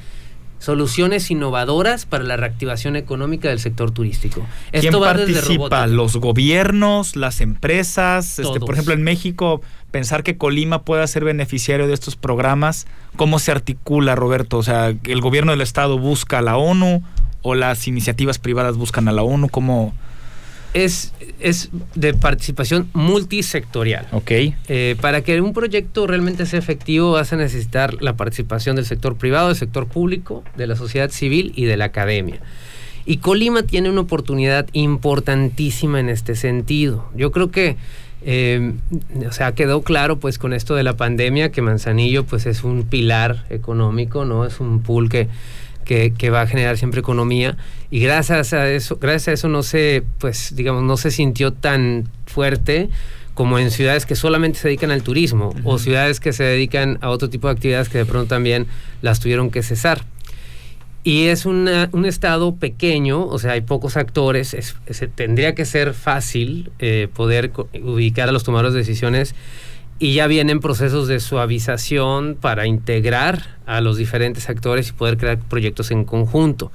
soluciones 0.59 1.29
innovadoras 1.31 2.05
para 2.05 2.23
la 2.23 2.37
reactivación 2.37 2.95
económica 2.95 3.49
del 3.49 3.59
sector 3.59 3.91
turístico. 3.91 4.45
¿Quién 4.71 4.85
Esto 4.85 4.99
participa? 4.99 5.87
¿Los 5.87 6.17
gobiernos, 6.17 7.15
las 7.15 7.39
empresas? 7.39 8.39
Este, 8.39 8.59
por 8.59 8.73
ejemplo, 8.73 8.93
en 8.93 9.03
México, 9.03 9.61
pensar 9.91 10.23
que 10.23 10.37
Colima 10.37 10.81
pueda 10.83 11.05
ser 11.07 11.23
beneficiario 11.23 11.87
de 11.87 11.93
estos 11.93 12.15
programas, 12.15 12.87
¿cómo 13.15 13.39
se 13.39 13.51
articula, 13.51 14.15
Roberto? 14.15 14.57
O 14.57 14.63
sea, 14.63 14.93
¿el 15.03 15.21
gobierno 15.21 15.51
del 15.51 15.61
estado 15.61 15.97
busca 15.99 16.39
a 16.39 16.41
la 16.41 16.57
ONU 16.57 17.03
o 17.45 17.53
las 17.53 17.87
iniciativas 17.87 18.39
privadas 18.39 18.75
buscan 18.75 19.07
a 19.07 19.11
la 19.11 19.21
ONU? 19.21 19.49
¿Cómo...? 19.49 19.93
Es, 20.73 21.13
es 21.39 21.69
de 21.93 22.13
participación 22.13 22.89
multisectorial. 22.91 24.07
Ok. 24.11 24.31
Eh, 24.67 24.97
para 24.99 25.21
que 25.21 25.39
un 25.39 25.53
proyecto 25.53 26.05
realmente 26.05 26.45
sea 26.47 26.59
efectivo 26.59 27.11
vas 27.11 27.31
a 27.31 27.37
necesitar 27.37 28.01
la 28.01 28.17
participación 28.17 28.75
del 28.75 28.85
sector 28.85 29.15
privado, 29.15 29.47
del 29.47 29.55
sector 29.55 29.87
público, 29.87 30.43
de 30.57 30.67
la 30.67 30.75
sociedad 30.75 31.11
civil 31.11 31.53
y 31.55 31.63
de 31.63 31.77
la 31.77 31.85
academia. 31.85 32.39
Y 33.05 33.17
Colima 33.17 33.63
tiene 33.63 33.89
una 33.89 34.01
oportunidad 34.01 34.67
importantísima 34.73 35.99
en 35.99 36.09
este 36.09 36.35
sentido. 36.35 37.09
Yo 37.15 37.31
creo 37.31 37.51
que, 37.51 37.77
eh, 38.25 38.73
o 39.25 39.31
sea, 39.31 39.53
quedó 39.53 39.81
claro 39.83 40.19
pues 40.19 40.39
con 40.39 40.51
esto 40.51 40.75
de 40.75 40.83
la 40.83 40.97
pandemia 40.97 41.51
que 41.51 41.61
Manzanillo 41.61 42.25
pues 42.25 42.47
es 42.47 42.65
un 42.65 42.83
pilar 42.83 43.45
económico, 43.49 44.25
¿no? 44.25 44.45
Es 44.45 44.59
un 44.59 44.81
pool 44.81 45.07
que 45.07 45.29
que, 45.85 46.29
va 46.29 46.41
a 46.41 46.47
generar 46.47 46.77
siempre 46.77 46.99
economía 46.99 47.57
y 47.91 47.99
gracias 47.99 48.53
a 48.53 48.69
eso, 48.69 48.97
gracias 48.97 49.27
a 49.27 49.31
eso 49.33 49.47
no 49.47 49.63
se, 49.63 50.03
pues 50.19 50.55
digamos, 50.55 50.83
no 50.83 50.97
se 50.97 51.11
sintió 51.11 51.53
tan 51.53 52.09
fuerte 52.25 52.89
como 53.33 53.59
en 53.59 53.69
ciudades 53.69 54.05
que 54.05 54.15
solamente 54.15 54.59
se 54.59 54.67
dedican 54.69 54.91
al 54.91 55.03
turismo 55.03 55.53
o 55.63 55.77
ciudades 55.77 56.19
que 56.19 56.33
se 56.33 56.43
dedican 56.43 56.97
a 57.01 57.09
otro 57.09 57.29
tipo 57.29 57.47
de 57.47 57.53
actividades 57.53 57.89
que 57.89 57.99
de 57.99 58.05
pronto 58.05 58.27
también 58.27 58.67
las 59.01 59.19
tuvieron 59.19 59.51
que 59.51 59.61
cesar. 59.61 60.03
Y 61.03 61.27
es 61.27 61.45
un 61.45 61.67
estado 62.05 62.55
pequeño, 62.55 63.27
o 63.27 63.37
sea, 63.37 63.51
hay 63.51 63.61
pocos 63.61 63.95
actores, 63.95 64.55
tendría 65.13 65.53
que 65.53 65.63
ser 65.63 65.93
fácil 65.93 66.71
eh, 66.79 67.09
poder 67.13 67.51
ubicar 67.83 68.27
a 68.27 68.31
los 68.31 68.43
tomadores 68.43 68.73
de 68.73 68.79
decisiones 68.79 69.35
y 69.97 70.13
ya 70.13 70.27
vienen 70.27 70.59
procesos 70.59 71.07
de 71.07 71.19
suavización 71.19 72.37
para 72.39 72.67
integrar 72.67 73.57
a 73.65 73.81
los 73.81 73.97
diferentes 73.97 74.49
actores 74.49 74.89
y 74.89 74.91
poder 74.91 75.17
crear 75.17 75.39
proyectos 75.39 75.91
en 75.91 76.03
conjunto. 76.03 76.71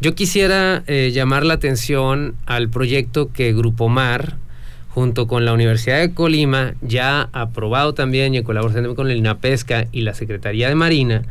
Yo 0.00 0.14
quisiera 0.14 0.82
eh, 0.86 1.10
llamar 1.12 1.44
la 1.44 1.54
atención 1.54 2.34
al 2.46 2.68
proyecto 2.68 3.32
que 3.32 3.52
Grupo 3.52 3.88
Mar, 3.88 4.36
junto 4.88 5.26
con 5.26 5.44
la 5.44 5.52
Universidad 5.52 5.98
de 5.98 6.14
Colima, 6.14 6.74
ya 6.80 7.28
aprobado 7.32 7.94
también 7.94 8.34
y 8.34 8.38
en 8.38 8.44
colaboración 8.44 8.94
con 8.94 9.10
el 9.10 9.18
INAPESCA 9.18 9.88
y 9.92 10.02
la 10.02 10.14
Secretaría 10.14 10.68
de 10.68 10.74
Marina, 10.74 11.22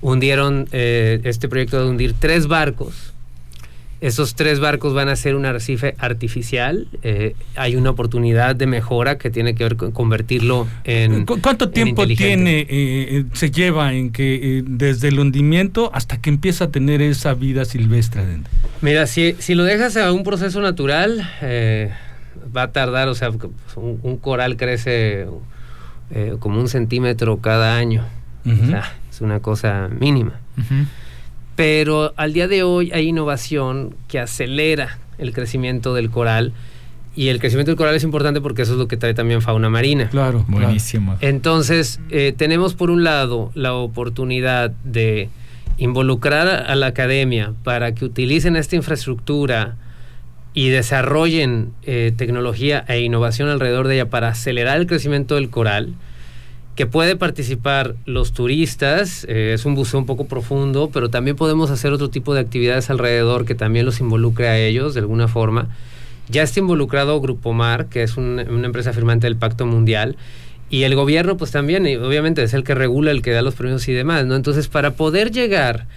hundieron 0.00 0.68
eh, 0.72 1.20
este 1.24 1.48
proyecto 1.48 1.82
de 1.82 1.88
hundir 1.88 2.14
tres 2.18 2.46
barcos 2.46 3.14
Esos 4.00 4.34
tres 4.34 4.60
barcos 4.60 4.94
van 4.94 5.08
a 5.08 5.16
ser 5.16 5.34
un 5.34 5.44
arrecife 5.44 5.94
artificial. 5.98 6.88
Eh, 7.02 7.34
hay 7.54 7.76
una 7.76 7.90
oportunidad 7.90 8.56
de 8.56 8.66
mejora 8.66 9.18
que 9.18 9.30
tiene 9.30 9.54
que 9.54 9.64
ver 9.64 9.76
con 9.76 9.92
convertirlo 9.92 10.66
en. 10.84 11.26
¿Cuánto 11.26 11.68
tiempo 11.68 12.06
tiene, 12.06 12.66
eh, 12.68 13.24
se 13.34 13.50
lleva 13.50 13.92
en 13.92 14.10
que 14.10 14.64
desde 14.66 15.08
el 15.08 15.18
hundimiento 15.18 15.90
hasta 15.92 16.18
que 16.20 16.30
empieza 16.30 16.64
a 16.64 16.70
tener 16.70 17.02
esa 17.02 17.34
vida 17.34 17.66
silvestre 17.66 18.22
adentro? 18.22 18.50
Mira, 18.80 19.06
si, 19.06 19.36
si 19.38 19.54
lo 19.54 19.64
dejas 19.64 19.98
a 19.98 20.12
un 20.12 20.24
proceso 20.24 20.62
natural, 20.62 21.28
va 22.56 22.62
a 22.62 22.72
tardar, 22.72 23.08
o 23.08 23.14
sea, 23.14 23.30
un, 23.76 24.16
coral 24.16 24.56
crece 24.56 25.26
como 26.38 26.58
un 26.58 26.68
centímetro 26.68 27.36
cada 27.38 27.76
año. 27.76 28.06
O 28.46 28.66
sea, 28.66 28.94
es 29.10 29.20
una 29.20 29.40
cosa 29.40 29.88
mínima. 29.88 30.40
Pero 31.60 32.14
al 32.16 32.32
día 32.32 32.48
de 32.48 32.62
hoy 32.62 32.90
hay 32.94 33.08
innovación 33.08 33.94
que 34.08 34.18
acelera 34.18 34.98
el 35.18 35.34
crecimiento 35.34 35.92
del 35.92 36.08
coral. 36.08 36.54
Y 37.14 37.28
el 37.28 37.38
crecimiento 37.38 37.70
del 37.70 37.76
coral 37.76 37.94
es 37.94 38.02
importante 38.02 38.40
porque 38.40 38.62
eso 38.62 38.72
es 38.72 38.78
lo 38.78 38.88
que 38.88 38.96
trae 38.96 39.12
también 39.12 39.42
fauna 39.42 39.68
marina. 39.68 40.08
Claro, 40.08 40.46
buenísimo. 40.48 41.18
Entonces, 41.20 42.00
eh, 42.08 42.32
tenemos 42.34 42.72
por 42.72 42.90
un 42.90 43.04
lado 43.04 43.50
la 43.52 43.74
oportunidad 43.74 44.70
de 44.84 45.28
involucrar 45.76 46.48
a 46.48 46.74
la 46.76 46.86
academia 46.86 47.52
para 47.62 47.94
que 47.94 48.06
utilicen 48.06 48.56
esta 48.56 48.76
infraestructura 48.76 49.76
y 50.54 50.70
desarrollen 50.70 51.74
eh, 51.82 52.14
tecnología 52.16 52.86
e 52.88 53.00
innovación 53.00 53.50
alrededor 53.50 53.86
de 53.86 53.96
ella 53.96 54.08
para 54.08 54.28
acelerar 54.28 54.80
el 54.80 54.86
crecimiento 54.86 55.34
del 55.34 55.50
coral 55.50 55.92
que 56.76 56.86
puede 56.86 57.16
participar 57.16 57.94
los 58.06 58.32
turistas, 58.32 59.24
eh, 59.28 59.52
es 59.54 59.64
un 59.64 59.74
buceo 59.74 60.00
un 60.00 60.06
poco 60.06 60.26
profundo, 60.26 60.90
pero 60.92 61.10
también 61.10 61.36
podemos 61.36 61.70
hacer 61.70 61.92
otro 61.92 62.10
tipo 62.10 62.32
de 62.32 62.40
actividades 62.40 62.90
alrededor 62.90 63.44
que 63.44 63.54
también 63.54 63.84
los 63.84 64.00
involucre 64.00 64.48
a 64.48 64.58
ellos 64.58 64.94
de 64.94 65.00
alguna 65.00 65.28
forma. 65.28 65.68
Ya 66.28 66.42
está 66.42 66.60
involucrado 66.60 67.20
Grupo 67.20 67.52
Mar, 67.52 67.86
que 67.86 68.02
es 68.02 68.16
una 68.16 68.42
empresa 68.42 68.92
firmante 68.92 69.26
del 69.26 69.36
Pacto 69.36 69.66
Mundial, 69.66 70.16
y 70.70 70.84
el 70.84 70.94
gobierno 70.94 71.36
pues 71.36 71.50
también, 71.50 71.86
y 71.86 71.96
obviamente 71.96 72.42
es 72.44 72.54
el 72.54 72.62
que 72.62 72.76
regula, 72.76 73.10
el 73.10 73.22
que 73.22 73.32
da 73.32 73.42
los 73.42 73.56
premios 73.56 73.86
y 73.88 73.92
demás, 73.92 74.24
¿no? 74.24 74.36
Entonces, 74.36 74.68
para 74.68 74.92
poder 74.92 75.32
llegar 75.32 75.88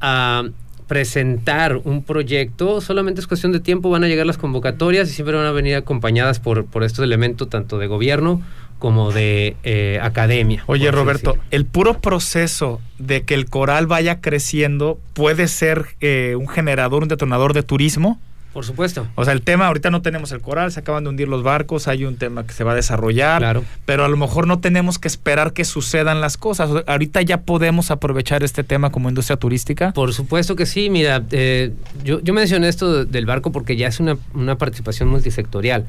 a 0.00 0.44
presentar 0.88 1.76
un 1.84 2.02
proyecto, 2.02 2.80
solamente 2.80 3.20
es 3.20 3.28
cuestión 3.28 3.52
de 3.52 3.60
tiempo, 3.60 3.88
van 3.88 4.02
a 4.02 4.08
llegar 4.08 4.26
las 4.26 4.38
convocatorias 4.38 5.08
y 5.08 5.12
siempre 5.12 5.36
van 5.36 5.46
a 5.46 5.52
venir 5.52 5.76
acompañadas 5.76 6.40
por, 6.40 6.66
por 6.66 6.82
estos 6.82 7.04
elementos 7.04 7.48
tanto 7.48 7.78
de 7.78 7.86
gobierno 7.86 8.42
como 8.86 9.10
de 9.10 9.56
eh, 9.64 9.98
academia. 10.00 10.62
Oye, 10.66 10.92
Roberto, 10.92 11.36
el 11.50 11.66
puro 11.66 12.00
proceso 12.00 12.80
de 13.00 13.24
que 13.24 13.34
el 13.34 13.46
coral 13.50 13.88
vaya 13.88 14.20
creciendo 14.20 15.00
puede 15.12 15.48
ser 15.48 15.86
eh, 16.00 16.36
un 16.38 16.46
generador, 16.46 17.02
un 17.02 17.08
detonador 17.08 17.52
de 17.52 17.64
turismo. 17.64 18.20
Por 18.52 18.64
supuesto. 18.64 19.08
O 19.16 19.24
sea, 19.24 19.32
el 19.32 19.42
tema, 19.42 19.66
ahorita 19.66 19.90
no 19.90 20.02
tenemos 20.02 20.30
el 20.30 20.40
coral, 20.40 20.70
se 20.70 20.78
acaban 20.78 21.02
de 21.02 21.10
hundir 21.10 21.26
los 21.26 21.42
barcos, 21.42 21.88
hay 21.88 22.04
un 22.04 22.14
tema 22.14 22.46
que 22.46 22.52
se 22.52 22.62
va 22.62 22.72
a 22.72 22.74
desarrollar, 22.76 23.40
claro. 23.40 23.64
pero 23.86 24.04
a 24.04 24.08
lo 24.08 24.16
mejor 24.16 24.46
no 24.46 24.60
tenemos 24.60 25.00
que 25.00 25.08
esperar 25.08 25.52
que 25.52 25.64
sucedan 25.64 26.20
las 26.20 26.36
cosas. 26.36 26.70
Ahorita 26.86 27.22
ya 27.22 27.40
podemos 27.40 27.90
aprovechar 27.90 28.44
este 28.44 28.62
tema 28.62 28.90
como 28.90 29.08
industria 29.08 29.36
turística. 29.36 29.92
Por 29.94 30.14
supuesto 30.14 30.54
que 30.54 30.64
sí, 30.64 30.90
mira, 30.90 31.24
eh, 31.32 31.72
yo, 32.04 32.20
yo 32.20 32.32
mencioné 32.32 32.68
esto 32.68 33.04
del 33.04 33.26
barco 33.26 33.50
porque 33.50 33.74
ya 33.74 33.88
es 33.88 33.98
una, 33.98 34.16
una 34.32 34.56
participación 34.56 35.08
multisectorial. 35.08 35.86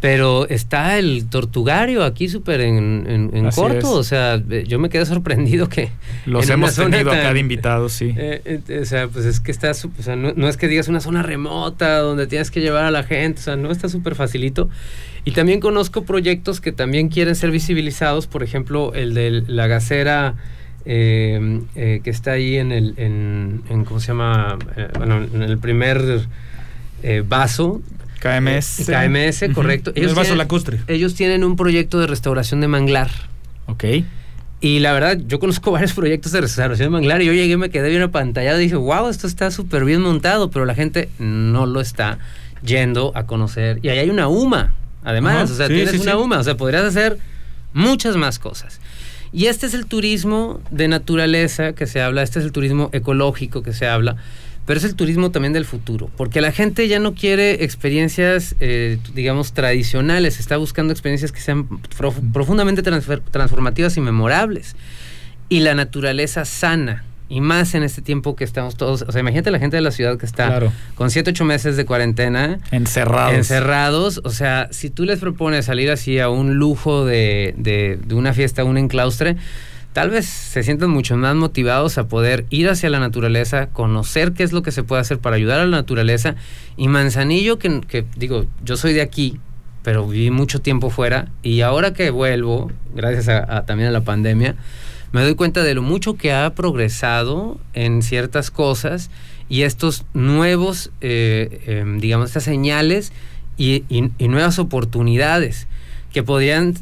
Pero 0.00 0.48
está 0.48 0.96
el 0.96 1.28
tortugario 1.28 2.04
aquí 2.04 2.28
súper 2.28 2.60
en, 2.60 3.50
corto. 3.54 3.94
O 3.94 4.04
sea, 4.04 4.40
yo 4.64 4.78
me 4.78 4.90
quedé 4.90 5.04
sorprendido 5.06 5.68
que. 5.68 5.90
Los 6.26 6.48
hemos 6.48 6.76
tenido 6.76 7.10
acá 7.10 7.32
de 7.32 7.40
invitados, 7.40 7.92
sí. 7.92 8.14
Eh, 8.30 8.60
eh, 8.68 8.80
o 8.82 8.84
sea, 8.84 9.08
pues 9.08 9.24
es 9.24 9.40
que 9.40 9.50
está. 9.50 9.70
O 9.70 10.02
sea, 10.02 10.14
no, 10.14 10.48
es 10.48 10.56
que 10.56 10.68
digas 10.68 10.88
una 10.88 11.00
zona 11.00 11.22
remota 11.22 11.98
donde 11.98 12.26
tienes 12.26 12.50
que 12.50 12.60
llevar 12.60 12.84
a 12.84 12.90
la 12.90 13.02
gente. 13.02 13.40
O 13.40 13.42
sea, 13.42 13.56
no 13.56 13.70
está 13.70 13.88
súper 13.88 14.14
facilito. 14.14 14.68
Y 15.24 15.32
también 15.32 15.60
conozco 15.60 16.04
proyectos 16.04 16.60
que 16.60 16.70
también 16.70 17.08
quieren 17.08 17.34
ser 17.34 17.50
visibilizados. 17.50 18.26
Por 18.28 18.42
ejemplo, 18.42 18.94
el 18.94 19.14
de 19.14 19.42
la 19.46 19.66
gasera. 19.66 20.34
Eh, 20.90 21.64
que 21.74 22.10
está 22.10 22.32
ahí 22.32 22.56
en 22.56 22.70
el. 22.70 22.94
En, 22.96 23.84
¿Cómo 23.84 23.98
se 23.98 24.08
llama? 24.08 24.58
bueno, 24.96 25.24
en 25.34 25.42
el 25.42 25.58
primer. 25.58 26.26
vaso 27.24 27.82
KMS. 28.20 28.88
Eh, 28.88 28.92
KMS, 28.92 29.54
correcto. 29.54 29.92
Ellos 29.94 30.10
el 30.10 30.16
vaso 30.16 30.34
lacustre. 30.34 30.80
Ellos 30.88 31.14
tienen 31.14 31.44
un 31.44 31.56
proyecto 31.56 31.98
de 31.98 32.06
restauración 32.06 32.60
de 32.60 32.68
manglar. 32.68 33.10
Ok. 33.66 33.84
Y 34.60 34.80
la 34.80 34.92
verdad, 34.92 35.18
yo 35.26 35.38
conozco 35.38 35.70
varios 35.72 35.92
proyectos 35.92 36.32
de 36.32 36.40
restauración 36.40 36.86
de 36.86 36.90
manglar 36.90 37.22
y 37.22 37.26
yo 37.26 37.32
llegué, 37.32 37.56
me 37.56 37.70
quedé 37.70 37.88
bien 37.90 38.02
apantallado 38.02 38.58
y 38.60 38.64
dije, 38.64 38.76
wow, 38.76 39.08
esto 39.08 39.26
está 39.26 39.50
súper 39.50 39.84
bien 39.84 40.00
montado, 40.00 40.50
pero 40.50 40.64
la 40.64 40.74
gente 40.74 41.08
no 41.18 41.66
lo 41.66 41.80
está 41.80 42.18
yendo 42.64 43.12
a 43.14 43.26
conocer. 43.26 43.78
Y 43.82 43.88
ahí 43.88 43.98
hay 43.98 44.10
una 44.10 44.28
UMA, 44.28 44.74
además, 45.04 45.50
o 45.50 45.54
sea, 45.54 45.68
tienes 45.68 45.98
una 46.00 46.16
UMA, 46.16 46.38
o 46.38 46.44
sea, 46.44 46.56
podrías 46.56 46.84
hacer 46.84 47.18
muchas 47.72 48.16
más 48.16 48.38
cosas. 48.38 48.80
Y 49.32 49.46
este 49.46 49.66
es 49.66 49.74
el 49.74 49.86
turismo 49.86 50.60
de 50.70 50.88
naturaleza 50.88 51.74
que 51.74 51.86
se 51.86 52.00
habla, 52.00 52.22
este 52.22 52.38
es 52.38 52.44
el 52.46 52.52
turismo 52.52 52.88
ecológico 52.92 53.62
que 53.62 53.74
se 53.74 53.86
habla 53.86 54.16
pero 54.68 54.76
es 54.76 54.84
el 54.84 54.96
turismo 54.96 55.30
también 55.30 55.54
del 55.54 55.64
futuro, 55.64 56.10
porque 56.14 56.42
la 56.42 56.52
gente 56.52 56.88
ya 56.88 56.98
no 56.98 57.14
quiere 57.14 57.64
experiencias, 57.64 58.54
eh, 58.60 58.98
digamos, 59.14 59.54
tradicionales, 59.54 60.38
está 60.38 60.58
buscando 60.58 60.92
experiencias 60.92 61.32
que 61.32 61.40
sean 61.40 61.66
profundamente 62.34 62.82
transformativas 62.82 63.96
y 63.96 64.02
memorables. 64.02 64.76
Y 65.48 65.60
la 65.60 65.74
naturaleza 65.74 66.44
sana, 66.44 67.04
y 67.30 67.40
más 67.40 67.74
en 67.74 67.82
este 67.82 68.02
tiempo 68.02 68.36
que 68.36 68.44
estamos 68.44 68.76
todos, 68.76 69.06
o 69.08 69.10
sea, 69.10 69.22
imagínate 69.22 69.50
la 69.50 69.58
gente 69.58 69.76
de 69.76 69.80
la 69.80 69.90
ciudad 69.90 70.18
que 70.18 70.26
está 70.26 70.60
con 70.96 71.10
7, 71.10 71.30
8 71.30 71.44
meses 71.46 71.78
de 71.78 71.86
cuarentena. 71.86 72.58
Encerrados. 72.70 73.32
Encerrados, 73.32 74.20
o 74.22 74.30
sea, 74.30 74.68
si 74.70 74.90
tú 74.90 75.06
les 75.06 75.18
propones 75.18 75.64
salir 75.64 75.90
así 75.90 76.18
a 76.18 76.28
un 76.28 76.56
lujo 76.56 77.06
de, 77.06 77.54
de, 77.56 77.98
de 78.04 78.14
una 78.14 78.34
fiesta, 78.34 78.64
un 78.64 78.76
enclaustre, 78.76 79.38
tal 79.98 80.10
vez 80.10 80.26
se 80.26 80.62
sientan 80.62 80.90
mucho 80.90 81.16
más 81.16 81.34
motivados 81.34 81.98
a 81.98 82.06
poder 82.06 82.46
ir 82.50 82.68
hacia 82.68 82.88
la 82.88 83.00
naturaleza, 83.00 83.70
conocer 83.70 84.30
qué 84.30 84.44
es 84.44 84.52
lo 84.52 84.62
que 84.62 84.70
se 84.70 84.84
puede 84.84 85.00
hacer 85.00 85.18
para 85.18 85.34
ayudar 85.34 85.58
a 85.58 85.64
la 85.64 85.76
naturaleza. 85.76 86.36
Y 86.76 86.86
Manzanillo, 86.86 87.58
que, 87.58 88.06
digo, 88.14 88.46
yo 88.62 88.76
soy 88.76 88.92
de 88.92 89.02
aquí, 89.02 89.40
pero 89.82 90.06
viví 90.06 90.30
mucho 90.30 90.60
tiempo 90.60 90.90
fuera 90.90 91.32
y 91.42 91.62
ahora 91.62 91.94
que 91.94 92.10
vuelvo, 92.10 92.70
gracias 92.94 93.26
a, 93.26 93.66
también 93.66 93.88
a 93.88 93.92
la 93.92 94.02
pandemia, 94.02 94.54
me 95.10 95.22
doy 95.22 95.34
cuenta 95.34 95.64
de 95.64 95.74
lo 95.74 95.82
mucho 95.82 96.14
que 96.14 96.32
ha 96.32 96.54
progresado 96.54 97.58
en 97.74 98.02
ciertas 98.02 98.52
cosas 98.52 99.10
y 99.48 99.62
estos 99.62 100.04
nuevos, 100.14 100.92
eh, 101.00 101.64
em, 101.66 101.98
digamos, 101.98 102.28
estas 102.28 102.44
señales 102.44 103.12
y, 103.56 103.82
y 103.88 104.28
nuevas 104.28 104.60
oportunidades 104.60 105.66
que 106.12 106.22
podrían 106.22 106.74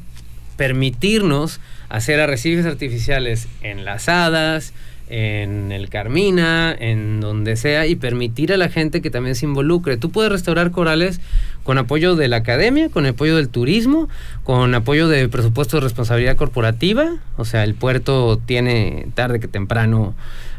permitirnos 0.59 1.61
hacer 1.89 2.21
arrecifes 2.21 2.67
artificiales 2.67 3.49
en 3.63 3.85
las 3.85 4.09
hadas, 4.09 4.73
en 5.09 5.71
el 5.71 5.89
Carmina, 5.89 6.75
en 6.79 7.21
donde 7.21 7.57
sea, 7.57 7.87
y 7.87 7.95
permitir 7.95 8.53
a 8.53 8.57
la 8.57 8.69
gente 8.69 9.01
que 9.01 9.11
también 9.11 9.37
se 9.37 9.47
involucre. 9.47 9.97
Tú 9.97 10.11
puedes 10.11 10.33
restaurar 10.33 10.73
corales 10.73 11.21
con 11.63 11.79
apoyo 11.79 12.17
de 12.17 12.29
la 12.29 12.39
academia, 12.39 12.89
con 12.89 13.07
apoyo 13.07 13.37
del 13.37 13.49
turismo, 13.49 14.09
con 14.43 14.75
apoyo 14.75 15.09
de 15.09 15.29
presupuesto 15.29 15.77
de 15.77 15.83
responsabilidad 15.83 16.37
corporativa. 16.37 17.17
O 17.37 17.45
sea, 17.45 17.65
el 17.65 17.75
puerto 17.75 18.41
tiene 18.45 19.07
tarde 19.15 19.39
que 19.39 19.49
temprano 19.49 20.15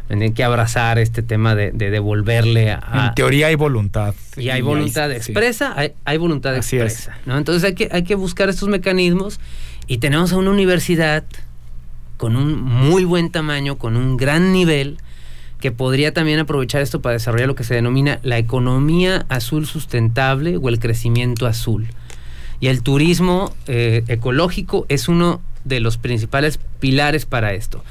tiene 0.08 0.34
que 0.34 0.44
abrazar 0.44 1.00
este 1.00 1.22
tema 1.22 1.54
de, 1.54 1.72
devolverle 1.72 2.72
a... 2.72 3.08
En 3.10 3.16
teoría 3.16 3.48
hay 3.48 3.56
voluntad. 3.56 4.16
Y 4.38 4.50
hay 4.50 4.62
voluntad 4.62 5.12
expresa, 5.12 5.76
hay, 6.06 6.18
voluntad 6.18 6.56
expresa. 6.56 7.18
¿no? 7.26 7.38
Entonces 7.38 7.66
hay 7.66 7.76
que, 7.76 7.90
hay 7.92 8.04
que 8.04 8.16
buscar 8.16 8.48
estos 8.48 8.70
mecanismos 8.70 9.42
y 9.88 10.00
tenemos 10.00 10.34
a 10.34 10.38
una 10.38 10.52
universidad 10.52 11.24
con 12.18 12.36
un 12.36 12.62
muy 12.62 13.06
buen 13.06 13.32
tamaño, 13.32 13.78
con 13.78 13.96
un 13.96 14.18
gran 14.18 14.52
nivel, 14.52 14.98
que 15.60 15.72
podría 15.72 16.14
también 16.14 16.40
aprovechar 16.40 16.82
esto 16.82 17.02
para 17.02 17.14
desarrollar 17.14 17.48
lo 17.48 17.56
que 17.56 17.64
se 17.64 17.74
denomina 17.74 18.20
la 18.24 18.38
economía 18.38 19.26
azul 19.30 19.66
sustentable 19.66 20.58
o 20.58 20.70
el 20.70 20.80
crecimiento 20.80 21.48
azul. 21.48 21.88
Y 22.60 22.68
el 22.68 22.84
turismo 22.84 23.56
eh, 23.68 24.04
ecológico 24.08 24.86
es 24.90 25.08
uno 25.08 25.42
de 25.64 25.80
los 25.80 25.98
principales 25.98 26.60
pilares 26.80 27.26
para 27.26 27.54
esto. 27.54 27.84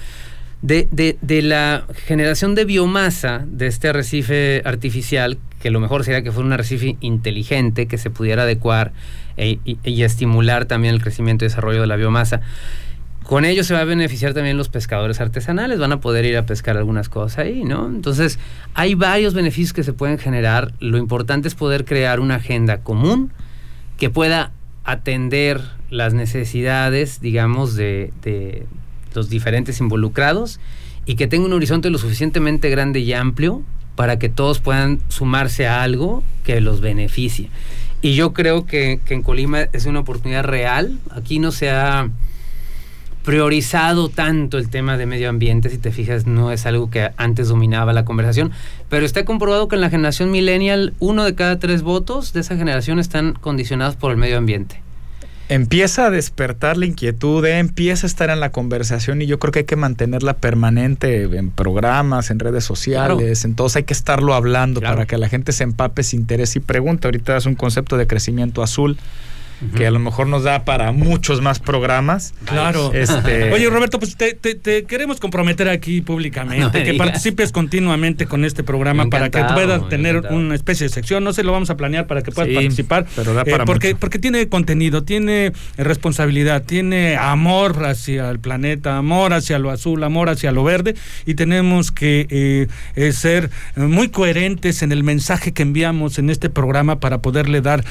De, 0.62 0.88
de, 0.90 1.42
la 1.42 1.84
generación 2.06 2.54
de 2.54 2.64
biomasa 2.64 3.44
de 3.46 3.66
este 3.68 3.88
arrecife 3.88 4.62
artificial, 4.64 5.38
que 5.60 5.70
lo 5.70 5.80
mejor 5.80 6.02
sería 6.02 6.22
que 6.22 6.32
fuera 6.32 6.46
un 6.46 6.52
arrecife 6.52 6.96
inteligente, 7.00 7.86
que 7.86 7.98
se 7.98 8.10
pudiera 8.10 8.42
adecuar 8.42 8.92
e, 9.36 9.58
y, 9.64 10.02
estimular 10.02 10.66
también 10.66 10.94
el 10.94 11.02
crecimiento 11.02 11.44
y 11.44 11.48
desarrollo 11.48 11.80
de 11.80 11.86
la 11.86 11.96
biomasa. 11.96 12.40
Con 13.22 13.44
ello 13.44 13.64
se 13.64 13.74
va 13.74 13.80
a 13.80 13.84
beneficiar 13.84 14.34
también 14.34 14.56
los 14.56 14.68
pescadores 14.68 15.20
artesanales, 15.20 15.78
van 15.78 15.92
a 15.92 16.00
poder 16.00 16.24
ir 16.24 16.36
a 16.36 16.46
pescar 16.46 16.76
algunas 16.76 17.08
cosas 17.08 17.38
ahí, 17.38 17.64
¿no? 17.64 17.88
Entonces, 17.88 18.38
hay 18.74 18.94
varios 18.94 19.34
beneficios 19.34 19.72
que 19.72 19.82
se 19.82 19.92
pueden 19.92 20.18
generar. 20.18 20.72
Lo 20.78 20.96
importante 20.96 21.48
es 21.48 21.56
poder 21.56 21.84
crear 21.84 22.20
una 22.20 22.36
agenda 22.36 22.78
común 22.78 23.32
que 23.98 24.10
pueda 24.10 24.52
atender 24.84 25.60
las 25.90 26.14
necesidades, 26.14 27.20
digamos, 27.20 27.74
de, 27.74 28.12
de 28.22 28.66
los 29.14 29.28
diferentes 29.28 29.80
involucrados 29.80 30.60
y 31.04 31.16
que 31.16 31.26
tenga 31.26 31.46
un 31.46 31.52
horizonte 31.52 31.90
lo 31.90 31.98
suficientemente 31.98 32.70
grande 32.70 33.00
y 33.00 33.12
amplio 33.12 33.62
para 33.96 34.18
que 34.18 34.28
todos 34.28 34.60
puedan 34.60 35.00
sumarse 35.08 35.66
a 35.66 35.82
algo 35.82 36.22
que 36.44 36.60
los 36.60 36.80
beneficie. 36.80 37.48
Y 38.02 38.14
yo 38.14 38.32
creo 38.32 38.66
que, 38.66 39.00
que 39.04 39.14
en 39.14 39.22
Colima 39.22 39.62
es 39.72 39.86
una 39.86 40.00
oportunidad 40.00 40.44
real. 40.44 40.98
Aquí 41.10 41.38
no 41.38 41.50
se 41.50 41.70
ha 41.70 42.10
priorizado 43.26 44.08
tanto 44.08 44.56
el 44.56 44.70
tema 44.70 44.96
de 44.96 45.04
medio 45.04 45.28
ambiente, 45.28 45.68
si 45.68 45.78
te 45.78 45.90
fijas, 45.90 46.26
no 46.26 46.52
es 46.52 46.64
algo 46.64 46.90
que 46.90 47.10
antes 47.16 47.48
dominaba 47.48 47.92
la 47.92 48.04
conversación, 48.04 48.52
pero 48.88 49.04
está 49.04 49.24
comprobado 49.24 49.66
que 49.66 49.74
en 49.74 49.80
la 49.80 49.90
generación 49.90 50.30
millennial 50.30 50.94
uno 51.00 51.24
de 51.24 51.34
cada 51.34 51.58
tres 51.58 51.82
votos 51.82 52.32
de 52.32 52.40
esa 52.40 52.56
generación 52.56 53.00
están 53.00 53.32
condicionados 53.32 53.96
por 53.96 54.12
el 54.12 54.16
medio 54.16 54.38
ambiente 54.38 54.85
empieza 55.48 56.06
a 56.06 56.10
despertar 56.10 56.76
la 56.76 56.86
inquietud, 56.86 57.44
eh, 57.44 57.58
empieza 57.58 58.06
a 58.06 58.08
estar 58.08 58.30
en 58.30 58.40
la 58.40 58.50
conversación 58.50 59.22
y 59.22 59.26
yo 59.26 59.38
creo 59.38 59.52
que 59.52 59.60
hay 59.60 59.64
que 59.64 59.76
mantenerla 59.76 60.34
permanente 60.34 61.22
en 61.22 61.50
programas, 61.50 62.30
en 62.30 62.38
redes 62.38 62.64
sociales, 62.64 63.44
entonces 63.44 63.76
hay 63.76 63.84
que 63.84 63.94
estarlo 63.94 64.34
hablando 64.34 64.80
para 64.80 65.06
que 65.06 65.18
la 65.18 65.28
gente 65.28 65.52
se 65.52 65.64
empape, 65.64 66.02
se 66.02 66.16
interese 66.16 66.58
y 66.58 66.62
pregunte. 66.62 67.06
Ahorita 67.06 67.36
es 67.36 67.46
un 67.46 67.54
concepto 67.54 67.96
de 67.96 68.06
crecimiento 68.06 68.62
azul 68.62 68.98
que 69.76 69.86
a 69.86 69.90
lo 69.90 69.98
mejor 69.98 70.26
nos 70.26 70.44
da 70.44 70.64
para 70.64 70.92
muchos 70.92 71.40
más 71.40 71.58
programas. 71.58 72.34
Claro. 72.44 72.92
Este... 72.92 73.52
Oye, 73.52 73.68
Roberto, 73.70 73.98
pues 73.98 74.16
te, 74.16 74.36
queremos 74.84 75.20
comprometer 75.20 75.68
aquí 75.68 76.00
públicamente, 76.00 76.84
que 76.84 76.94
participes 76.94 77.52
continuamente 77.52 78.26
con 78.26 78.44
este 78.44 78.62
programa 78.62 79.06
para 79.06 79.30
que 79.30 79.42
puedas 79.54 79.88
tener 79.88 80.18
una 80.30 80.54
especie 80.54 80.86
de 80.86 80.92
sección. 80.92 81.24
No 81.24 81.32
sé, 81.32 81.42
lo 81.42 81.52
vamos 81.52 81.70
a 81.70 81.76
planear 81.76 82.06
para 82.06 82.22
que 82.22 82.32
puedas 82.32 82.52
participar. 82.52 83.06
Pero 83.16 83.34
da 83.34 83.44
para 83.44 83.62
eh, 83.62 83.66
porque, 83.66 83.96
porque 83.96 84.18
tiene 84.18 84.48
contenido, 84.48 85.04
tiene 85.04 85.52
responsabilidad, 85.76 86.64
tiene 86.64 87.16
amor 87.16 87.84
hacia 87.86 88.30
el 88.30 88.38
planeta, 88.38 88.96
amor 88.96 89.32
hacia 89.32 89.58
lo 89.58 89.70
azul, 89.70 90.02
amor 90.04 90.28
hacia 90.28 90.52
lo 90.52 90.64
verde, 90.64 90.94
y 91.24 91.34
tenemos 91.34 91.92
que 91.92 92.26
eh, 92.30 92.66
eh, 92.94 93.12
ser 93.12 93.50
muy 93.76 94.08
coherentes 94.08 94.82
en 94.82 94.92
el 94.92 95.02
mensaje 95.02 95.52
que 95.52 95.62
enviamos 95.62 96.18
en 96.18 96.30
este 96.30 96.50
programa 96.50 97.00
para 97.00 97.18
poderle 97.22 97.60
dar 97.60 97.84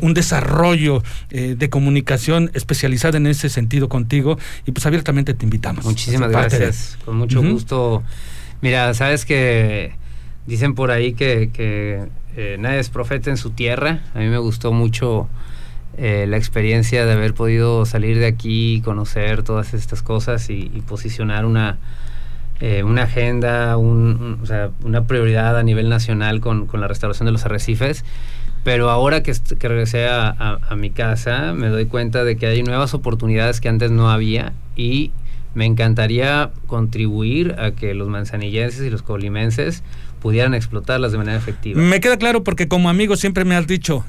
un 0.00 0.14
desarrollo 0.14 0.85
eh, 1.30 1.54
de 1.58 1.70
comunicación 1.70 2.50
especializada 2.54 3.16
en 3.16 3.26
ese 3.26 3.48
sentido 3.48 3.88
contigo 3.88 4.38
y 4.64 4.72
pues 4.72 4.86
abiertamente 4.86 5.34
te 5.34 5.44
invitamos. 5.44 5.84
Muchísimas 5.84 6.30
gracias, 6.30 6.98
con 7.04 7.16
mucho 7.16 7.42
gusto. 7.42 8.02
Mira, 8.62 8.94
sabes 8.94 9.24
que 9.24 9.92
dicen 10.46 10.74
por 10.74 10.90
ahí 10.90 11.14
que, 11.14 11.50
eh, 12.36 12.56
nadie 12.58 12.78
es 12.78 12.88
profeta 12.88 13.30
en 13.30 13.36
su 13.36 13.50
tierra. 13.50 14.02
A 14.14 14.18
mí 14.18 14.26
me 14.28 14.38
gustó 14.38 14.72
mucho 14.72 15.28
eh, 15.98 16.26
la 16.28 16.36
experiencia 16.36 17.04
de 17.04 17.12
haber 17.12 17.34
podido 17.34 17.84
salir 17.86 18.18
de 18.18 18.26
aquí, 18.26 18.82
conocer 18.84 19.42
todas 19.42 19.74
estas 19.74 20.02
cosas 20.02 20.48
y, 20.50 20.82
posicionar 20.86 21.44
una, 21.46 21.78
una 22.84 23.02
agenda, 23.02 23.76
una 23.76 25.06
prioridad 25.06 25.58
a 25.58 25.62
nivel 25.62 25.88
nacional 25.88 26.40
con, 26.40 26.66
con, 26.66 26.80
la 26.80 26.88
restauración 26.88 27.26
de 27.26 27.32
los 27.32 27.44
arrecifes. 27.44 28.04
Pero 28.66 28.90
ahora 28.90 29.22
que, 29.22 29.32
que 29.60 29.68
regresé 29.68 30.08
a, 30.08 30.58
mi 30.76 30.90
casa, 30.90 31.52
me 31.52 31.68
doy 31.68 31.86
cuenta 31.86 32.24
de 32.24 32.36
que 32.36 32.48
hay 32.48 32.64
nuevas 32.64 32.94
oportunidades 32.94 33.60
que 33.60 33.68
antes 33.68 33.92
no 33.92 34.10
había 34.10 34.54
y 34.74 35.12
me 35.54 35.66
encantaría 35.66 36.50
contribuir 36.66 37.54
a 37.60 37.70
que 37.70 37.94
los 37.94 38.08
manzanillenses 38.08 38.84
y 38.84 38.90
los 38.90 39.02
colimenses 39.02 39.84
pudieran 40.20 40.52
explotarlas 40.52 41.12
de 41.12 41.18
manera 41.18 41.38
efectiva. 41.38 41.80
Me 41.80 42.00
queda 42.00 42.16
claro 42.16 42.42
porque 42.42 42.66
como 42.66 42.88
amigo 42.88 43.14
siempre 43.14 43.44
me 43.44 43.54
has 43.54 43.68
dicho, 43.68 44.04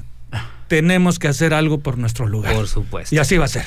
tenemos 0.66 1.20
que 1.20 1.28
hacer 1.28 1.54
algo 1.54 1.78
por 1.78 1.96
nuestro 1.96 2.26
lugar. 2.26 2.52
Por 2.56 2.66
supuesto. 2.66 3.14
Y 3.14 3.18
así 3.18 3.36
va 3.36 3.44
a 3.44 3.48
ser. 3.48 3.66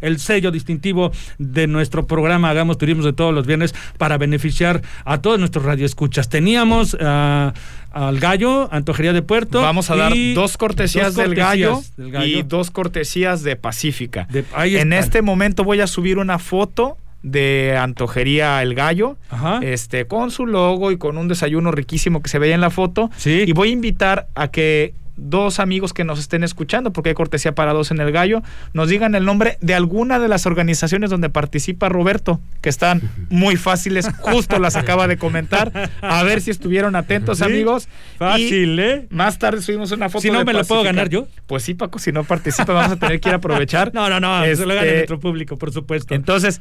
el, 0.00 0.18
sello 0.18 0.50
distintivo 0.50 1.12
de 1.36 1.66
nuestro 1.66 2.06
programa 2.06 2.48
Hagamos 2.48 2.78
Turismo 2.78 3.04
de 3.04 3.12
todos 3.12 3.34
los 3.34 3.46
viernes 3.46 3.74
para 3.98 4.16
beneficiar 4.16 4.80
a 5.04 5.20
todos 5.20 5.38
nuestros 5.38 5.66
radioescuchas. 5.66 6.30
Teníamos 6.30 6.94
uh, 6.94 7.52
al 7.90 8.20
Gallo, 8.20 8.68
Antojería 8.72 9.12
de 9.12 9.22
Puerto. 9.22 9.60
Vamos 9.60 9.90
a 9.90 9.96
dar 9.96 10.12
dos 10.34 10.56
cortesías, 10.56 11.14
del, 11.14 11.34
gallo 11.34 11.80
y 12.24 12.42
dos 12.42 12.70
cortesías 12.70 13.42
de 13.42 13.56
Pacífica. 13.56 14.28
en 14.56 14.92
este 14.92 15.22
momento 15.22 15.64
voy 15.64 15.80
a 15.80 15.86
subir 15.86 16.18
una 16.18 16.38
foto 16.38 16.96
de 17.22 17.76
Antojería 17.76 18.62
El 18.62 18.74
Gallo, 18.74 19.16
este 19.62 20.06
con 20.06 20.30
su 20.30 20.46
logo 20.46 20.90
y 20.90 20.96
con 20.96 21.18
un 21.18 21.28
desayuno 21.28 21.70
riquísimo 21.70 22.22
que 22.22 22.28
se 22.28 22.38
veía 22.38 22.54
en 22.54 22.60
la 22.60 22.70
foto. 22.70 23.10
Y 23.24 23.52
voy 23.52 23.70
a 23.70 23.72
invitar 23.72 24.28
a 24.34 24.48
que 24.48 24.94
dos 25.20 25.60
amigos 25.60 25.92
que 25.92 26.04
nos 26.04 26.18
estén 26.18 26.44
escuchando, 26.44 26.92
porque 26.92 27.10
hay 27.10 27.14
cortesía 27.14 27.54
para 27.54 27.72
dos 27.72 27.90
en 27.90 28.00
el 28.00 28.12
gallo, 28.12 28.42
nos 28.72 28.88
digan 28.88 29.14
el 29.14 29.24
nombre 29.24 29.58
de 29.60 29.74
alguna 29.74 30.18
de 30.18 30.28
las 30.28 30.46
organizaciones 30.46 31.10
donde 31.10 31.30
participa 31.30 31.88
Roberto, 31.88 32.40
que 32.60 32.68
están 32.68 33.02
muy 33.30 33.56
fáciles, 33.56 34.08
justo 34.20 34.58
las 34.58 34.76
acaba 34.76 35.06
de 35.06 35.16
comentar. 35.16 35.90
A 36.00 36.22
ver 36.22 36.40
si 36.40 36.50
estuvieron 36.50 36.96
atentos, 36.96 37.42
amigos. 37.42 37.88
Fácil, 38.18 38.78
¿eh? 38.78 39.06
Más 39.10 39.38
tarde 39.38 39.62
subimos 39.62 39.92
una 39.92 40.08
foto. 40.08 40.22
Si 40.22 40.30
no, 40.30 40.44
me 40.44 40.52
lo 40.52 40.64
puedo 40.64 40.82
ganar 40.82 41.08
yo. 41.08 41.28
Pues 41.46 41.62
sí, 41.62 41.74
Paco, 41.74 41.98
si 41.98 42.12
no 42.12 42.24
participa, 42.24 42.72
vamos 42.72 42.92
a 42.92 42.96
tener 42.96 43.20
que 43.20 43.28
ir 43.28 43.34
a 43.34 43.38
aprovechar. 43.38 43.90
no, 43.94 44.08
no, 44.08 44.20
no, 44.20 44.44
se 44.44 44.66
lo 44.66 44.74
gana 44.74 44.82
este, 44.82 44.94
nuestro 44.94 45.20
público, 45.20 45.56
por 45.56 45.72
supuesto. 45.72 46.14
Entonces, 46.14 46.60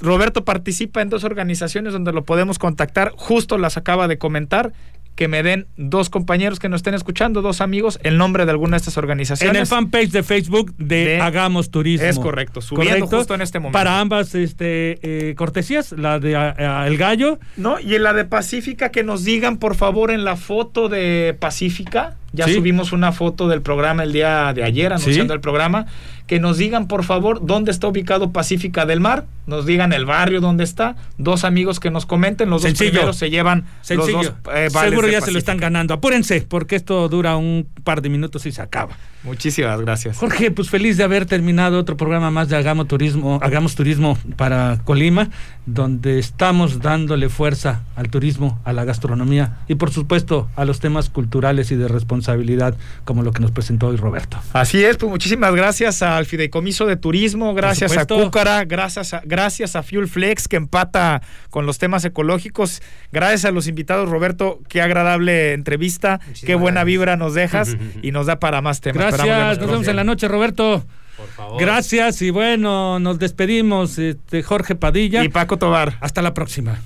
Roberto 0.00 0.44
participa 0.44 1.00
en 1.00 1.08
dos 1.08 1.24
organizaciones 1.24 1.92
donde 1.92 2.12
lo 2.12 2.24
podemos 2.24 2.58
contactar, 2.58 3.12
justo 3.16 3.56
las 3.56 3.76
acaba 3.76 4.08
de 4.08 4.18
comentar 4.18 4.72
que 5.16 5.28
me 5.28 5.42
den 5.42 5.66
dos 5.76 6.10
compañeros 6.10 6.60
que 6.60 6.68
nos 6.68 6.78
estén 6.78 6.94
escuchando, 6.94 7.42
dos 7.42 7.60
amigos, 7.60 7.98
el 8.02 8.18
nombre 8.18 8.44
de 8.44 8.50
alguna 8.50 8.72
de 8.72 8.78
estas 8.78 8.98
organizaciones. 8.98 9.56
En 9.56 9.60
el 9.60 9.66
fanpage 9.66 10.10
de 10.10 10.22
Facebook 10.22 10.74
de, 10.76 11.20
Hagamos 11.20 11.70
Turismo. 11.70 12.06
Es 12.06 12.18
correcto, 12.18 12.60
subiendo 12.60 13.06
justo 13.06 13.34
en 13.34 13.40
este 13.40 13.58
momento. 13.58 13.72
Para 13.72 13.98
ambas 13.98 14.34
este, 14.34 14.98
eh, 15.02 15.34
cortesías, 15.34 15.92
la 15.92 16.20
de 16.20 16.34
El 16.34 16.96
Gallo. 16.98 17.38
No, 17.56 17.80
y 17.80 17.94
en 17.94 18.02
la 18.02 18.12
de 18.12 18.26
Pacífica, 18.26 18.90
que 18.90 19.02
nos 19.02 19.24
digan 19.24 19.56
por 19.56 19.74
favor 19.74 20.10
en 20.10 20.24
la 20.24 20.36
foto 20.36 20.88
de 20.90 21.34
Pacífica, 21.40 22.16
ya 22.32 22.48
subimos 22.48 22.92
una 22.92 23.12
foto 23.12 23.48
del 23.48 23.62
programa 23.62 24.02
el 24.02 24.12
día 24.12 24.52
de 24.52 24.62
ayer 24.62 24.92
anunciando 24.92 25.32
el 25.32 25.40
programa 25.40 25.86
que 26.26 26.40
nos 26.40 26.58
digan 26.58 26.88
por 26.88 27.04
favor 27.04 27.44
dónde 27.44 27.70
está 27.70 27.86
ubicado 27.86 28.32
Pacífica 28.32 28.84
del 28.84 29.00
Mar, 29.00 29.26
nos 29.46 29.64
digan 29.64 29.92
el 29.92 30.04
barrio 30.04 30.40
dónde 30.40 30.64
está, 30.64 30.96
dos 31.18 31.44
amigos 31.44 31.78
que 31.78 31.90
nos 31.90 32.04
comenten, 32.04 32.50
los 32.50 32.62
dos 32.62 32.74
primeros 32.74 33.16
se 33.16 33.30
llevan 33.30 33.64
Sencillo. 33.82 34.18
los 34.18 34.26
dos 34.44 34.54
eh, 34.54 34.68
Seguro 34.70 35.08
ya 35.08 35.20
se 35.20 35.30
lo 35.30 35.38
están 35.38 35.58
ganando. 35.58 35.94
Apúrense, 35.94 36.42
porque 36.42 36.76
esto 36.76 37.08
dura 37.08 37.36
un 37.36 37.68
par 37.84 38.02
de 38.02 38.08
minutos 38.08 38.44
y 38.46 38.52
se 38.52 38.60
acaba. 38.60 38.96
Muchísimas 39.26 39.80
gracias. 39.80 40.18
Jorge, 40.18 40.52
pues 40.52 40.70
feliz 40.70 40.96
de 40.96 41.02
haber 41.02 41.26
terminado 41.26 41.80
otro 41.80 41.96
programa 41.96 42.30
más 42.30 42.48
de 42.48 42.56
Hagamos 42.56 42.86
Turismo, 42.86 43.40
Hagamos 43.42 43.74
Turismo 43.74 44.16
para 44.36 44.78
Colima, 44.84 45.30
donde 45.66 46.20
estamos 46.20 46.80
dándole 46.80 47.28
fuerza 47.28 47.82
al 47.96 48.08
turismo, 48.08 48.60
a 48.64 48.72
la 48.72 48.84
gastronomía 48.84 49.58
y 49.66 49.74
por 49.74 49.90
supuesto 49.90 50.48
a 50.54 50.64
los 50.64 50.78
temas 50.78 51.10
culturales 51.10 51.72
y 51.72 51.74
de 51.76 51.88
responsabilidad, 51.88 52.76
como 53.04 53.24
lo 53.24 53.32
que 53.32 53.40
nos 53.40 53.50
presentó 53.50 53.88
hoy 53.88 53.96
Roberto. 53.96 54.38
Así 54.52 54.84
es, 54.84 54.96
pues 54.96 55.10
muchísimas 55.10 55.52
gracias 55.54 56.02
al 56.02 56.24
Fideicomiso 56.24 56.86
de 56.86 56.96
Turismo, 56.96 57.52
gracias 57.52 57.96
a 57.96 58.06
Cúcara, 58.06 58.64
gracias 58.64 59.12
a, 59.12 59.22
gracias 59.24 59.74
a 59.74 59.82
Fuel 59.82 60.06
Flex 60.06 60.46
que 60.46 60.56
empata 60.56 61.20
con 61.50 61.66
los 61.66 61.78
temas 61.78 62.04
ecológicos, 62.04 62.80
gracias 63.10 63.44
a 63.44 63.50
los 63.50 63.66
invitados, 63.66 64.08
Roberto, 64.08 64.60
qué 64.68 64.82
agradable 64.82 65.52
entrevista, 65.52 66.20
qué 66.44 66.54
buena 66.54 66.84
vibra 66.84 67.16
nos 67.16 67.34
dejas 67.34 67.76
y 68.02 68.12
nos 68.12 68.26
da 68.26 68.38
para 68.38 68.60
más 68.62 68.80
temas. 68.80 69.15
Gracias, 69.24 69.58
nos 69.58 69.70
vemos 69.70 69.88
en 69.88 69.96
la 69.96 70.04
noche, 70.04 70.28
Roberto. 70.28 70.84
Por 71.16 71.28
favor. 71.28 71.60
Gracias 71.60 72.20
y 72.22 72.30
bueno, 72.30 72.98
nos 72.98 73.18
despedimos, 73.18 73.98
este, 73.98 74.42
Jorge 74.42 74.74
Padilla. 74.74 75.24
Y 75.24 75.28
Paco 75.28 75.56
Tobar. 75.56 75.96
Hasta 76.00 76.20
la 76.22 76.34
próxima. 76.34 76.78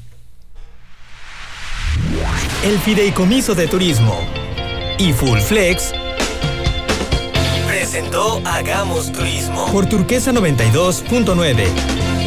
El 2.65 2.79
Fideicomiso 2.79 3.55
de 3.55 3.67
Turismo 3.67 4.21
y 4.99 5.13
Full 5.13 5.39
Flex 5.39 5.95
presentó 7.67 8.43
Hagamos 8.45 9.11
Turismo 9.13 9.67
por 9.73 9.87
Turquesa 9.87 10.33
92.9. 10.33 12.20